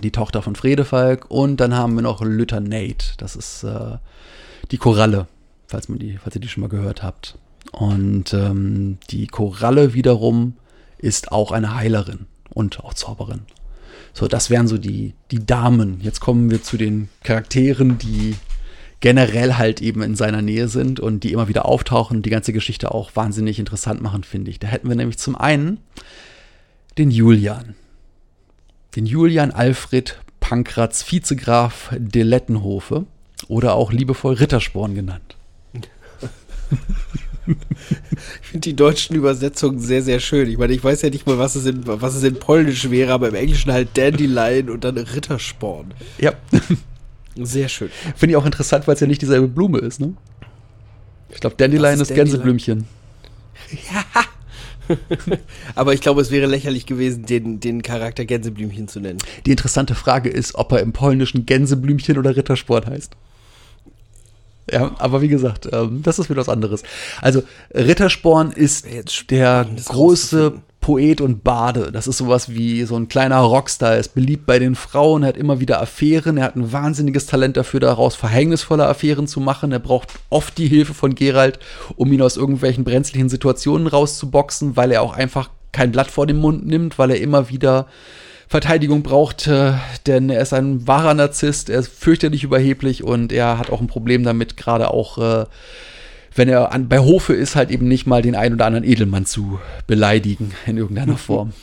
die 0.02 0.12
Tochter 0.12 0.42
von 0.42 0.56
Fredefalk. 0.56 1.30
Und 1.30 1.58
dann 1.58 1.74
haben 1.74 1.96
wir 1.96 2.02
noch 2.02 2.22
Lütter 2.22 2.60
Nate. 2.60 3.14
Das 3.18 3.36
ist 3.36 3.64
äh, 3.64 3.98
die 4.72 4.78
Koralle, 4.78 5.28
falls, 5.74 5.90
man 5.90 5.98
die, 5.98 6.20
falls 6.22 6.36
ihr 6.36 6.42
die 6.42 6.48
schon 6.48 6.62
mal 6.62 6.70
gehört 6.70 7.02
habt. 7.02 7.40
Und 7.72 8.32
ähm, 8.34 9.00
die 9.10 9.26
Koralle 9.26 9.96
wiederum 9.96 10.54
ist 11.00 11.32
auch 11.32 11.52
eine 11.52 11.76
Heilerin 11.76 12.28
und 12.52 12.82
auch 12.82 12.94
Zauberin. 12.94 13.42
So, 14.14 14.28
das 14.28 14.52
wären 14.52 14.68
so 14.68 14.78
die, 14.78 15.16
die 15.32 15.44
Damen. 15.44 16.00
Jetzt 16.02 16.20
kommen 16.20 16.52
wir 16.52 16.62
zu 16.62 16.78
den 16.78 17.10
Charakteren, 17.24 17.98
die 17.98 18.36
generell 19.00 19.56
halt 19.56 19.82
eben 19.82 20.04
in 20.04 20.16
seiner 20.16 20.44
Nähe 20.44 20.68
sind 20.68 21.00
und 21.00 21.24
die 21.24 21.34
immer 21.34 21.48
wieder 21.48 21.66
auftauchen 21.66 22.18
und 22.18 22.26
die 22.28 22.30
ganze 22.30 22.54
Geschichte 22.54 22.94
auch 22.94 23.16
wahnsinnig 23.16 23.58
interessant 23.58 24.00
machen, 24.00 24.24
finde 24.24 24.52
ich. 24.52 24.60
Da 24.60 24.68
hätten 24.68 24.88
wir 24.88 24.96
nämlich 24.96 25.18
zum 25.18 25.36
einen 25.36 25.80
den 27.00 27.10
Julian. 27.10 27.74
Den 28.96 29.08
Julian 29.08 29.50
Alfred 29.50 30.22
Pankratz 30.40 31.12
Vizegraf 31.12 31.90
de 31.98 32.22
Lettenhofe. 32.22 33.08
Oder 33.48 33.74
auch 33.74 33.92
liebevoll 33.92 34.36
Rittersporn 34.36 34.94
genannt. 34.94 35.36
Ich 38.42 38.48
finde 38.48 38.70
die 38.70 38.76
deutschen 38.76 39.16
Übersetzungen 39.16 39.80
sehr, 39.80 40.02
sehr 40.02 40.20
schön. 40.20 40.50
Ich 40.50 40.58
meine, 40.58 40.74
ich 40.74 40.84
weiß 40.84 41.02
ja 41.02 41.10
nicht 41.10 41.28
mal, 41.28 41.38
was 41.38 41.56
es 41.56 41.66
in, 41.66 41.82
was 41.86 42.16
es 42.16 42.24
in 42.24 42.36
Polnisch 42.36 42.90
wäre, 42.90 43.12
aber 43.12 43.28
im 43.28 43.36
Englischen 43.36 43.72
halt 43.72 43.90
Dandelion 43.96 44.70
und 44.70 44.84
dann 44.84 44.98
Rittersporn. 44.98 45.94
Ja. 46.20 46.34
Sehr 47.36 47.68
schön. 47.68 47.90
Finde 48.16 48.34
ich 48.34 48.38
auch 48.38 48.46
interessant, 48.46 48.88
weil 48.88 48.94
es 48.94 49.02
ja 49.02 49.08
nicht 49.08 49.22
dieselbe 49.22 49.48
Blume 49.48 49.80
ist, 49.80 50.00
ne? 50.00 50.14
Ich 51.32 51.40
glaube, 51.40 51.56
Dandelion 51.58 51.96
ist, 51.96 52.02
ist? 52.02 52.14
Gänseblümchen. 52.16 52.86
Aber 55.76 55.94
ich 55.94 56.02
glaube, 56.02 56.22
es 56.22 56.30
wäre 56.30 56.46
lächerlich 56.46 56.86
gewesen, 56.86 57.26
den, 57.26 57.60
den 57.60 57.82
Charakter 57.82 58.26
Gänseblümchen 58.26 58.88
zu 58.88 59.00
nennen. 59.00 59.20
Die 59.46 59.52
interessante 59.52 59.96
Frage 59.96 60.30
ist, 60.30 60.56
ob 60.56 60.72
er 60.74 60.82
im 60.82 60.94
Polnischen 60.94 61.46
Gänseblümchen 61.46 62.18
oder 62.18 62.36
Rittersport 62.36 62.86
heißt. 62.86 63.16
Ja, 64.72 64.92
aber 64.98 65.22
wie 65.22 65.28
gesagt, 65.28 65.68
ähm, 65.72 66.02
das 66.04 66.20
ist 66.20 66.30
wieder 66.30 66.40
was 66.40 66.50
anderes. 66.50 66.84
Also 67.22 67.44
Rittersporn 67.74 68.52
ist 68.52 68.86
der 69.30 69.68
große. 69.86 70.54
Poet 70.84 71.22
und 71.22 71.46
Bade. 71.46 71.94
Das 71.94 72.08
ist 72.08 72.18
sowas 72.18 72.54
wie 72.54 72.84
so 72.84 72.98
ein 72.98 73.08
kleiner 73.08 73.38
Rockstar. 73.38 73.94
Er 73.94 74.00
ist 74.00 74.14
beliebt 74.16 74.46
bei 74.46 74.60
den 74.60 74.76
Frauen, 74.76 75.24
er 75.24 75.30
hat 75.30 75.38
immer 75.38 75.62
wieder 75.62 75.82
Affären, 75.82 76.36
er 76.36 76.44
hat 76.44 76.58
ein 76.58 76.74
wahnsinniges 76.74 77.26
Talent 77.26 77.56
dafür, 77.56 77.80
daraus 77.80 78.16
verhängnisvolle 78.16 78.86
Affären 78.86 79.26
zu 79.26 79.40
machen. 79.40 79.72
Er 79.72 79.80
braucht 79.80 80.10
oft 80.30 80.58
die 80.58 80.68
Hilfe 80.68 80.94
von 80.94 81.16
Geralt, 81.16 81.58
um 81.96 82.12
ihn 82.12 82.22
aus 82.22 82.36
irgendwelchen 82.36 82.84
brenzlichen 82.84 83.30
Situationen 83.30 83.88
rauszuboxen, 83.88 84.76
weil 84.76 84.92
er 84.92 85.04
auch 85.04 85.14
einfach 85.14 85.52
kein 85.72 85.94
Blatt 85.94 86.12
vor 86.12 86.28
den 86.28 86.38
Mund 86.38 86.68
nimmt, 86.68 87.00
weil 87.00 87.12
er 87.12 87.22
immer 87.22 87.48
wieder 87.48 87.88
Verteidigung 88.54 89.02
braucht, 89.02 89.50
denn 90.06 90.30
er 90.30 90.40
ist 90.40 90.54
ein 90.54 90.86
wahrer 90.86 91.16
Narzisst, 91.16 91.72
er 91.72 91.80
ist 91.80 91.88
fürchterlich 91.88 92.44
überheblich 92.44 93.04
und 93.04 93.32
er 93.32 93.58
hat 93.58 93.72
auch 93.72 93.82
ein 93.82 93.88
Problem 93.88 94.24
damit, 94.24 94.58
gerade 94.58 94.92
auch, 94.92 95.18
äh, 95.18 95.46
wenn 96.36 96.50
er 96.50 96.72
an, 96.72 96.88
bei 96.88 97.00
Hofe 97.00 97.34
ist, 97.34 97.56
halt 97.56 97.72
eben 97.72 97.88
nicht 97.88 98.06
mal 98.06 98.22
den 98.22 98.36
einen 98.36 98.54
oder 98.54 98.68
anderen 98.68 98.88
Edelmann 98.88 99.26
zu 99.26 99.60
beleidigen 99.88 100.54
in 100.68 100.78
irgendeiner 100.78 101.18
Form. 101.30 101.54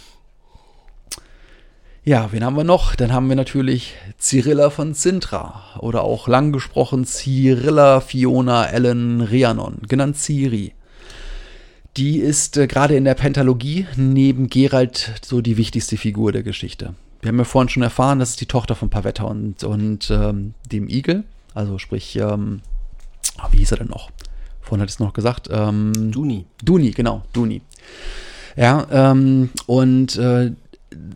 Ja, 2.03 2.32
wen 2.32 2.45
haben 2.45 2.57
wir 2.57 2.64
noch? 2.64 2.97
Dann 2.97 3.12
haben 3.12 3.28
wir 3.28 3.36
natürlich 3.36 3.95
Cyrilla 4.18 4.70
von 4.70 4.93
Sintra 4.93 5.62
oder 5.78 6.03
auch 6.03 6.26
lang 6.26 6.51
gesprochen 6.51 7.05
Cyrilla 7.05 8.01
Fiona 8.01 8.66
Ellen 8.66 9.20
Rhiannon, 9.20 9.82
genannt 9.86 10.16
Ciri. 10.16 10.72
Die 11.97 12.18
ist 12.18 12.57
äh, 12.57 12.66
gerade 12.66 12.97
in 12.97 13.05
der 13.05 13.14
Pentalogie 13.14 13.86
neben 13.97 14.49
Geralt 14.49 15.20
so 15.22 15.41
die 15.41 15.57
wichtigste 15.57 15.97
Figur 15.97 16.32
der 16.32 16.43
Geschichte. 16.43 16.95
Wir 17.20 17.28
haben 17.28 17.38
ja 17.38 17.45
vorhin 17.45 17.68
schon 17.68 17.82
erfahren, 17.82 18.18
das 18.18 18.30
ist 18.30 18.41
die 18.41 18.47
Tochter 18.47 18.74
von 18.74 18.88
Pavetta 18.88 19.24
und, 19.24 19.64
und 19.64 20.11
ähm, 20.11 20.55
dem 20.70 20.88
Igel. 20.88 21.24
Also 21.55 21.78
sprich, 21.78 22.16
ähm, 22.16 22.61
ah, 23.38 23.49
wie 23.51 23.59
hieß 23.59 23.72
er 23.72 23.78
denn 23.78 23.88
noch? 23.88 24.11
Vorhin 24.61 24.82
hat 24.82 24.88
es 24.88 25.01
noch 25.01 25.12
gesagt. 25.12 25.49
Ähm, 25.51 26.12
Duni. 26.12 26.47
Duni, 26.64 26.93
genau, 26.93 27.22
Duni. 27.32 27.61
Ja, 28.57 28.86
ähm, 28.91 29.51
und 29.66 30.16
äh, 30.16 30.53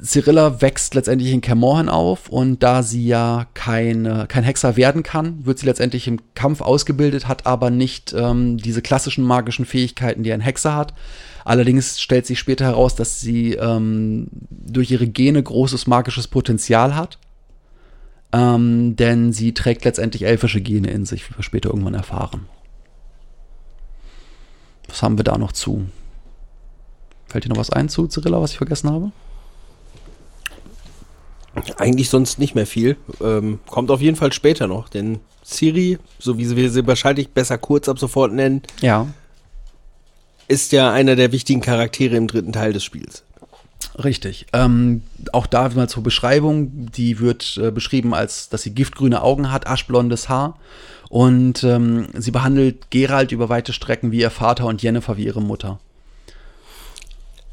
Cyrilla 0.03 0.61
wächst 0.61 0.95
letztendlich 0.95 1.33
in 1.33 1.41
Kermorhen 1.41 1.89
auf 1.89 2.29
und 2.29 2.63
da 2.63 2.83
sie 2.85 3.07
ja 3.07 3.47
kein, 3.55 4.27
kein 4.29 4.45
Hexer 4.45 4.77
werden 4.77 5.03
kann, 5.03 5.45
wird 5.45 5.59
sie 5.59 5.67
letztendlich 5.67 6.07
im 6.07 6.21
Kampf 6.35 6.61
ausgebildet, 6.61 7.27
hat 7.27 7.47
aber 7.47 7.71
nicht 7.71 8.15
ähm, 8.17 8.57
diese 8.57 8.83
klassischen 8.83 9.25
magischen 9.25 9.65
Fähigkeiten, 9.65 10.23
die 10.23 10.33
ein 10.33 10.41
Hexer 10.41 10.77
hat. 10.77 10.95
Allerdings 11.45 12.01
stellt 12.01 12.25
sich 12.25 12.39
später 12.39 12.65
heraus, 12.67 12.95
dass 12.95 13.21
sie 13.21 13.55
ähm, 13.55 14.29
durch 14.51 14.91
ihre 14.91 15.09
Gene 15.09 15.43
großes 15.43 15.87
magisches 15.87 16.29
Potenzial 16.29 16.95
hat. 16.95 17.19
Ähm, 18.33 18.97
denn 18.97 19.33
sie 19.33 19.55
trägt 19.55 19.85
letztendlich 19.85 20.25
elfische 20.25 20.61
Gene 20.61 20.91
in 20.91 21.05
sich, 21.05 21.29
wie 21.29 21.37
wir 21.37 21.43
später 21.43 21.71
irgendwann 21.71 21.95
erfahren. 21.95 22.47
Was 24.89 25.03
haben 25.03 25.19
wir 25.19 25.25
da 25.25 25.37
noch 25.37 25.53
zu? 25.53 25.87
Fällt 27.27 27.45
dir 27.45 27.49
noch 27.49 27.57
was 27.57 27.71
ein 27.71 27.89
zu 27.89 28.07
Cyrilla, 28.07 28.41
was 28.41 28.53
ich 28.53 28.59
vergessen 28.59 28.91
habe? 28.91 29.13
Eigentlich 31.79 32.11
sonst 32.11 32.39
nicht 32.39 32.55
mehr 32.55 32.67
viel. 32.67 32.97
Ähm, 33.21 33.61
kommt 33.67 33.91
auf 33.91 34.01
jeden 34.01 34.17
Fall 34.17 34.33
später 34.33 34.67
noch, 34.67 34.89
denn 34.89 35.21
Siri, 35.43 35.99
so 36.19 36.39
wie 36.39 36.57
wir 36.57 36.71
sie 36.71 36.87
wahrscheinlich 36.87 37.31
besser 37.31 37.59
kurz 37.59 37.89
ab 37.89 37.99
sofort 37.99 38.33
nennen, 38.33 38.63
Ja, 38.81 39.07
ist 40.49 40.73
ja 40.73 40.93
einer 40.93 41.17
der 41.17 41.33
wichtigen 41.33 41.61
Charaktere 41.63 42.17
im 42.17 42.27
dritten 42.27 42.53
Teil 42.53 42.73
des 42.73 42.85
Spiels. 42.85 43.23
richtig. 44.03 44.47
Ähm, 44.53 45.03
auch 45.33 45.47
da 45.47 45.69
mal 45.71 45.89
zur 45.89 46.03
Beschreibung, 46.03 46.91
die 46.91 47.19
wird 47.21 47.59
äh, 47.63 47.71
beschrieben 47.71 48.13
als, 48.15 48.49
dass 48.49 48.63
sie 48.63 48.75
giftgrüne 48.75 49.23
Augen 49.23 49.51
hat, 49.53 49.67
aschblondes 49.67 50.29
Haar 50.29 50.59
und 51.09 51.63
ähm, 51.65 52.09
sie 52.15 52.31
behandelt 52.31 52.91
Geralt 52.91 53.33
über 53.33 53.49
weite 53.49 53.73
Strecken 53.73 54.11
wie 54.13 54.21
ihr 54.21 54.31
Vater 54.31 54.67
und 54.67 54.83
Jennifer 54.83 55.17
wie 55.17 55.25
ihre 55.27 55.43
Mutter. 55.43 55.79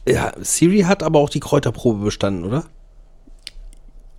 Ja, 0.07 0.33
Siri 0.41 0.81
hat 0.81 1.03
aber 1.03 1.19
auch 1.19 1.29
die 1.29 1.39
Kräuterprobe 1.39 2.03
bestanden, 2.03 2.43
oder? 2.43 2.65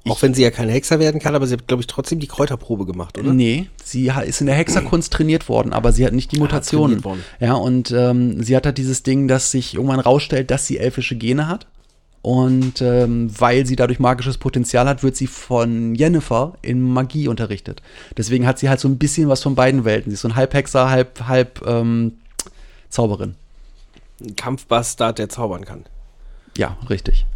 Auch 0.09 0.21
wenn 0.23 0.35
sie 0.35 0.43
ja 0.43 0.51
kein 0.51 0.69
Hexer 0.69 0.99
werden 0.99 1.21
kann, 1.21 1.35
aber 1.37 1.47
sie 1.47 1.55
hat, 1.55 1.69
glaube 1.69 1.81
ich, 1.81 1.87
trotzdem 1.87 2.19
die 2.19 2.27
Kräuterprobe 2.27 2.87
gemacht, 2.87 3.19
oder? 3.19 3.33
Nee, 3.33 3.69
sie 3.85 4.11
ist 4.27 4.41
in 4.41 4.49
der 4.49 4.57
Hexerkunst 4.57 5.13
trainiert 5.13 5.49
worden, 5.49 5.73
aber 5.73 5.93
sie 5.93 6.05
hat 6.05 6.13
nicht 6.13 6.33
die 6.33 6.39
Mutationen. 6.39 7.01
trainiert 7.01 7.05
worden. 7.05 7.25
Ja, 7.39 7.55
und 7.55 7.93
ähm, 7.93 8.43
sie 8.43 8.57
hat 8.57 8.67
halt 8.67 8.79
dieses 8.79 9.05
Ding, 9.05 9.29
dass 9.29 9.53
sich 9.53 9.75
irgendwann 9.75 10.01
rausstellt, 10.01 10.51
dass 10.51 10.67
sie 10.67 10.79
elfische 10.79 11.17
Gene 11.17 11.47
hat. 11.47 11.67
Und 12.21 12.81
ähm, 12.83 13.31
weil 13.37 13.67
sie 13.67 13.75
dadurch 13.75 13.99
magisches 13.99 14.39
Potenzial 14.39 14.89
hat, 14.89 15.03
wird 15.03 15.17
sie 15.17 15.27
von 15.27 15.95
Jennifer 15.97 16.55
in 16.63 16.81
Magie 16.81 17.27
unterrichtet. 17.27 17.83
Deswegen 18.17 18.47
hat 18.47 18.61
sie 18.61 18.69
halt 18.69 18.79
so 18.79 18.89
ein 18.89 18.99
bisschen 18.99 19.29
was 19.29 19.43
von 19.43 19.57
beiden 19.57 19.85
Welten. 19.85 20.11
Sie 20.11 20.15
ist 20.15 20.21
so 20.21 20.29
ein 20.29 20.37
Halbhexer, 20.37 20.89
halb, 20.89 21.27
halb 21.27 21.67
ähm, 21.67 22.13
Zauberin. 22.91 23.35
Ein 24.21 24.37
Kampfbastard, 24.37 25.19
der 25.19 25.29
zaubern 25.29 25.65
kann. 25.65 25.85
Ja, 26.57 26.77
richtig. 26.89 27.27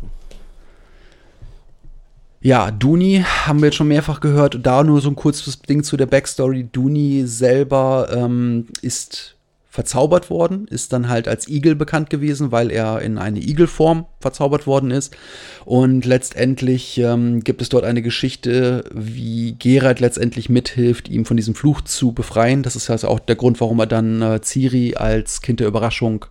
Ja, 2.46 2.70
Duni 2.70 3.24
haben 3.26 3.58
wir 3.58 3.66
jetzt 3.66 3.74
schon 3.74 3.88
mehrfach 3.88 4.20
gehört. 4.20 4.60
Da 4.62 4.84
nur 4.84 5.00
so 5.00 5.08
ein 5.08 5.16
kurzes 5.16 5.62
Ding 5.62 5.82
zu 5.82 5.96
der 5.96 6.06
Backstory. 6.06 6.62
Duni 6.70 7.24
selber 7.26 8.06
ähm, 8.12 8.68
ist 8.82 9.34
verzaubert 9.68 10.30
worden, 10.30 10.68
ist 10.68 10.92
dann 10.92 11.08
halt 11.08 11.26
als 11.26 11.48
Igel 11.48 11.74
bekannt 11.74 12.08
gewesen, 12.08 12.52
weil 12.52 12.70
er 12.70 13.02
in 13.02 13.18
eine 13.18 13.40
Igelform 13.40 14.06
verzaubert 14.20 14.68
worden 14.68 14.92
ist. 14.92 15.16
Und 15.64 16.04
letztendlich 16.04 16.98
ähm, 16.98 17.40
gibt 17.40 17.62
es 17.62 17.68
dort 17.68 17.82
eine 17.82 18.00
Geschichte, 18.00 18.84
wie 18.94 19.56
Geralt 19.58 19.98
letztendlich 19.98 20.48
mithilft, 20.48 21.08
ihm 21.08 21.24
von 21.24 21.36
diesem 21.36 21.56
Fluch 21.56 21.80
zu 21.80 22.12
befreien. 22.12 22.62
Das 22.62 22.76
ist 22.76 22.88
also 22.90 23.08
auch 23.08 23.18
der 23.18 23.34
Grund, 23.34 23.60
warum 23.60 23.80
er 23.80 23.86
dann 23.86 24.22
äh, 24.22 24.40
Ciri 24.40 24.94
als 24.94 25.42
Kind 25.42 25.58
der 25.58 25.66
Überraschung 25.66 26.26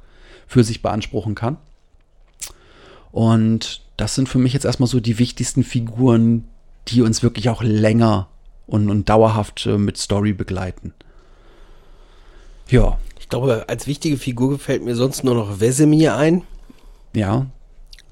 für 0.47 0.63
sich 0.63 0.81
beanspruchen 0.81 1.35
kann. 1.35 1.57
Und 3.11 3.84
das 3.97 4.15
sind 4.15 4.27
für 4.29 4.39
mich 4.39 4.53
jetzt 4.53 4.65
erstmal 4.65 4.87
so 4.87 4.99
die 4.99 5.19
wichtigsten 5.19 5.63
Figuren, 5.63 6.45
die 6.87 7.01
uns 7.01 7.23
wirklich 7.23 7.49
auch 7.49 7.63
länger 7.63 8.27
und, 8.67 8.89
und 8.89 9.09
dauerhaft 9.09 9.65
äh, 9.65 9.77
mit 9.77 9.97
Story 9.97 10.33
begleiten. 10.33 10.93
Ja, 12.69 12.97
Ich 13.19 13.29
glaube, 13.29 13.65
als 13.67 13.87
wichtige 13.87 14.17
Figur 14.17 14.57
fällt 14.59 14.83
mir 14.83 14.95
sonst 14.95 15.23
nur 15.23 15.35
noch 15.35 15.59
Wesemir 15.59 16.15
ein. 16.15 16.43
ja, 17.13 17.45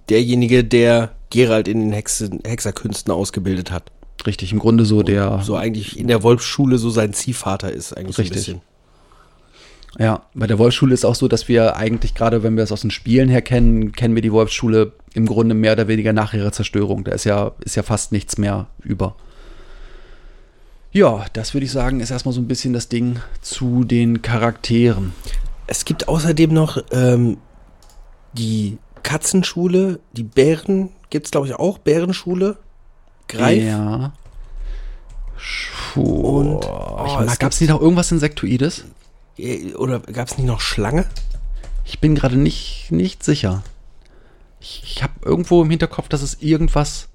Derjenige, 0.09 0.63
der 0.65 1.13
Geralt 1.29 1.67
in 1.69 1.79
den 1.79 1.93
Hexen, 1.93 2.41
Hexerkünsten 2.45 3.11
ausgebildet 3.13 3.71
hat. 3.71 3.89
richtig. 4.27 4.51
Im 4.51 4.59
Grunde 4.59 4.85
so 4.85 5.01
der, 5.01 5.41
So 5.43 5.55
eigentlich 5.55 5.97
in 5.97 6.07
der 6.07 6.23
Wolfsschule 6.23 6.77
so 6.77 6.89
sein 6.89 7.13
Ziehvater 7.13 7.71
ist 7.71 7.95
eigentlich 7.95 8.17
Richtig. 8.17 8.27
so 8.43 8.51
ein 8.51 8.57
bisschen. 8.59 8.72
Ja, 9.99 10.23
bei 10.33 10.47
der 10.47 10.57
Wolfsschule 10.57 10.93
ist 10.93 11.05
auch 11.05 11.15
so, 11.15 11.27
dass 11.27 11.47
wir 11.47 11.75
eigentlich 11.77 12.15
gerade, 12.15 12.41
wenn 12.43 12.55
wir 12.57 12.63
es 12.63 12.71
aus 12.71 12.81
den 12.81 12.91
Spielen 12.91 13.29
her 13.29 13.41
kennen, 13.41 13.91
kennen 13.91 14.15
wir 14.15 14.21
die 14.23 14.31
Wolfsschule 14.31 14.93
im 15.13 15.25
Grunde 15.27 15.53
mehr 15.53 15.73
oder 15.73 15.87
weniger 15.87 16.13
nach 16.13 16.33
ihrer 16.33 16.51
Zerstörung. 16.51 17.03
Da 17.03 17.11
ist 17.11 17.25
ja, 17.25 17.51
ist 17.63 17.75
ja 17.75 17.83
fast 17.83 18.11
nichts 18.11 18.37
mehr 18.37 18.67
über. 18.81 19.15
Ja, 20.91 21.25
das 21.33 21.53
würde 21.53 21.65
ich 21.65 21.71
sagen, 21.71 21.99
ist 21.99 22.11
erstmal 22.11 22.33
so 22.33 22.41
ein 22.41 22.47
bisschen 22.47 22.73
das 22.73 22.87
Ding 22.89 23.19
zu 23.41 23.83
den 23.83 24.21
Charakteren. 24.21 25.13
Es 25.67 25.85
gibt 25.85 26.07
außerdem 26.07 26.53
noch 26.53 26.77
ähm, 26.91 27.37
die 28.33 28.77
Katzenschule, 29.03 29.99
die 30.13 30.23
Bären, 30.23 30.89
gibt 31.09 31.25
es 31.27 31.31
glaube 31.31 31.47
ich 31.47 31.55
auch, 31.55 31.77
Bärenschule. 31.77 32.57
Greif. 33.27 33.63
Ja. 33.63 34.13
Und- 35.95 36.05
Und 36.05 36.65
oh, 36.65 37.05
oh, 37.05 37.25
gab 37.39 37.51
es 37.51 37.61
nicht 37.61 37.69
noch 37.69 37.81
irgendwas 37.81 38.11
Insektoides? 38.11 38.85
Äh, 39.37 39.73
Oder 39.73 39.99
gab 39.99 40.27
es 40.27 40.37
nicht 40.37 40.47
noch 40.47 40.61
Schlange? 40.61 41.05
Ich 41.85 41.99
bin 41.99 42.15
gerade 42.15 42.37
nicht, 42.37 42.87
nicht 42.91 43.23
sicher. 43.23 43.63
Ich, 44.59 44.81
ich 44.85 45.03
habe 45.03 45.13
irgendwo 45.23 45.61
im 45.61 45.69
Hinterkopf, 45.69 46.07
dass 46.07 46.21
es 46.21 46.41
irgendwas 46.41 47.09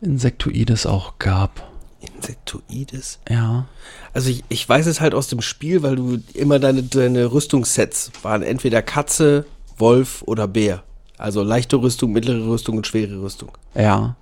Insektoides 0.00 0.86
auch 0.86 1.18
gab. 1.18 1.70
Insektoides? 2.00 3.20
Ja. 3.28 3.66
Also 4.12 4.30
ich, 4.30 4.44
ich 4.48 4.68
weiß 4.68 4.86
es 4.86 5.00
halt 5.00 5.14
aus 5.14 5.28
dem 5.28 5.40
Spiel, 5.40 5.82
weil 5.82 5.96
du 5.96 6.18
immer 6.34 6.58
deine, 6.58 6.82
deine 6.82 7.32
Rüstungssets 7.32 8.10
waren 8.22 8.42
entweder 8.42 8.82
Katze, 8.82 9.46
Wolf 9.78 10.22
oder 10.22 10.48
Bär. 10.48 10.82
Also 11.18 11.42
leichte 11.42 11.76
Rüstung, 11.76 12.12
mittlere 12.12 12.46
Rüstung 12.46 12.76
und 12.76 12.86
schwere 12.86 13.22
Rüstung. 13.22 13.52
Ja. 13.74 14.16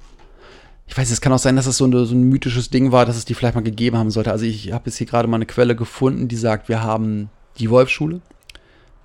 Ich 0.86 0.96
weiß, 0.96 1.10
es 1.10 1.20
kann 1.20 1.32
auch 1.32 1.38
sein, 1.38 1.56
dass 1.56 1.66
es 1.66 1.78
so, 1.78 1.84
eine, 1.84 2.04
so 2.04 2.14
ein 2.14 2.24
mythisches 2.24 2.70
Ding 2.70 2.92
war, 2.92 3.06
dass 3.06 3.16
es 3.16 3.24
die 3.24 3.34
vielleicht 3.34 3.54
mal 3.54 3.62
gegeben 3.62 3.96
haben 3.96 4.10
sollte. 4.10 4.30
Also 4.30 4.44
ich 4.44 4.72
habe 4.72 4.86
jetzt 4.86 4.98
hier 4.98 5.06
gerade 5.06 5.28
mal 5.28 5.36
eine 5.36 5.46
Quelle 5.46 5.74
gefunden, 5.74 6.28
die 6.28 6.36
sagt, 6.36 6.68
wir 6.68 6.82
haben 6.82 7.30
die 7.58 7.70
Wolfschule 7.70 8.20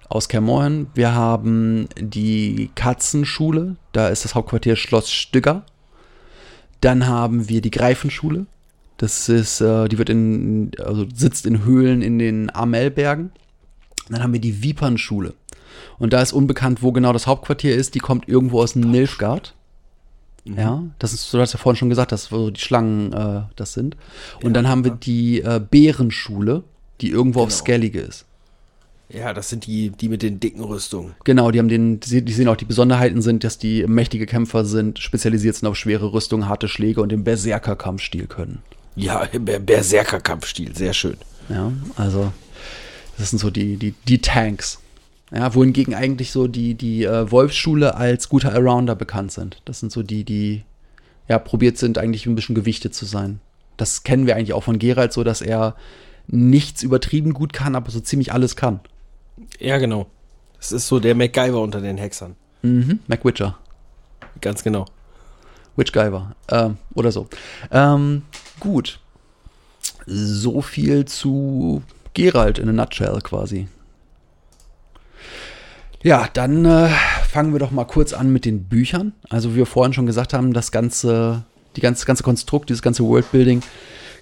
aus 0.10 0.28
Kermorhen, 0.28 0.88
wir 0.96 1.14
haben 1.14 1.88
die 2.00 2.72
Katzenschule, 2.76 3.76
da 3.92 4.10
ist 4.10 4.26
das 4.26 4.36
Hauptquartier 4.36 4.76
Schloss 4.76 5.12
Stügger. 5.12 5.64
Dann 6.82 7.08
haben 7.08 7.48
wir 7.48 7.62
die 7.62 7.72
Greifenschule, 7.72 8.48
das 9.00 9.30
ist, 9.30 9.62
äh, 9.62 9.88
die 9.88 9.98
wird 9.98 10.10
in, 10.10 10.72
also 10.84 11.06
sitzt 11.14 11.46
in 11.46 11.64
Höhlen 11.64 12.02
in 12.02 12.20
den 12.20 12.54
Amelbergen. 12.54 13.32
Dann 14.10 14.22
haben 14.22 14.34
wir 14.34 14.42
die 14.42 14.62
Vipernschule. 14.62 15.36
Und 16.00 16.12
da 16.12 16.22
ist 16.22 16.34
unbekannt, 16.34 16.84
wo 16.84 16.92
genau 16.92 17.14
das 17.14 17.26
Hauptquartier 17.26 17.76
ist. 17.76 17.96
Die 17.96 18.00
kommt 18.00 18.28
irgendwo 18.28 18.62
aus 18.62 18.76
Nilfgaard. 18.76 19.56
Ja, 20.58 20.84
das 21.00 21.14
ist, 21.14 21.34
du 21.34 21.40
hast 21.40 21.54
ja 21.54 21.60
vorhin 21.60 21.78
schon 21.78 21.90
gesagt, 21.90 22.12
dass 22.12 22.32
wo 22.32 22.50
die 22.50 22.60
Schlangen 22.60 23.14
äh, 23.14 23.42
das 23.56 23.74
sind. 23.74 23.96
Und 24.44 24.54
dann 24.54 24.68
haben 24.68 24.84
wir 24.84 24.92
die 24.92 25.42
äh, 25.42 25.60
Bärenschule, 25.60 26.64
die 27.02 27.10
irgendwo 27.10 27.42
auf 27.42 27.50
Genau. 27.50 27.58
Skellige 27.60 28.00
ist. 28.00 28.26
Ja, 29.12 29.34
das 29.34 29.50
sind 29.50 29.66
die, 29.66 29.90
die 29.90 30.08
mit 30.08 30.22
den 30.22 30.40
dicken 30.40 30.64
Rüstungen. 30.64 31.16
Genau, 31.24 31.50
die 31.50 31.58
haben 31.60 31.68
den, 31.68 32.00
die 32.00 32.22
die 32.24 32.32
sehen 32.34 32.48
auch 32.48 32.56
die 32.56 32.66
Besonderheiten 32.66 33.22
sind, 33.24 33.44
dass 33.44 33.58
die 33.58 33.86
mächtige 33.88 34.28
Kämpfer 34.28 34.66
sind, 34.66 35.00
spezialisiert 35.00 35.56
sind 35.56 35.68
auf 35.68 35.76
schwere 35.76 36.14
Rüstung, 36.14 36.48
harte 36.48 36.68
Schläge 36.68 37.02
und 37.02 37.10
den 37.12 37.24
Berserker-Kampfstil 37.24 38.28
können. 38.28 38.60
Ja, 38.96 39.26
Ber- 39.40 39.60
Berserker-Kampfstil, 39.60 40.76
sehr 40.76 40.94
schön. 40.94 41.18
Ja, 41.50 41.72
also 41.96 42.32
das 43.18 43.32
sind 43.32 43.40
so 43.40 43.50
die, 43.50 43.78
die, 43.78 43.96
die 44.08 44.20
Tanks. 44.22 44.80
Ja, 45.32 45.54
wohingegen 45.54 45.94
eigentlich 45.94 46.32
so 46.32 46.48
die, 46.48 46.74
die 46.74 47.04
äh, 47.04 47.30
Wolfsschule 47.30 47.96
als 47.96 48.30
guter 48.30 48.54
Arounder 48.54 48.96
bekannt 48.96 49.32
sind. 49.32 49.62
Das 49.66 49.80
sind 49.80 49.92
so 49.92 50.02
die, 50.02 50.24
die 50.24 50.64
ja 51.28 51.38
probiert 51.38 51.78
sind, 51.78 51.98
eigentlich 51.98 52.26
ein 52.26 52.36
bisschen 52.36 52.56
gewichtet 52.56 52.96
zu 52.96 53.06
sein. 53.06 53.40
Das 53.78 54.04
kennen 54.04 54.26
wir 54.26 54.36
eigentlich 54.36 54.54
auch 54.54 54.64
von 54.64 54.80
Geralt 54.80 55.14
so, 55.14 55.24
dass 55.24 55.42
er 55.42 55.76
nichts 56.28 56.84
übertrieben 56.84 57.34
gut 57.34 57.54
kann, 57.54 57.76
aber 57.76 57.92
so 57.92 58.00
ziemlich 58.00 58.34
alles 58.34 58.56
kann. 58.56 58.80
Ja, 59.60 59.78
genau. 59.78 60.08
Das 60.58 60.72
ist 60.72 60.88
so 60.88 61.00
der 61.00 61.16
MacGyver 61.16 61.62
unter 61.62 61.80
den 61.80 61.98
Hexern. 61.98 62.36
Mhm. 62.62 63.00
McWitcher. 63.08 63.58
Ganz 64.42 64.64
genau. 64.64 64.86
Witchgiver. 65.76 66.36
Ähm, 66.50 66.78
oder 66.94 67.12
so. 67.12 67.28
Ähm, 67.72 68.24
gut. 68.60 69.00
So 70.06 70.62
viel 70.62 71.06
zu 71.06 71.84
Geralt 72.14 72.60
in 72.60 72.70
a 72.70 72.74
nutshell 72.74 73.20
quasi. 73.22 73.68
Ja, 76.02 76.30
dann 76.32 76.64
äh, 76.64 76.90
fangen 77.28 77.52
wir 77.52 77.60
doch 77.60 77.72
mal 77.72 77.86
kurz 77.86 78.14
an 78.14 78.32
mit 78.32 78.46
den 78.46 78.64
Büchern. 78.64 79.14
Also 79.30 79.54
wie 79.54 79.58
wir 79.58 79.66
vorhin 79.66 79.94
schon 79.94 80.06
gesagt 80.06 80.34
haben, 80.34 80.54
das 80.54 80.72
ganze, 80.72 81.44
die 81.76 81.82
ganze, 81.82 82.06
ganze 82.06 82.24
Konstrukt, 82.24 82.70
dieses 82.70 82.82
ganze 82.82 83.04
Worldbuilding 83.04 83.62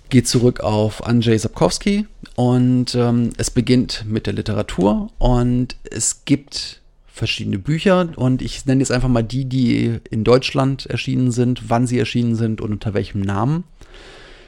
geht 0.09 0.27
zurück 0.27 0.61
auf 0.61 1.05
Andrzej 1.05 1.37
Sapkowski 1.37 2.07
und 2.35 2.95
ähm, 2.95 3.31
es 3.37 3.51
beginnt 3.51 4.05
mit 4.07 4.25
der 4.25 4.33
Literatur 4.33 5.11
und 5.19 5.75
es 5.83 6.23
gibt 6.25 6.81
verschiedene 7.05 7.59
Bücher 7.59 8.09
und 8.15 8.41
ich 8.41 8.65
nenne 8.65 8.79
jetzt 8.79 8.91
einfach 8.91 9.09
mal 9.09 9.23
die, 9.23 9.45
die 9.45 9.99
in 10.09 10.23
Deutschland 10.23 10.85
erschienen 10.85 11.31
sind, 11.31 11.69
wann 11.69 11.87
sie 11.87 11.99
erschienen 11.99 12.35
sind 12.35 12.61
und 12.61 12.71
unter 12.71 12.93
welchem 12.93 13.21
Namen. 13.21 13.65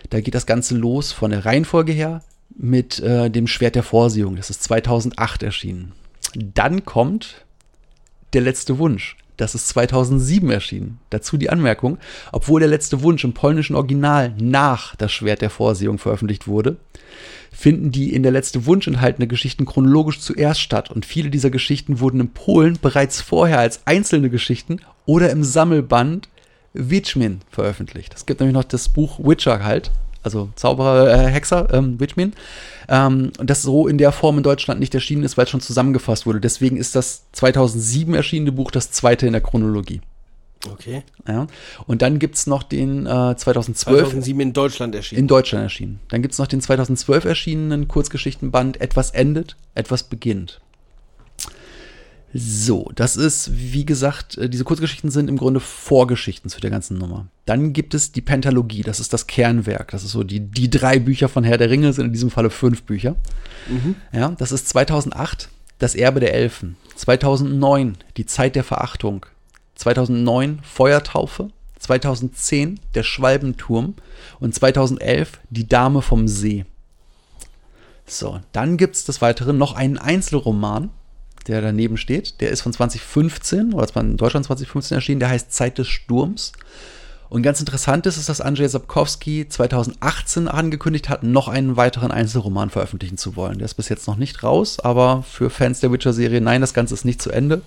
Da 0.09 0.21
geht 0.21 0.33
das 0.33 0.45
Ganze 0.45 0.75
los 0.75 1.11
von 1.11 1.31
der 1.31 1.45
Reihenfolge 1.45 1.91
her 1.91 2.23
mit 2.57 2.99
äh, 2.99 3.29
dem 3.29 3.47
Schwert 3.47 3.75
der 3.75 3.83
Vorsehung. 3.83 4.35
Das 4.35 4.49
ist 4.49 4.63
2008 4.63 5.43
erschienen. 5.43 5.91
Dann 6.35 6.85
kommt 6.85 7.45
der 8.33 8.41
letzte 8.41 8.77
Wunsch. 8.77 9.17
Das 9.37 9.55
ist 9.55 9.69
2007 9.69 10.49
erschienen. 10.49 10.99
Dazu 11.09 11.37
die 11.37 11.49
Anmerkung, 11.49 11.97
obwohl 12.33 12.59
der 12.59 12.69
letzte 12.69 13.01
Wunsch 13.03 13.23
im 13.23 13.33
polnischen 13.33 13.75
Original 13.75 14.33
nach 14.37 14.97
das 14.97 15.13
Schwert 15.13 15.41
der 15.41 15.49
Vorsehung 15.49 15.97
veröffentlicht 15.97 16.45
wurde, 16.45 16.75
finden 17.51 17.91
die 17.91 18.13
in 18.13 18.21
der 18.21 18.33
letzte 18.33 18.65
Wunsch 18.65 18.87
enthaltene 18.87 19.27
Geschichten 19.27 19.65
chronologisch 19.65 20.19
zuerst 20.19 20.59
statt 20.59 20.91
und 20.91 21.05
viele 21.05 21.29
dieser 21.29 21.49
Geschichten 21.49 22.01
wurden 22.01 22.19
in 22.19 22.29
Polen 22.31 22.77
bereits 22.81 23.21
vorher 23.21 23.59
als 23.59 23.81
einzelne 23.85 24.29
Geschichten 24.29 24.81
oder 25.05 25.29
im 25.29 25.43
Sammelband 25.43 26.27
Wiedźmin 26.73 27.39
veröffentlicht. 27.49 28.13
Es 28.13 28.25
gibt 28.25 28.41
nämlich 28.41 28.53
noch 28.53 28.65
das 28.65 28.89
Buch 28.89 29.19
Witcher 29.19 29.63
halt, 29.63 29.91
also 30.23 30.49
Zauberer, 30.55 31.11
äh, 31.11 31.27
Hexer, 31.27 31.67
ähm, 31.71 31.99
Wiedźmin, 31.99 32.33
ähm, 32.87 33.31
und 33.37 33.49
das 33.49 33.61
so 33.61 33.87
in 33.87 33.97
der 33.97 34.11
Form 34.11 34.37
in 34.37 34.43
Deutschland 34.43 34.79
nicht 34.79 34.93
erschienen 34.93 35.23
ist, 35.23 35.37
weil 35.37 35.45
es 35.45 35.49
schon 35.49 35.61
zusammengefasst 35.61 36.25
wurde. 36.25 36.39
Deswegen 36.39 36.77
ist 36.77 36.95
das 36.95 37.23
2007 37.33 38.13
erschienene 38.13 38.51
Buch 38.51 38.71
das 38.71 38.91
zweite 38.91 39.27
in 39.27 39.33
der 39.33 39.41
Chronologie. 39.41 40.01
Okay. 40.67 41.03
Ja. 41.27 41.47
Und 41.87 42.01
dann 42.01 42.19
gibt 42.19 42.35
es 42.35 42.47
noch 42.47 42.63
den 42.63 43.05
äh, 43.05 43.35
2012 43.35 44.01
2007 44.01 44.41
in 44.41 44.53
Deutschland 44.53 44.95
erschienen. 44.95 45.19
in 45.19 45.27
Deutschland 45.27 45.63
erschienen. 45.63 45.99
Dann 46.09 46.21
gibt 46.21 46.33
es 46.33 46.39
noch 46.39 46.47
den 46.47 46.59
2012 46.59 47.25
erschienenen 47.25 47.87
Kurzgeschichtenband 47.87 48.81
Etwas 48.81 49.11
endet, 49.11 49.55
etwas 49.75 50.03
beginnt. 50.03 50.59
So, 52.33 52.91
das 52.93 53.17
ist, 53.17 53.49
wie 53.53 53.85
gesagt, 53.85 54.37
äh, 54.37 54.49
diese 54.49 54.63
Kurzgeschichten 54.63 55.09
sind 55.09 55.29
im 55.29 55.37
Grunde 55.37 55.59
Vorgeschichten 55.59 56.49
zu 56.49 56.61
der 56.61 56.69
ganzen 56.69 56.97
Nummer. 56.97 57.27
Dann 57.45 57.73
gibt 57.73 57.95
es 57.95 58.11
die 58.11 58.21
Pentalogie, 58.21 58.83
das 58.83 58.99
ist 58.99 59.13
das 59.13 59.25
Kernwerk. 59.25 59.91
Das 59.91 60.03
ist 60.03 60.11
so, 60.11 60.23
die, 60.23 60.39
die 60.39 60.69
drei 60.69 60.99
Bücher 60.99 61.27
von 61.27 61.43
Herr 61.43 61.57
der 61.57 61.71
Ringe 61.71 61.91
sind 61.91 62.05
in 62.05 62.13
diesem 62.13 62.29
Falle 62.29 62.51
fünf 62.51 62.83
Bücher. 62.83 63.15
Ja, 64.11 64.29
das 64.37 64.51
ist 64.51 64.69
2008 64.69 65.49
Das 65.79 65.95
Erbe 65.95 66.19
der 66.19 66.33
Elfen. 66.33 66.75
2009 66.95 67.97
Die 68.17 68.25
Zeit 68.25 68.55
der 68.55 68.63
Verachtung. 68.63 69.25
2009 69.75 70.59
Feuertaufe. 70.61 71.49
2010 71.79 72.79
Der 72.93 73.03
Schwalbenturm. 73.03 73.95
Und 74.39 74.53
2011 74.53 75.39
Die 75.49 75.67
Dame 75.67 76.01
vom 76.01 76.27
See. 76.27 76.65
So, 78.05 78.39
dann 78.51 78.77
gibt 78.77 78.95
es 78.95 79.05
des 79.05 79.21
Weiteren 79.21 79.57
noch 79.57 79.75
einen 79.75 79.97
Einzelroman, 79.99 80.89
der 81.49 81.61
daneben 81.61 81.97
steht. 81.97 82.39
Der 82.41 82.49
ist 82.51 82.61
von 82.61 82.71
2015 82.71 83.73
oder 83.73 83.87
zwar 83.87 84.03
in 84.03 84.15
Deutschland 84.17 84.45
2015 84.45 84.95
erschienen. 84.95 85.19
Der 85.19 85.29
heißt 85.29 85.51
Zeit 85.51 85.77
des 85.77 85.87
Sturms. 85.87 86.53
Und 87.29 87.43
ganz 87.43 87.59
interessant 87.59 88.05
ist, 88.07 88.17
ist, 88.17 88.27
dass 88.29 88.41
Andrzej 88.41 88.69
Sapkowski 88.69 89.47
2018 89.47 90.47
angekündigt 90.47 91.09
hat, 91.09 91.21
noch 91.23 91.47
einen 91.47 91.77
weiteren 91.77 92.11
Einzelroman 92.11 92.71
veröffentlichen 92.71 93.17
zu 93.17 93.35
wollen. 93.35 93.59
Der 93.59 93.65
ist 93.65 93.75
bis 93.75 93.89
jetzt 93.89 94.07
noch 94.07 94.15
nicht 94.17 94.41
raus, 94.43 94.79
aber 94.79 95.23
für 95.29 95.51
Fans 95.51 95.79
der 95.79 95.91
Witcher-Serie, 95.91 96.41
nein, 96.41 96.61
das 96.61 96.73
Ganze 96.73 96.95
ist 96.95 97.05
nicht 97.05 97.21
zu 97.21 97.29
Ende. 97.29 97.61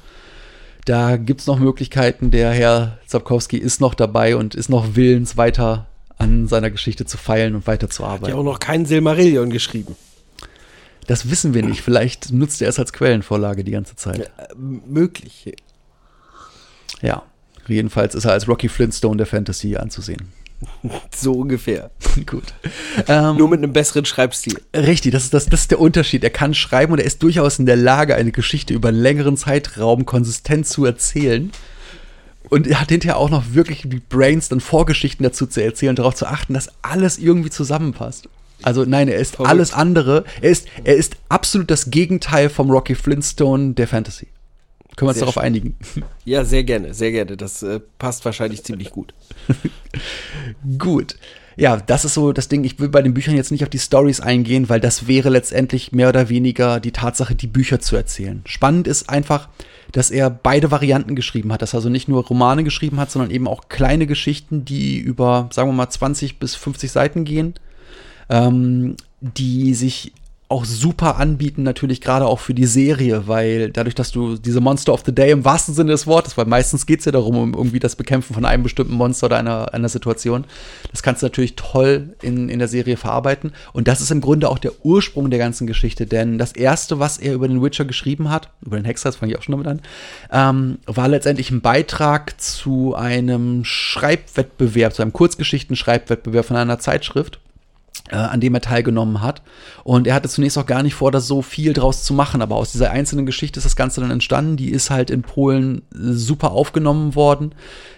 Da 0.85 1.17
gibt 1.17 1.43
es 1.43 1.47
noch 1.47 1.61
Möglichkeiten. 1.61 2.33
Der 2.33 2.51
Herr 2.51 2.99
Sapkowski 3.07 3.57
ist 3.57 3.81
noch 3.81 3.95
dabei 3.95 4.35
und 4.37 4.57
ist 4.57 4.69
noch 4.69 4.97
willens, 4.97 5.37
weiter 5.37 5.87
an 6.19 6.49
seiner 6.49 6.71
Geschichte 6.71 7.05
zu 7.07 7.17
feilen 7.17 7.55
und 7.55 7.61
Hat 7.61 7.67
ja 7.67 7.73
weiterzuarbeiten. 7.73 8.37
auch 8.37 8.43
noch 8.45 8.59
kein 8.59 8.85
Silmarillion 8.85 9.51
geschrieben. 9.51 9.95
Das 11.07 11.31
wissen 11.31 11.55
wir 11.55 11.65
nicht. 11.65 11.83
Vielleicht 11.83 12.33
nutzt 12.33 12.63
er 12.63 12.69
es 12.69 12.79
als 12.79 12.93
Quellenvorlage 12.93 13.65
die 13.65 13.73
ganze 13.73 13.97
Zeit. 13.97 14.31
Äh, 14.37 14.55
möglich. 14.57 15.55
Ja. 17.01 17.23
Jedenfalls 17.67 18.15
ist 18.15 18.25
er 18.25 18.33
als 18.33 18.49
Rocky 18.49 18.69
Flintstone 18.69 19.17
der 19.17 19.27
Fantasy 19.27 19.77
anzusehen. 19.77 20.29
So 21.15 21.33
ungefähr. 21.33 21.91
Gut. 22.27 22.55
Ähm, 23.09 23.37
Nur 23.37 23.49
mit 23.49 23.59
einem 23.59 23.73
besseren 23.73 24.05
Schreibstil. 24.05 24.61
Richtig, 24.75 25.13
das 25.13 25.25
ist, 25.25 25.35
das, 25.35 25.47
das 25.47 25.63
ist 25.63 25.71
der 25.71 25.81
Unterschied. 25.81 26.25
Er 26.25 26.31
kann 26.31 26.55
schreiben 26.55 26.93
und 26.93 26.99
er 26.99 27.05
ist 27.05 27.23
durchaus 27.23 27.59
in 27.59 27.67
der 27.67 27.77
Lage, 27.77 28.15
eine 28.15 28.33
Geschichte 28.33 28.75
über 28.75 28.89
einen 28.89 28.99
längeren 28.99 29.37
Zeitraum 29.37 30.07
konsistent 30.07 30.67
zu 30.67 30.85
erzählen. 30.85 31.51
Und 32.49 32.67
er 32.67 32.81
hat 32.81 32.91
hinterher 32.91 33.17
auch 33.17 33.31
noch 33.31 33.55
wirklich 33.55 33.83
die 33.85 34.01
Brains, 34.01 34.49
dann 34.49 34.61
Vorgeschichten 34.61 35.25
dazu 35.25 35.47
zu 35.47 35.63
erzählen 35.63 35.91
und 35.91 35.99
darauf 35.99 36.15
zu 36.15 36.27
achten, 36.27 36.55
dass 36.55 36.71
alles 36.83 37.19
irgendwie 37.19 37.51
zusammenpasst. 37.51 38.29
Also 38.65 38.85
nein, 38.85 39.09
er 39.09 39.19
ist 39.19 39.37
Verrückt. 39.37 39.51
alles 39.51 39.73
andere. 39.73 40.25
Er 40.41 40.51
ist, 40.51 40.67
er 40.85 40.97
ist 40.97 41.17
absolut 41.29 41.71
das 41.71 41.91
Gegenteil 41.91 42.49
vom 42.49 42.71
Rocky 42.71 42.95
Flintstone 42.95 43.75
der 43.75 43.89
Fantasy. 43.89 44.29
Können 44.97 45.07
wir 45.07 45.11
uns 45.11 45.15
Sehr 45.19 45.23
darauf 45.23 45.35
schön. 45.35 45.43
einigen? 45.45 45.77
Ja, 46.25 46.45
sehr 46.45 46.65
gerne, 46.65 46.93
sehr 46.93 47.13
gerne. 47.13 47.37
Das 47.37 47.63
äh, 47.63 47.81
passt 47.99 48.25
wahrscheinlich 48.27 48.63
ziemlich 48.63 48.91
gut. 48.91 49.15
Gut. 50.79 51.17
Ja, 51.57 51.77
das 51.77 52.05
ist 52.05 52.15
so 52.15 52.33
das 52.33 52.49
Ding. 52.49 52.65
Ich 52.65 52.79
will 52.79 52.89
bei 52.89 53.03
den 53.03 53.13
Büchern 53.15 53.37
jetzt 53.37 53.51
nicht 53.51 53.63
auf 53.63 53.69
die 53.71 53.79
Stories 53.79 54.21
eingehen, 54.21 54.69
weil 54.69 54.81
das 54.81 55.07
wäre 55.07 55.29
letztendlich 55.29 55.93
mehr 55.93 56.09
oder 56.09 56.29
weniger 56.29 56.81
die 56.81 56.93
Tatsache, 56.93 57.35
die 57.35 57.47
Bücher 57.47 57.81
zu 57.81 57.97
erzählen. 57.97 58.43
Spannend 58.47 58.87
ist 58.89 59.11
einfach, 59.11 59.49
dass 59.93 60.11
er 60.11 60.31
beide 60.31 60.71
Varianten 60.71 61.15
geschrieben 61.15 61.53
hat, 61.53 61.61
dass 61.61 61.75
er 61.75 61.79
also 61.79 61.91
nicht 61.91 62.09
nur 62.09 62.25
Romane 62.25 62.65
geschrieben 62.65 62.99
hat, 62.99 63.11
sondern 63.11 63.31
eben 63.31 63.47
auch 63.47 63.69
kleine 63.69 64.07
Geschichten, 64.07 64.65
die 64.65 64.99
über, 64.99 65.49
sagen 65.53 65.69
wir 65.69 65.75
mal, 65.75 65.91
20 65.91 66.39
bis 66.39 66.55
50 66.55 66.91
Seiten 66.91 67.25
gehen, 67.25 67.55
ähm, 68.29 68.97
die 69.21 69.75
sich 69.75 70.13
auch 70.53 70.67
super 70.67 71.17
anbieten, 71.17 71.63
natürlich 71.63 72.03
gerade 72.03 72.27
auch 72.27 72.39
für 72.39 72.53
die 72.53 72.67
Serie, 72.67 73.27
weil 73.27 73.71
dadurch, 73.71 73.95
dass 73.95 74.13
du 74.13 74.37
diese 74.37 74.61
Monster 74.61 74.93
of 74.93 75.03
the 75.07 75.15
Day 75.15 75.31
im 75.31 75.47
wahrsten 75.47 75.75
Sinne 75.75 75.93
des 75.93 76.07
Wortes, 76.07 76.37
weil 76.37 76.45
meistens 76.45 76.85
geht 76.85 76.99
es 76.99 77.07
ja 77.07 77.13
darum, 77.13 77.39
um 77.39 77.55
irgendwie 77.55 77.79
das 77.79 77.97
Bekämpfen 77.97 78.35
von 78.35 78.45
einem 78.45 78.63
bestimmten 78.63 78.93
Monster 78.93 79.27
oder 79.27 79.39
einer, 79.39 79.73
einer 79.73 79.89
Situation, 79.89 80.45
das 80.91 81.03
kannst 81.03 81.23
du 81.23 81.27
natürlich 81.27 81.57
toll 81.57 82.15
in, 82.21 82.51
in 82.51 82.59
der 82.59 82.69
Serie 82.69 82.99
verarbeiten. 82.99 83.53
Und 83.73 83.89
das 83.89 84.03
ist 84.03 84.11
im 84.11 84.21
Grunde 84.21 84.51
auch 84.51 84.59
der 84.59 84.73
Ursprung 84.85 85.31
der 85.31 85.39
ganzen 85.39 85.67
Geschichte, 85.67 86.05
denn 86.05 86.37
das 86.37 86.53
erste, 86.53 86.99
was 86.99 87.17
er 87.17 87.33
über 87.33 87.49
den 87.49 87.63
Witcher 87.63 87.87
geschrieben 87.87 88.29
hat, 88.29 88.51
über 88.61 88.77
den 88.77 88.85
Hexer, 88.85 89.09
das 89.09 89.17
fange 89.17 89.33
ich 89.33 89.39
auch 89.39 89.43
schon 89.43 89.53
damit 89.53 89.67
an, 89.67 89.81
ähm, 90.31 90.79
war 90.85 91.09
letztendlich 91.09 91.51
ein 91.51 91.63
Beitrag 91.63 92.39
zu 92.39 92.95
einem 92.95 93.65
Schreibwettbewerb, 93.65 94.93
zu 94.93 95.01
einem 95.01 95.15
Kurzgeschichten-Schreibwettbewerb 95.15 96.45
von 96.45 96.59
einer 96.59 96.79
Zeitschrift 96.79 97.41
an 98.11 98.41
dem 98.41 98.55
er 98.55 98.61
teilgenommen 98.61 99.21
hat. 99.23 99.43
Und 99.85 100.07
er 100.07 100.15
hatte 100.15 100.29
zunächst 100.29 100.59
auch 100.59 100.67
gar 100.67 100.83
nicht 100.83 100.95
vor, 100.95 101.11
da 101.11 101.21
so 101.21 101.43
viel 101.43 101.73
draus 101.73 102.05
zu 102.05 102.15
machen. 102.15 102.43
Aber 102.43 102.57
aus 102.57 102.73
dieser 102.73 102.91
einzelnen 102.91 103.27
Geschichte 103.27 103.59
ist 103.59 103.65
das 103.65 103.77
Ganze 103.77 104.01
dann 104.01 104.11
entstanden. 104.11 104.57
Die 104.57 104.71
ist 104.71 104.91
halt 104.91 105.11
in 105.11 105.23
Polen 105.23 105.83
super 105.93 106.53
aufgenommen 106.53 107.15
worden, 107.15 107.55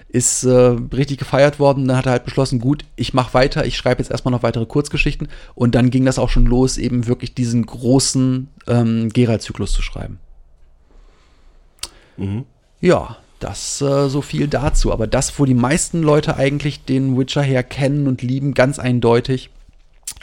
ist 0.09 0.45
äh, 0.45 0.77
richtig 0.93 1.19
gefeiert 1.19 1.59
worden. 1.59 1.89
Dann 1.89 1.97
hat 1.97 2.07
er 2.07 2.13
halt 2.13 2.25
beschlossen, 2.25 2.61
gut, 2.61 2.85
ich 2.97 3.15
mache 3.15 3.35
weiter, 3.35 3.65
ich 3.65 3.77
schreibe 3.77 4.01
jetzt 4.01 4.11
erstmal 4.11 4.33
noch 4.33 4.43
weitere 4.43 4.67
Kurzgeschichten. 4.67 5.29
Und 5.55 5.75
dann 5.75 5.91
ging 5.91 6.05
das 6.05 6.19
auch 6.19 6.29
schon 6.29 6.47
los, 6.47 6.77
eben 6.77 7.07
wirklich 7.07 7.35
diesen 7.35 7.65
großen 7.65 8.49
ähm, 8.67 9.09
Geralt-Zyklus 9.11 9.73
zu 9.73 9.83
schreiben. 9.83 10.19
Mhm. 12.17 12.45
Ja, 12.81 13.17
das 13.41 13.81
äh, 13.81 14.09
so 14.09 14.23
viel 14.23 14.49
dazu. 14.49 14.93
Aber 14.93 15.07
das, 15.07 15.39
wo 15.39 15.45
die 15.45 15.55
meisten 15.55 16.03
Leute 16.03 16.37
eigentlich 16.37 16.85
den 16.85 17.19
Witcher 17.19 17.43
her 17.43 17.63
kennen 17.63 18.07
und 18.07 18.23
lieben, 18.23 18.55
ganz 18.55 18.79
eindeutig, 18.79 19.51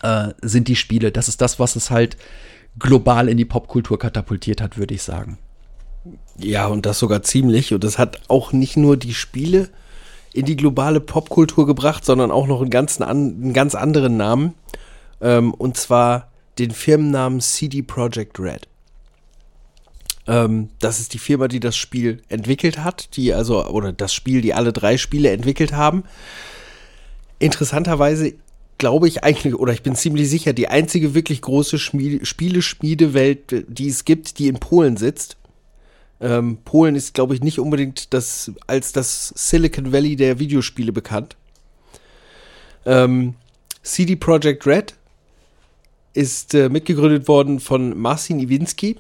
äh, 0.02 0.30
sind 0.42 0.68
die 0.68 0.76
Spiele. 0.76 1.12
Das 1.12 1.28
ist 1.28 1.42
das, 1.42 1.60
was 1.60 1.76
es 1.76 1.92
halt 1.92 2.18
global 2.80 3.28
in 3.30 3.38
die 3.38 3.46
Popkultur 3.46 4.00
katapultiert 4.00 4.62
hat, 4.62 4.78
würde 4.78 4.94
ich 4.94 5.04
sagen. 5.04 5.38
Ja, 6.38 6.68
und 6.68 6.86
das 6.86 7.00
sogar 7.00 7.24
ziemlich. 7.24 7.74
Und 7.74 7.84
das 7.84 7.98
hat 7.98 8.22
auch 8.28 8.54
nicht 8.54 8.78
nur 8.78 8.98
die 8.98 9.14
Spiele 9.14 9.70
in 10.34 10.46
die 10.46 10.56
globale 10.56 11.00
Popkultur 11.02 11.66
gebracht, 11.66 12.06
sondern 12.06 12.32
auch 12.32 12.48
noch 12.48 12.62
einen, 12.62 12.70
ganzen 12.70 13.04
einen 13.04 13.54
ganz 13.54 13.76
anderen 13.76 14.18
Namen. 14.18 14.54
Ähm, 15.20 15.54
und 15.54 15.78
zwar 15.78 16.32
den 16.58 16.72
Firmennamen 16.72 17.42
CD 17.42 17.82
Projekt 17.82 18.40
Red. 18.40 18.68
Ähm, 20.28 20.70
das 20.80 21.00
ist 21.00 21.14
die 21.14 21.20
Firma, 21.20 21.48
die 21.48 21.60
das 21.60 21.76
Spiel 21.76 22.22
entwickelt 22.30 22.84
hat, 22.84 23.16
die 23.18 23.34
also, 23.34 23.66
oder 23.68 23.92
das 23.92 24.14
Spiel, 24.14 24.42
die 24.42 24.54
alle 24.54 24.74
drei 24.74 24.98
Spiele 24.98 25.32
entwickelt 25.32 25.74
haben. 25.74 26.04
Interessanterweise 27.40 28.34
glaube 28.82 29.08
ich 29.08 29.24
eigentlich, 29.24 29.54
oder 29.54 29.74
ich 29.74 29.84
bin 29.84 29.96
ziemlich 29.96 30.28
sicher, 30.28 30.54
die 30.54 30.68
einzige 30.68 31.14
wirklich 31.14 31.44
große 31.44 31.78
Schmiede, 31.78 32.26
Spieleschmiedewelt, 32.26 33.68
die 33.68 33.88
es 33.88 34.06
gibt, 34.06 34.40
die 34.40 34.48
in 34.48 34.60
Polen 34.60 34.98
sitzt. 34.98 35.38
Ähm, 36.20 36.58
Polen 36.66 36.96
ist, 36.96 37.14
glaube 37.14 37.36
ich, 37.36 37.44
nicht 37.44 37.60
unbedingt 37.60 38.12
das, 38.12 38.52
als 38.66 38.92
das 38.92 39.34
Silicon 39.36 39.94
Valley 39.94 40.16
der 40.16 40.40
Videospiele 40.40 40.92
bekannt. 40.92 41.38
Ähm, 42.88 43.36
CD 43.84 44.16
Projekt 44.16 44.66
Red 44.66 44.96
ist 46.16 46.56
äh, 46.56 46.68
mitgegründet 46.68 47.28
worden 47.28 47.60
von 47.60 47.96
Marcin 47.96 48.40
Iwinski 48.40 48.98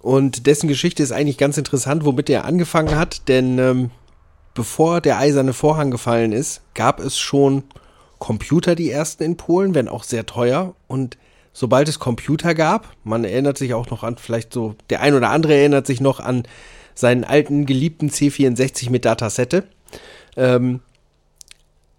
und 0.00 0.46
dessen 0.46 0.68
Geschichte 0.68 1.02
ist 1.02 1.10
eigentlich 1.10 1.38
ganz 1.38 1.58
interessant, 1.58 2.04
womit 2.04 2.30
er 2.30 2.44
angefangen 2.44 2.94
hat, 2.94 3.26
denn 3.26 3.58
ähm, 3.58 3.90
bevor 4.54 5.00
der 5.00 5.18
eiserne 5.18 5.54
Vorhang 5.54 5.90
gefallen 5.90 6.30
ist, 6.30 6.60
gab 6.74 7.00
es 7.00 7.18
schon 7.18 7.64
Computer 8.18 8.74
die 8.74 8.90
ersten 8.90 9.22
in 9.22 9.36
Polen, 9.36 9.74
wenn 9.74 9.88
auch 9.88 10.02
sehr 10.02 10.26
teuer. 10.26 10.74
Und 10.86 11.16
sobald 11.52 11.88
es 11.88 11.98
Computer 11.98 12.54
gab, 12.54 12.94
man 13.04 13.24
erinnert 13.24 13.58
sich 13.58 13.74
auch 13.74 13.90
noch 13.90 14.02
an, 14.02 14.16
vielleicht 14.18 14.52
so, 14.52 14.74
der 14.90 15.00
ein 15.00 15.14
oder 15.14 15.30
andere 15.30 15.54
erinnert 15.54 15.86
sich 15.86 16.00
noch 16.00 16.20
an 16.20 16.44
seinen 16.94 17.24
alten 17.24 17.66
geliebten 17.66 18.10
C64 18.10 18.90
mit 18.90 19.04
Datasette. 19.04 19.64
Ähm, 20.36 20.80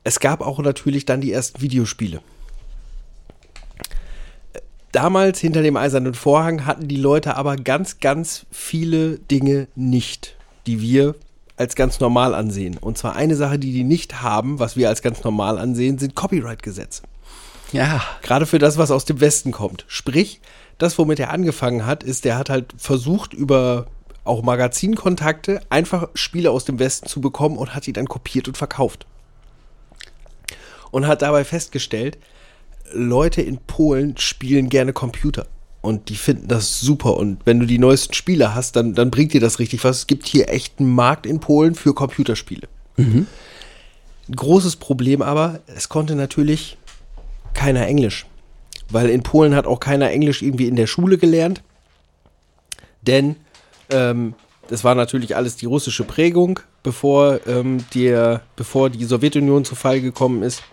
es 0.03 0.19
gab 0.19 0.41
auch 0.41 0.59
natürlich 0.59 1.05
dann 1.05 1.21
die 1.21 1.31
ersten 1.31 1.61
Videospiele. 1.61 2.21
Damals 4.91 5.39
hinter 5.39 5.61
dem 5.61 5.77
eisernen 5.77 6.15
Vorhang 6.15 6.65
hatten 6.65 6.87
die 6.87 6.97
Leute 6.97 7.35
aber 7.35 7.55
ganz, 7.57 7.99
ganz 7.99 8.45
viele 8.49 9.19
Dinge 9.19 9.67
nicht, 9.75 10.35
die 10.65 10.81
wir 10.81 11.15
als 11.59 11.75
ganz 11.75 11.99
normal 11.99 12.33
ansehen. 12.33 12.77
Und 12.77 12.97
zwar 12.97 13.15
eine 13.17 13.35
Sache, 13.35 13.59
die 13.59 13.73
die 13.73 13.83
nicht 13.83 14.21
haben, 14.21 14.59
was 14.59 14.77
wir 14.77 14.87
als 14.87 15.01
ganz 15.01 15.23
normal 15.25 15.57
ansehen, 15.57 15.99
sind 15.99 16.15
Copyright-Gesetze. 16.15 17.03
Ja. 17.73 18.01
Gerade 18.21 18.45
für 18.45 18.59
das, 18.59 18.77
was 18.77 18.91
aus 18.91 19.03
dem 19.03 19.19
Westen 19.19 19.51
kommt. 19.51 19.83
Sprich, 19.87 20.39
das, 20.77 20.97
womit 20.97 21.19
er 21.19 21.31
angefangen 21.31 21.85
hat, 21.85 22.03
ist, 22.03 22.23
der 22.23 22.37
hat 22.37 22.49
halt 22.49 22.73
versucht, 22.77 23.33
über 23.33 23.87
auch 24.23 24.41
Magazinkontakte 24.41 25.59
einfach 25.69 26.07
Spiele 26.13 26.49
aus 26.51 26.63
dem 26.63 26.79
Westen 26.79 27.07
zu 27.07 27.19
bekommen 27.19 27.57
und 27.57 27.75
hat 27.75 27.85
die 27.85 27.93
dann 27.93 28.07
kopiert 28.07 28.47
und 28.47 28.57
verkauft. 28.57 29.05
Und 30.91 31.07
hat 31.07 31.21
dabei 31.21 31.43
festgestellt, 31.43 32.17
Leute 32.93 33.41
in 33.41 33.57
Polen 33.57 34.15
spielen 34.17 34.69
gerne 34.69 34.93
Computer 34.93 35.45
und 35.81 36.09
die 36.09 36.15
finden 36.15 36.47
das 36.47 36.81
super. 36.81 37.15
Und 37.17 37.45
wenn 37.45 37.59
du 37.59 37.65
die 37.65 37.79
neuesten 37.79 38.13
Spiele 38.13 38.53
hast, 38.53 38.75
dann, 38.75 38.93
dann 38.93 39.11
bringt 39.11 39.33
dir 39.33 39.41
das 39.41 39.59
richtig 39.59 39.83
was. 39.83 39.99
Es 39.99 40.07
gibt 40.07 40.27
hier 40.27 40.49
echt 40.49 40.79
einen 40.79 40.93
Markt 40.93 41.25
in 41.25 41.39
Polen 41.39 41.75
für 41.75 41.93
Computerspiele. 41.93 42.67
Mhm. 42.97 43.27
Großes 44.35 44.75
Problem 44.75 45.21
aber, 45.21 45.61
es 45.67 45.89
konnte 45.89 46.15
natürlich 46.15 46.77
keiner 47.53 47.87
Englisch. 47.87 48.25
Weil 48.89 49.09
in 49.09 49.23
Polen 49.23 49.55
hat 49.55 49.67
auch 49.67 49.79
keiner 49.79 50.11
Englisch 50.11 50.41
irgendwie 50.41 50.67
in 50.67 50.75
der 50.75 50.87
Schule 50.87 51.17
gelernt. 51.17 51.63
Denn 53.01 53.37
ähm, 53.89 54.33
das 54.67 54.83
war 54.83 54.95
natürlich 54.95 55.35
alles 55.35 55.55
die 55.55 55.65
russische 55.65 56.03
Prägung, 56.03 56.59
bevor, 56.83 57.39
ähm, 57.47 57.85
der, 57.93 58.41
bevor 58.55 58.89
die 58.89 59.05
Sowjetunion 59.05 59.63
zu 59.63 59.75
Fall 59.75 60.01
gekommen 60.01 60.43
ist. 60.43 60.63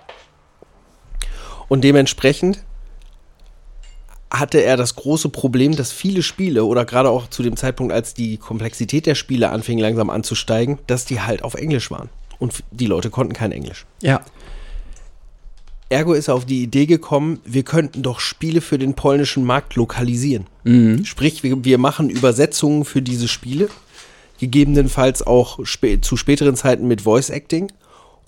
Und 1.68 1.82
dementsprechend 1.82 2.64
hatte 4.30 4.62
er 4.62 4.76
das 4.76 4.96
große 4.96 5.28
Problem, 5.28 5.76
dass 5.76 5.92
viele 5.92 6.22
Spiele 6.22 6.64
oder 6.64 6.84
gerade 6.84 7.10
auch 7.10 7.28
zu 7.28 7.42
dem 7.42 7.56
Zeitpunkt, 7.56 7.92
als 7.92 8.14
die 8.14 8.36
Komplexität 8.36 9.06
der 9.06 9.14
Spiele 9.14 9.50
anfing 9.50 9.78
langsam 9.78 10.10
anzusteigen, 10.10 10.78
dass 10.86 11.04
die 11.04 11.20
halt 11.20 11.42
auf 11.42 11.54
Englisch 11.54 11.90
waren. 11.90 12.08
Und 12.38 12.64
die 12.70 12.86
Leute 12.86 13.10
konnten 13.10 13.32
kein 13.32 13.52
Englisch. 13.52 13.86
Ja. 14.02 14.20
Ergo 15.88 16.14
ist 16.14 16.28
er 16.28 16.34
auf 16.34 16.44
die 16.44 16.64
Idee 16.64 16.86
gekommen, 16.86 17.38
wir 17.44 17.62
könnten 17.62 18.02
doch 18.02 18.18
Spiele 18.18 18.60
für 18.60 18.76
den 18.76 18.94
polnischen 18.94 19.44
Markt 19.44 19.76
lokalisieren. 19.76 20.46
Mhm. 20.64 21.04
Sprich, 21.04 21.44
wir, 21.44 21.64
wir, 21.64 21.78
machen 21.78 22.10
Übersetzungen 22.10 22.84
für 22.84 23.02
diese 23.02 23.28
Spiele, 23.28 23.68
gegebenenfalls 24.40 25.24
auch 25.24 25.64
spä 25.64 26.00
zu 26.00 26.16
späteren 26.16 26.56
Zeiten 26.56 26.88
mit 26.88 27.02
Voice 27.02 27.30
Acting, 27.30 27.70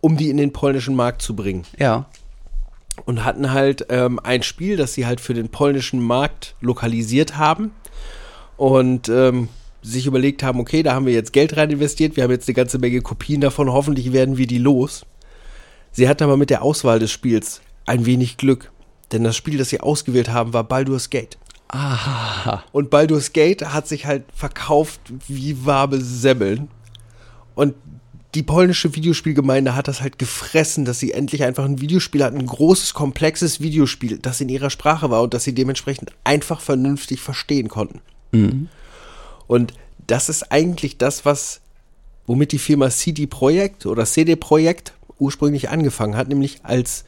um 0.01 0.17
die 0.17 0.31
in 0.31 0.37
den 0.37 0.53
polnischen 0.53 0.95
Markt 0.95 1.21
zu 1.21 1.35
bringen. 1.35 1.65
Ja 1.77 2.07
und 3.07 3.25
hatten 3.25 3.53
halt 3.53 3.87
ähm, 3.89 4.21
ein 4.23 4.43
Spiel, 4.43 4.77
das 4.77 4.95
sie 4.95 5.07
halt 5.07 5.21
für 5.21 5.35
den 5.35 5.49
polnischen 5.49 6.01
Markt 6.01 6.55
lokalisiert 6.61 7.37
haben 7.37 7.73
und 8.57 9.09
ähm, 9.09 9.49
sich 9.83 10.07
überlegt 10.07 10.43
haben, 10.43 10.61
okay, 10.61 10.83
da 10.83 10.95
haben 10.95 11.07
wir 11.07 11.13
jetzt 11.13 11.33
Geld 11.33 11.57
rein 11.57 11.71
investiert, 11.71 12.17
wir 12.17 12.25
haben 12.25 12.31
jetzt 12.31 12.49
eine 12.49 12.55
ganze 12.55 12.79
Menge 12.79 13.01
Kopien 13.01 13.41
davon, 13.41 13.73
hoffentlich 13.73 14.13
werden 14.13 14.37
wir 14.37 14.47
die 14.47 14.59
los. 14.59 15.07
Sie 15.93 16.09
hatten 16.09 16.25
aber 16.25 16.37
mit 16.37 16.51
der 16.51 16.63
Auswahl 16.63 16.99
des 16.99 17.11
Spiels 17.11 17.61
ein 17.87 18.05
wenig 18.05 18.37
Glück, 18.37 18.71
denn 19.13 19.25
das 19.25 19.37
Spiel, 19.37 19.59
das 19.59 19.71
sie 19.71 19.81
ausgewählt 19.81 20.29
haben, 20.29 20.53
war 20.53 20.65
Baldur's 20.65 21.11
Gate. 21.11 21.39
Aha. 21.69 22.65
Und 22.73 22.91
Baldur's 22.91 23.33
Gate 23.33 23.63
hat 23.73 23.87
sich 23.87 24.07
halt 24.07 24.25
verkauft 24.35 25.01
wie 25.29 25.67
warme 25.67 26.01
Semmeln. 26.01 26.69
Und 27.55 27.75
die 28.35 28.43
polnische 28.43 28.95
Videospielgemeinde 28.95 29.75
hat 29.75 29.89
das 29.89 30.03
halt 30.03 30.19
gefressen, 30.19 30.85
dass 30.85 30.99
sie 30.99 31.13
endlich 31.13 31.45
einfach 31.45 31.65
ein 31.65 31.81
Videospiel 31.81 32.23
hatten, 32.23 32.39
ein 32.39 32.47
großes, 32.47 32.93
komplexes 32.93 33.61
Videospiel, 33.61 34.19
das 34.19 34.41
in 34.41 34.51
ihrer 34.51 34.71
Sprache 34.71 35.11
war 35.11 35.23
und 35.23 35.33
das 35.33 35.45
sie 35.45 35.55
dementsprechend 35.55 36.13
einfach 36.25 36.61
vernünftig 36.61 37.21
verstehen 37.21 37.69
konnten. 37.69 38.01
Mhm. 38.33 38.69
Und 39.47 39.73
das 40.07 40.29
ist 40.29 40.53
eigentlich 40.53 40.99
das, 40.99 41.25
was, 41.25 41.61
womit 42.27 42.53
die 42.53 42.59
Firma 42.59 42.91
CD 42.91 43.27
Projekt 43.27 43.87
oder 43.87 44.05
CD 44.05 44.37
Projekt 44.37 44.93
ursprünglich 45.19 45.71
angefangen 45.71 46.17
hat, 46.17 46.29
nämlich 46.29 46.61
als 46.65 47.05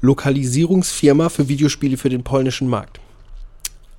Lokalisierungsfirma 0.00 1.28
für 1.28 1.48
Videospiele 1.48 1.98
für 1.98 2.08
den 2.08 2.24
polnischen 2.24 2.68
Markt. 2.68 2.98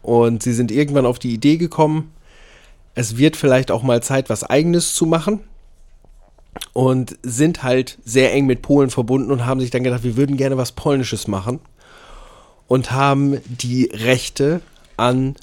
Und 0.01 0.41
sie 0.41 0.53
sind 0.53 0.71
irgendwann 0.71 1.05
auf 1.05 1.19
die 1.19 1.33
Idee 1.33 1.57
gekommen, 1.57 2.11
es 2.95 3.17
wird 3.17 3.37
vielleicht 3.37 3.71
auch 3.71 3.83
mal 3.83 4.03
Zeit, 4.03 4.29
was 4.29 4.43
eigenes 4.43 4.95
zu 4.95 5.05
machen 5.05 5.39
und 6.73 7.17
sind 7.23 7.63
halt 7.63 7.97
sehr 8.05 8.33
eng 8.33 8.45
mit 8.45 8.61
Polen 8.61 8.89
verbunden 8.89 9.31
und 9.31 9.45
haben 9.45 9.59
sich 9.59 9.71
dann 9.71 9.83
gedacht, 9.83 10.03
wir 10.03 10.17
würden 10.17 10.37
gerne 10.37 10.57
was 10.57 10.71
Polnisches 10.71 11.27
machen 11.27 11.59
und 12.67 12.91
haben 12.91 13.39
die 13.45 13.89
Rechte 13.91 14.61
an 14.97 15.35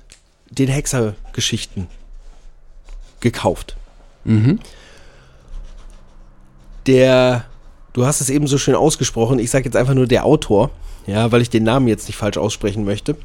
den 0.50 0.68
Hexergeschichten 0.68 1.88
gekauft. 3.20 3.76
Mhm. 4.24 4.60
Der, 6.86 7.44
du 7.92 8.06
hast 8.06 8.20
es 8.20 8.30
eben 8.30 8.46
so 8.46 8.56
schön 8.56 8.74
ausgesprochen, 8.74 9.38
ich 9.38 9.50
sage 9.50 9.66
jetzt 9.66 9.76
einfach 9.76 9.94
nur 9.94 10.06
der 10.06 10.24
Autor, 10.24 10.70
ja, 11.06 11.30
weil 11.32 11.42
ich 11.42 11.50
den 11.50 11.64
Namen 11.64 11.88
jetzt 11.88 12.06
nicht 12.06 12.16
falsch 12.16 12.38
aussprechen 12.38 12.84
möchte. 12.84 13.16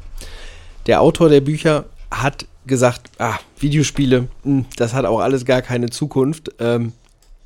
Der 0.86 1.00
Autor 1.00 1.28
der 1.28 1.40
Bücher 1.40 1.86
hat 2.10 2.46
gesagt, 2.66 3.10
ah, 3.18 3.38
Videospiele, 3.58 4.28
mh, 4.42 4.64
das 4.76 4.92
hat 4.92 5.04
auch 5.04 5.20
alles 5.20 5.44
gar 5.44 5.62
keine 5.62 5.90
Zukunft. 5.90 6.50
Ähm, 6.58 6.92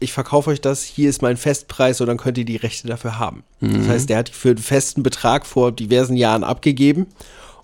ich 0.01 0.13
verkaufe 0.13 0.51
euch 0.51 0.61
das, 0.61 0.85
hier 0.85 1.11
ist 1.11 1.23
mein 1.23 1.37
Festpreis 1.37 2.01
und 2.01 2.07
dann 2.07 2.19
könnt 2.19 2.39
ihr 2.39 2.45
die 2.45 2.57
Rechte 2.57 2.87
dafür 2.87 3.19
haben. 3.19 3.43
Das 3.61 3.89
heißt, 3.89 4.09
der 4.09 4.19
hat 4.19 4.29
für 4.29 4.51
einen 4.51 4.59
festen 4.59 5.03
Betrag 5.03 5.47
vor 5.47 5.73
diversen 5.73 6.17
Jahren 6.17 6.45
abgegeben 6.45 7.07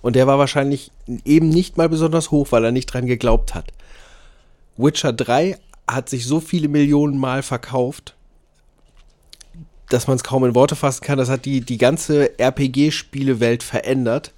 und 0.03 0.17
der 0.17 0.27
war 0.27 0.39
wahrscheinlich 0.39 0.91
eben 1.25 1.49
nicht 1.49 1.77
mal 1.77 1.89
besonders 1.89 2.31
hoch, 2.31 2.49
weil 2.51 2.65
er 2.65 2.73
nicht 2.73 2.87
dran 2.87 3.07
geglaubt 3.07 3.55
hat. 3.55 3.73
Witcher 4.77 5.13
3 5.13 5.57
hat 5.87 6.09
sich 6.09 6.27
so 6.27 6.41
viele 6.41 6.69
Millionen 6.69 7.19
Mal 7.19 7.43
verkauft, 7.43 8.15
dass 9.89 10.07
man 10.09 10.17
es 10.17 10.25
kaum 10.25 10.45
in 10.45 10.55
Worte 10.55 10.77
fassen 10.77 11.05
kann. 11.05 11.19
Das 11.19 11.29
hat 11.29 11.45
die, 11.45 11.61
die 11.61 11.79
ganze 11.79 12.39
RPG-Spielewelt 12.39 13.63
verändert, 13.63 14.33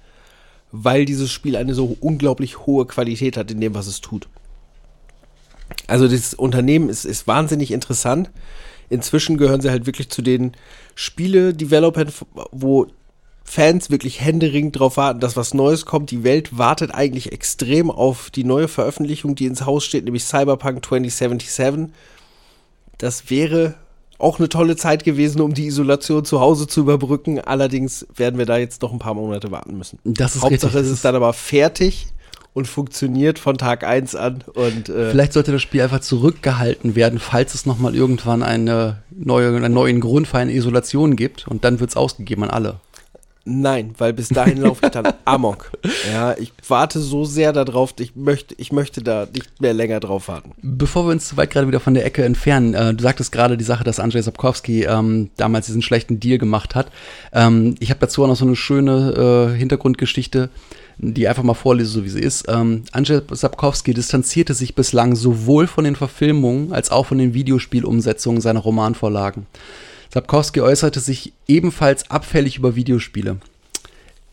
weil 0.71 1.05
dieses 1.05 1.31
Spiel 1.31 1.55
eine 1.55 1.73
so 1.73 1.97
unglaublich 1.99 2.65
hohe 2.65 2.85
Qualität 2.85 3.37
hat 3.37 3.49
in 3.49 3.61
dem, 3.61 3.73
was 3.73 3.87
es 3.87 4.01
tut. 4.01 4.27
Also 5.87 6.07
das 6.07 6.33
Unternehmen 6.33 6.89
ist, 6.89 7.05
ist 7.05 7.27
wahnsinnig 7.27 7.71
interessant. 7.71 8.29
Inzwischen 8.89 9.37
gehören 9.37 9.61
sie 9.61 9.69
halt 9.69 9.85
wirklich 9.85 10.09
zu 10.09 10.21
den 10.21 10.53
Spiele-Developern, 10.95 12.11
wo 12.51 12.87
Fans 13.43 13.89
wirklich 13.89 14.19
händeringend 14.21 14.77
drauf 14.77 14.97
warten, 14.97 15.21
dass 15.21 15.37
was 15.37 15.53
Neues 15.53 15.85
kommt. 15.85 16.11
Die 16.11 16.23
Welt 16.23 16.57
wartet 16.57 16.93
eigentlich 16.93 17.31
extrem 17.31 17.89
auf 17.89 18.29
die 18.29 18.43
neue 18.43 18.67
Veröffentlichung, 18.67 19.35
die 19.35 19.45
ins 19.45 19.65
Haus 19.65 19.85
steht, 19.85 20.03
nämlich 20.03 20.25
Cyberpunk 20.25 20.85
2077. 20.85 21.93
Das 22.97 23.29
wäre 23.29 23.75
auch 24.17 24.39
eine 24.39 24.49
tolle 24.49 24.75
Zeit 24.75 25.03
gewesen, 25.03 25.41
um 25.41 25.53
die 25.53 25.67
Isolation 25.67 26.25
zu 26.25 26.41
Hause 26.41 26.67
zu 26.67 26.81
überbrücken. 26.81 27.39
Allerdings 27.39 28.05
werden 28.15 28.37
wir 28.37 28.45
da 28.45 28.57
jetzt 28.57 28.81
noch 28.81 28.91
ein 28.91 28.99
paar 28.99 29.13
Monate 29.13 29.51
warten 29.51 29.77
müssen. 29.77 29.99
Das 30.03 30.35
ist 30.35 30.41
Hauptsache, 30.41 30.73
richtig. 30.73 30.91
es 30.91 30.97
ist 30.97 31.05
dann 31.05 31.15
aber 31.15 31.31
fertig 31.33 32.07
und 32.57 32.67
funktioniert 32.67 33.37
von 33.37 33.55
Tag 33.59 33.83
1 33.83 34.15
an. 34.15 34.43
Und 34.55 34.89
äh, 34.89 35.11
Vielleicht 35.11 35.33
sollte 35.33 35.51
das 35.51 35.61
Spiel 35.61 35.83
einfach 35.83 35.99
zurückgehalten 35.99 36.95
werden, 36.95 37.19
falls 37.19 37.53
es 37.53 37.67
nochmal 37.67 37.93
irgendwann 37.93 38.41
eine 38.41 39.03
neue, 39.11 39.55
einen 39.55 39.73
neuen 39.73 39.99
Grund 39.99 40.27
für 40.27 40.39
eine 40.39 40.51
Isolation 40.53 41.15
gibt 41.15 41.47
und 41.47 41.63
dann 41.63 41.79
wird 41.79 41.91
es 41.91 41.95
ausgegeben 41.95 42.43
an 42.43 42.49
alle. 42.49 42.79
Nein, 43.45 43.93
weil 43.99 44.11
bis 44.11 44.29
dahin 44.29 44.57
laufe 44.57 44.87
ich 44.87 44.91
dann 44.91 45.13
amok. 45.25 45.71
Ja, 46.11 46.35
ich 46.35 46.51
warte 46.67 46.99
so 46.99 47.25
sehr 47.25 47.53
darauf, 47.53 47.93
ich 47.99 48.15
möchte, 48.15 48.55
ich 48.57 48.71
möchte 48.71 49.03
da 49.03 49.27
nicht 49.31 49.61
mehr 49.61 49.75
länger 49.75 49.99
drauf 49.99 50.27
warten. 50.27 50.51
Bevor 50.63 51.05
wir 51.05 51.11
uns 51.11 51.29
zu 51.29 51.37
weit 51.37 51.51
gerade 51.51 51.67
wieder 51.67 51.79
von 51.79 51.93
der 51.93 52.05
Ecke 52.05 52.25
entfernen, 52.25 52.73
äh, 52.73 52.95
du 52.95 53.03
sagtest 53.03 53.31
gerade 53.31 53.55
die 53.55 53.63
Sache, 53.63 53.83
dass 53.83 53.99
Andrzej 53.99 54.23
Sapkowski 54.23 54.83
ähm, 54.85 55.29
damals 55.37 55.67
diesen 55.67 55.83
schlechten 55.83 56.19
Deal 56.19 56.39
gemacht 56.39 56.73
hat. 56.73 56.91
Ähm, 57.31 57.75
ich 57.79 57.91
habe 57.91 57.99
dazu 57.99 58.23
auch 58.23 58.27
noch 58.27 58.35
so 58.35 58.45
eine 58.45 58.55
schöne 58.55 59.53
äh, 59.53 59.57
Hintergrundgeschichte, 59.57 60.49
die 60.99 61.27
einfach 61.27 61.43
mal 61.43 61.53
vorlese, 61.53 61.91
so 61.91 62.03
wie 62.03 62.09
sie 62.09 62.19
ist. 62.19 62.45
Ähm, 62.47 62.83
Andrzej 62.91 63.21
Sapkowski 63.31 63.93
distanzierte 63.93 64.53
sich 64.53 64.75
bislang 64.75 65.15
sowohl 65.15 65.67
von 65.67 65.83
den 65.83 65.95
Verfilmungen 65.95 66.73
als 66.73 66.89
auch 66.89 67.05
von 67.05 67.17
den 67.17 67.33
Videospielumsetzungen 67.33 68.41
seiner 68.41 68.61
Romanvorlagen. 68.61 69.45
Sapkowski 70.13 70.61
äußerte 70.61 70.99
sich 70.99 71.33
ebenfalls 71.47 72.09
abfällig 72.09 72.57
über 72.57 72.75
Videospiele. 72.75 73.37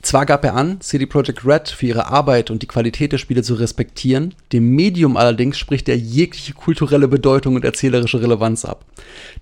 Zwar 0.01 0.27
gab 0.27 0.45
er 0.45 0.55
an, 0.55 0.81
CD 0.81 1.07
Projekt 1.07 1.47
Red 1.47 1.71
für 1.71 1.87
ihre 1.87 2.09
Arbeit 2.09 2.51
und 2.51 2.63
die 2.63 2.67
Qualität 2.67 3.13
der 3.13 3.19
Spiele 3.19 3.43
zu 3.43 3.55
respektieren, 3.55 4.35
dem 4.53 4.69
Medium 4.75 5.17
allerdings 5.17 5.57
spricht 5.57 5.89
er 5.89 5.97
jegliche 5.97 6.53
kulturelle 6.53 7.09
Bedeutung 7.09 7.55
und 7.55 7.65
erzählerische 7.65 8.21
Relevanz 8.21 8.67
ab. 8.67 8.85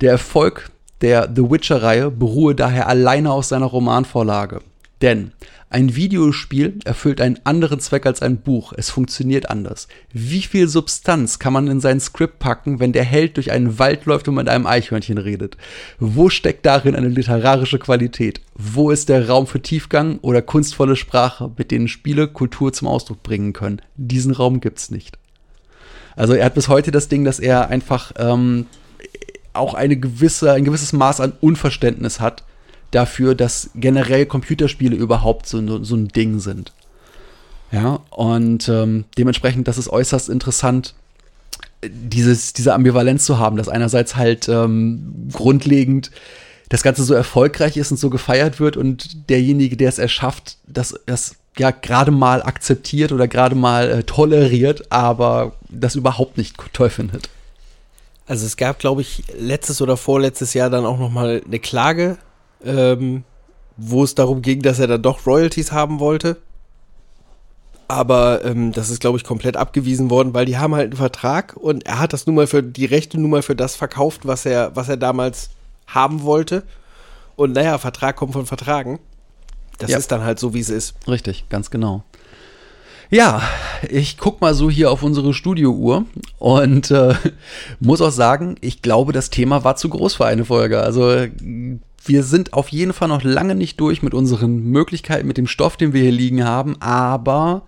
Der 0.00 0.12
Erfolg 0.12 0.70
der 1.00 1.28
The 1.34 1.50
Witcher-Reihe 1.50 2.12
beruhe 2.12 2.54
daher 2.54 2.88
alleine 2.88 3.32
aus 3.32 3.48
seiner 3.48 3.66
Romanvorlage. 3.66 4.60
Denn 5.02 5.32
ein 5.68 5.96
Videospiel 5.96 6.78
erfüllt 6.84 7.20
einen 7.20 7.40
anderen 7.44 7.80
Zweck 7.80 8.06
als 8.06 8.22
ein 8.22 8.36
Buch. 8.36 8.72
Es 8.76 8.90
funktioniert 8.90 9.50
anders. 9.50 9.88
Wie 10.12 10.42
viel 10.42 10.68
Substanz 10.68 11.38
kann 11.38 11.54
man 11.54 11.66
in 11.66 11.80
sein 11.80 11.98
Skript 11.98 12.38
packen, 12.38 12.78
wenn 12.78 12.92
der 12.92 13.04
Held 13.04 13.36
durch 13.36 13.50
einen 13.50 13.78
Wald 13.78 14.04
läuft 14.04 14.28
und 14.28 14.36
mit 14.36 14.48
einem 14.48 14.66
Eichhörnchen 14.66 15.18
redet? 15.18 15.56
Wo 15.98 16.28
steckt 16.28 16.66
darin 16.66 16.94
eine 16.94 17.08
literarische 17.08 17.78
Qualität? 17.78 18.42
Wo 18.54 18.90
ist 18.90 19.08
der 19.08 19.28
Raum 19.28 19.46
für 19.46 19.60
Tiefgang 19.60 20.18
oder 20.20 20.40
kunstvolle 20.42 20.94
Sprache, 20.94 21.50
mit 21.56 21.70
denen 21.70 21.88
Spiele 21.88 22.28
Kultur 22.28 22.72
zum 22.72 22.86
Ausdruck 22.86 23.22
bringen 23.22 23.54
können? 23.54 23.82
Diesen 23.96 24.32
Raum 24.32 24.60
gibt's 24.60 24.90
nicht. 24.90 25.18
Also 26.14 26.34
er 26.34 26.44
hat 26.44 26.54
bis 26.54 26.68
heute 26.68 26.90
das 26.90 27.08
Ding, 27.08 27.24
dass 27.24 27.40
er 27.40 27.70
einfach 27.70 28.12
ähm, 28.18 28.66
auch 29.54 29.72
eine 29.72 29.96
gewisse, 29.96 30.52
ein 30.52 30.64
gewisses 30.64 30.92
Maß 30.92 31.20
an 31.20 31.32
Unverständnis 31.40 32.20
hat 32.20 32.44
dafür, 32.92 33.34
dass 33.34 33.70
generell 33.74 34.26
Computerspiele 34.26 34.94
überhaupt 34.94 35.46
so, 35.46 35.82
so 35.82 35.96
ein 35.96 36.08
Ding 36.08 36.38
sind. 36.38 36.72
Ja, 37.72 38.00
und 38.10 38.68
ähm, 38.68 39.06
dementsprechend, 39.18 39.66
das 39.66 39.78
ist 39.78 39.88
äußerst 39.88 40.28
interessant, 40.28 40.94
dieses, 41.84 42.52
diese 42.52 42.74
Ambivalenz 42.74 43.24
zu 43.24 43.38
haben, 43.38 43.56
dass 43.56 43.68
einerseits 43.68 44.14
halt 44.14 44.48
ähm, 44.48 45.28
grundlegend 45.32 46.10
das 46.68 46.82
Ganze 46.82 47.02
so 47.04 47.14
erfolgreich 47.14 47.76
ist 47.76 47.90
und 47.90 47.96
so 47.96 48.08
gefeiert 48.08 48.60
wird 48.60 48.76
und 48.76 49.28
derjenige, 49.28 49.76
der 49.76 49.88
es 49.88 49.98
erschafft, 49.98 50.58
das, 50.66 50.94
das 51.06 51.36
ja 51.58 51.70
gerade 51.70 52.10
mal 52.10 52.42
akzeptiert 52.42 53.12
oder 53.12 53.28
gerade 53.28 53.54
mal 53.54 53.90
äh, 53.90 54.02
toleriert, 54.04 54.90
aber 54.90 55.54
das 55.68 55.96
überhaupt 55.96 56.38
nicht 56.38 56.56
toll 56.72 56.90
findet. 56.90 57.28
Also 58.26 58.46
es 58.46 58.56
gab, 58.56 58.78
glaube 58.78 59.02
ich, 59.02 59.24
letztes 59.38 59.82
oder 59.82 59.96
vorletztes 59.96 60.54
Jahr 60.54 60.70
dann 60.70 60.86
auch 60.86 60.98
noch 60.98 61.10
mal 61.10 61.42
eine 61.44 61.58
Klage, 61.58 62.16
ähm, 62.64 63.24
wo 63.76 64.04
es 64.04 64.14
darum 64.14 64.42
ging, 64.42 64.62
dass 64.62 64.78
er 64.78 64.86
dann 64.86 65.02
doch 65.02 65.26
Royalties 65.26 65.72
haben 65.72 65.98
wollte. 66.00 66.36
Aber 67.88 68.44
ähm, 68.44 68.72
das 68.72 68.88
ist, 68.90 69.00
glaube 69.00 69.18
ich, 69.18 69.24
komplett 69.24 69.56
abgewiesen 69.56 70.08
worden, 70.08 70.32
weil 70.32 70.46
die 70.46 70.56
haben 70.56 70.74
halt 70.74 70.86
einen 70.92 70.96
Vertrag 70.96 71.56
und 71.56 71.84
er 71.86 71.98
hat 71.98 72.12
das 72.12 72.26
nun 72.26 72.36
mal 72.36 72.46
für 72.46 72.62
die 72.62 72.86
Rechte 72.86 73.20
nun 73.20 73.30
mal 73.30 73.42
für 73.42 73.56
das 73.56 73.76
verkauft, 73.76 74.22
was 74.24 74.46
er, 74.46 74.74
was 74.74 74.88
er 74.88 74.96
damals 74.96 75.50
haben 75.86 76.22
wollte. 76.22 76.62
Und 77.36 77.52
naja, 77.52 77.76
Vertrag 77.78 78.16
kommt 78.16 78.32
von 78.32 78.46
Vertragen. 78.46 78.98
Das 79.78 79.90
Ja. 79.90 79.98
ist 79.98 80.10
dann 80.12 80.22
halt 80.22 80.38
so, 80.38 80.54
wie 80.54 80.60
es 80.60 80.70
ist. 80.70 80.94
Richtig, 81.06 81.48
ganz 81.50 81.70
genau. 81.70 82.02
Ja, 83.10 83.42
ich 83.90 84.16
guck 84.16 84.40
mal 84.40 84.54
so 84.54 84.70
hier 84.70 84.90
auf 84.90 85.02
unsere 85.02 85.34
Studiouhr 85.34 86.06
und 86.38 86.90
äh, 86.90 87.14
muss 87.80 88.00
auch 88.00 88.10
sagen, 88.12 88.54
ich 88.62 88.80
glaube, 88.80 89.12
das 89.12 89.28
Thema 89.28 89.64
war 89.64 89.76
zu 89.76 89.90
groß 89.90 90.14
für 90.14 90.24
eine 90.24 90.46
Folge. 90.46 90.80
Also 90.80 91.26
wir 92.04 92.22
sind 92.24 92.52
auf 92.52 92.68
jeden 92.68 92.92
Fall 92.92 93.08
noch 93.08 93.22
lange 93.22 93.54
nicht 93.54 93.78
durch 93.80 94.02
mit 94.02 94.14
unseren 94.14 94.64
Möglichkeiten, 94.64 95.26
mit 95.26 95.38
dem 95.38 95.46
Stoff, 95.46 95.76
den 95.76 95.92
wir 95.92 96.02
hier 96.02 96.12
liegen 96.12 96.44
haben, 96.44 96.80
aber 96.80 97.62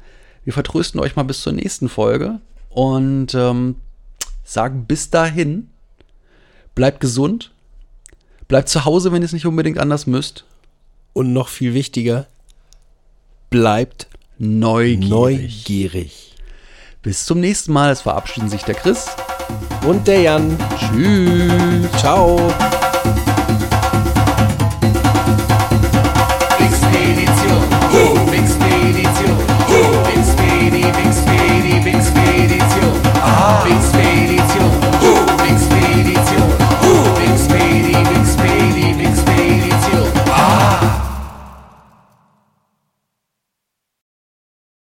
wir 0.45 0.53
vertrösten 0.53 1.01
euch 1.01 1.17
mal 1.17 1.23
bis 1.23 1.41
zur 1.41 1.53
nächsten 1.53 1.89
Folge 1.89 2.41
und 2.71 3.35
ähm, 3.35 3.77
sagen 4.45 4.85
bis 4.87 5.11
dahin, 5.11 5.69
bleibt 6.75 7.01
gesund, 7.01 7.53
bleibt 8.49 8.69
zu 8.69 8.85
Hause, 8.85 9.13
wenn 9.13 9.23
ihr 9.23 9.27
es 9.27 9.33
nicht 9.33 9.47
unbedingt 9.47 9.79
anders 9.79 10.07
müsst, 10.07 10.45
Und 11.13 11.33
noch 11.33 11.49
viel 11.49 11.75
wichtiger, 11.75 12.27
bleibt 13.51 14.09
neugierig. 14.39 15.09
neugierig. 15.09 16.35
Bis 17.03 17.25
zum 17.27 17.39
nächsten 17.39 17.73
Mal. 17.73 17.93
Es 17.93 18.01
verabschieden 18.01 18.49
sich 18.49 18.63
der 18.63 18.75
Chris. 18.75 19.07
Und 19.87 20.09
der 20.09 20.23
Jan. 20.23 20.59
Tschüss. 20.79 21.93
Ciao. 22.01 22.51
Big 30.97 31.13
speedy, 31.13 31.81
Big 31.83 32.03
Spirit, 32.03 32.63
yo. 32.77 32.93
Big 33.65 33.83
speedy. 33.83 34.44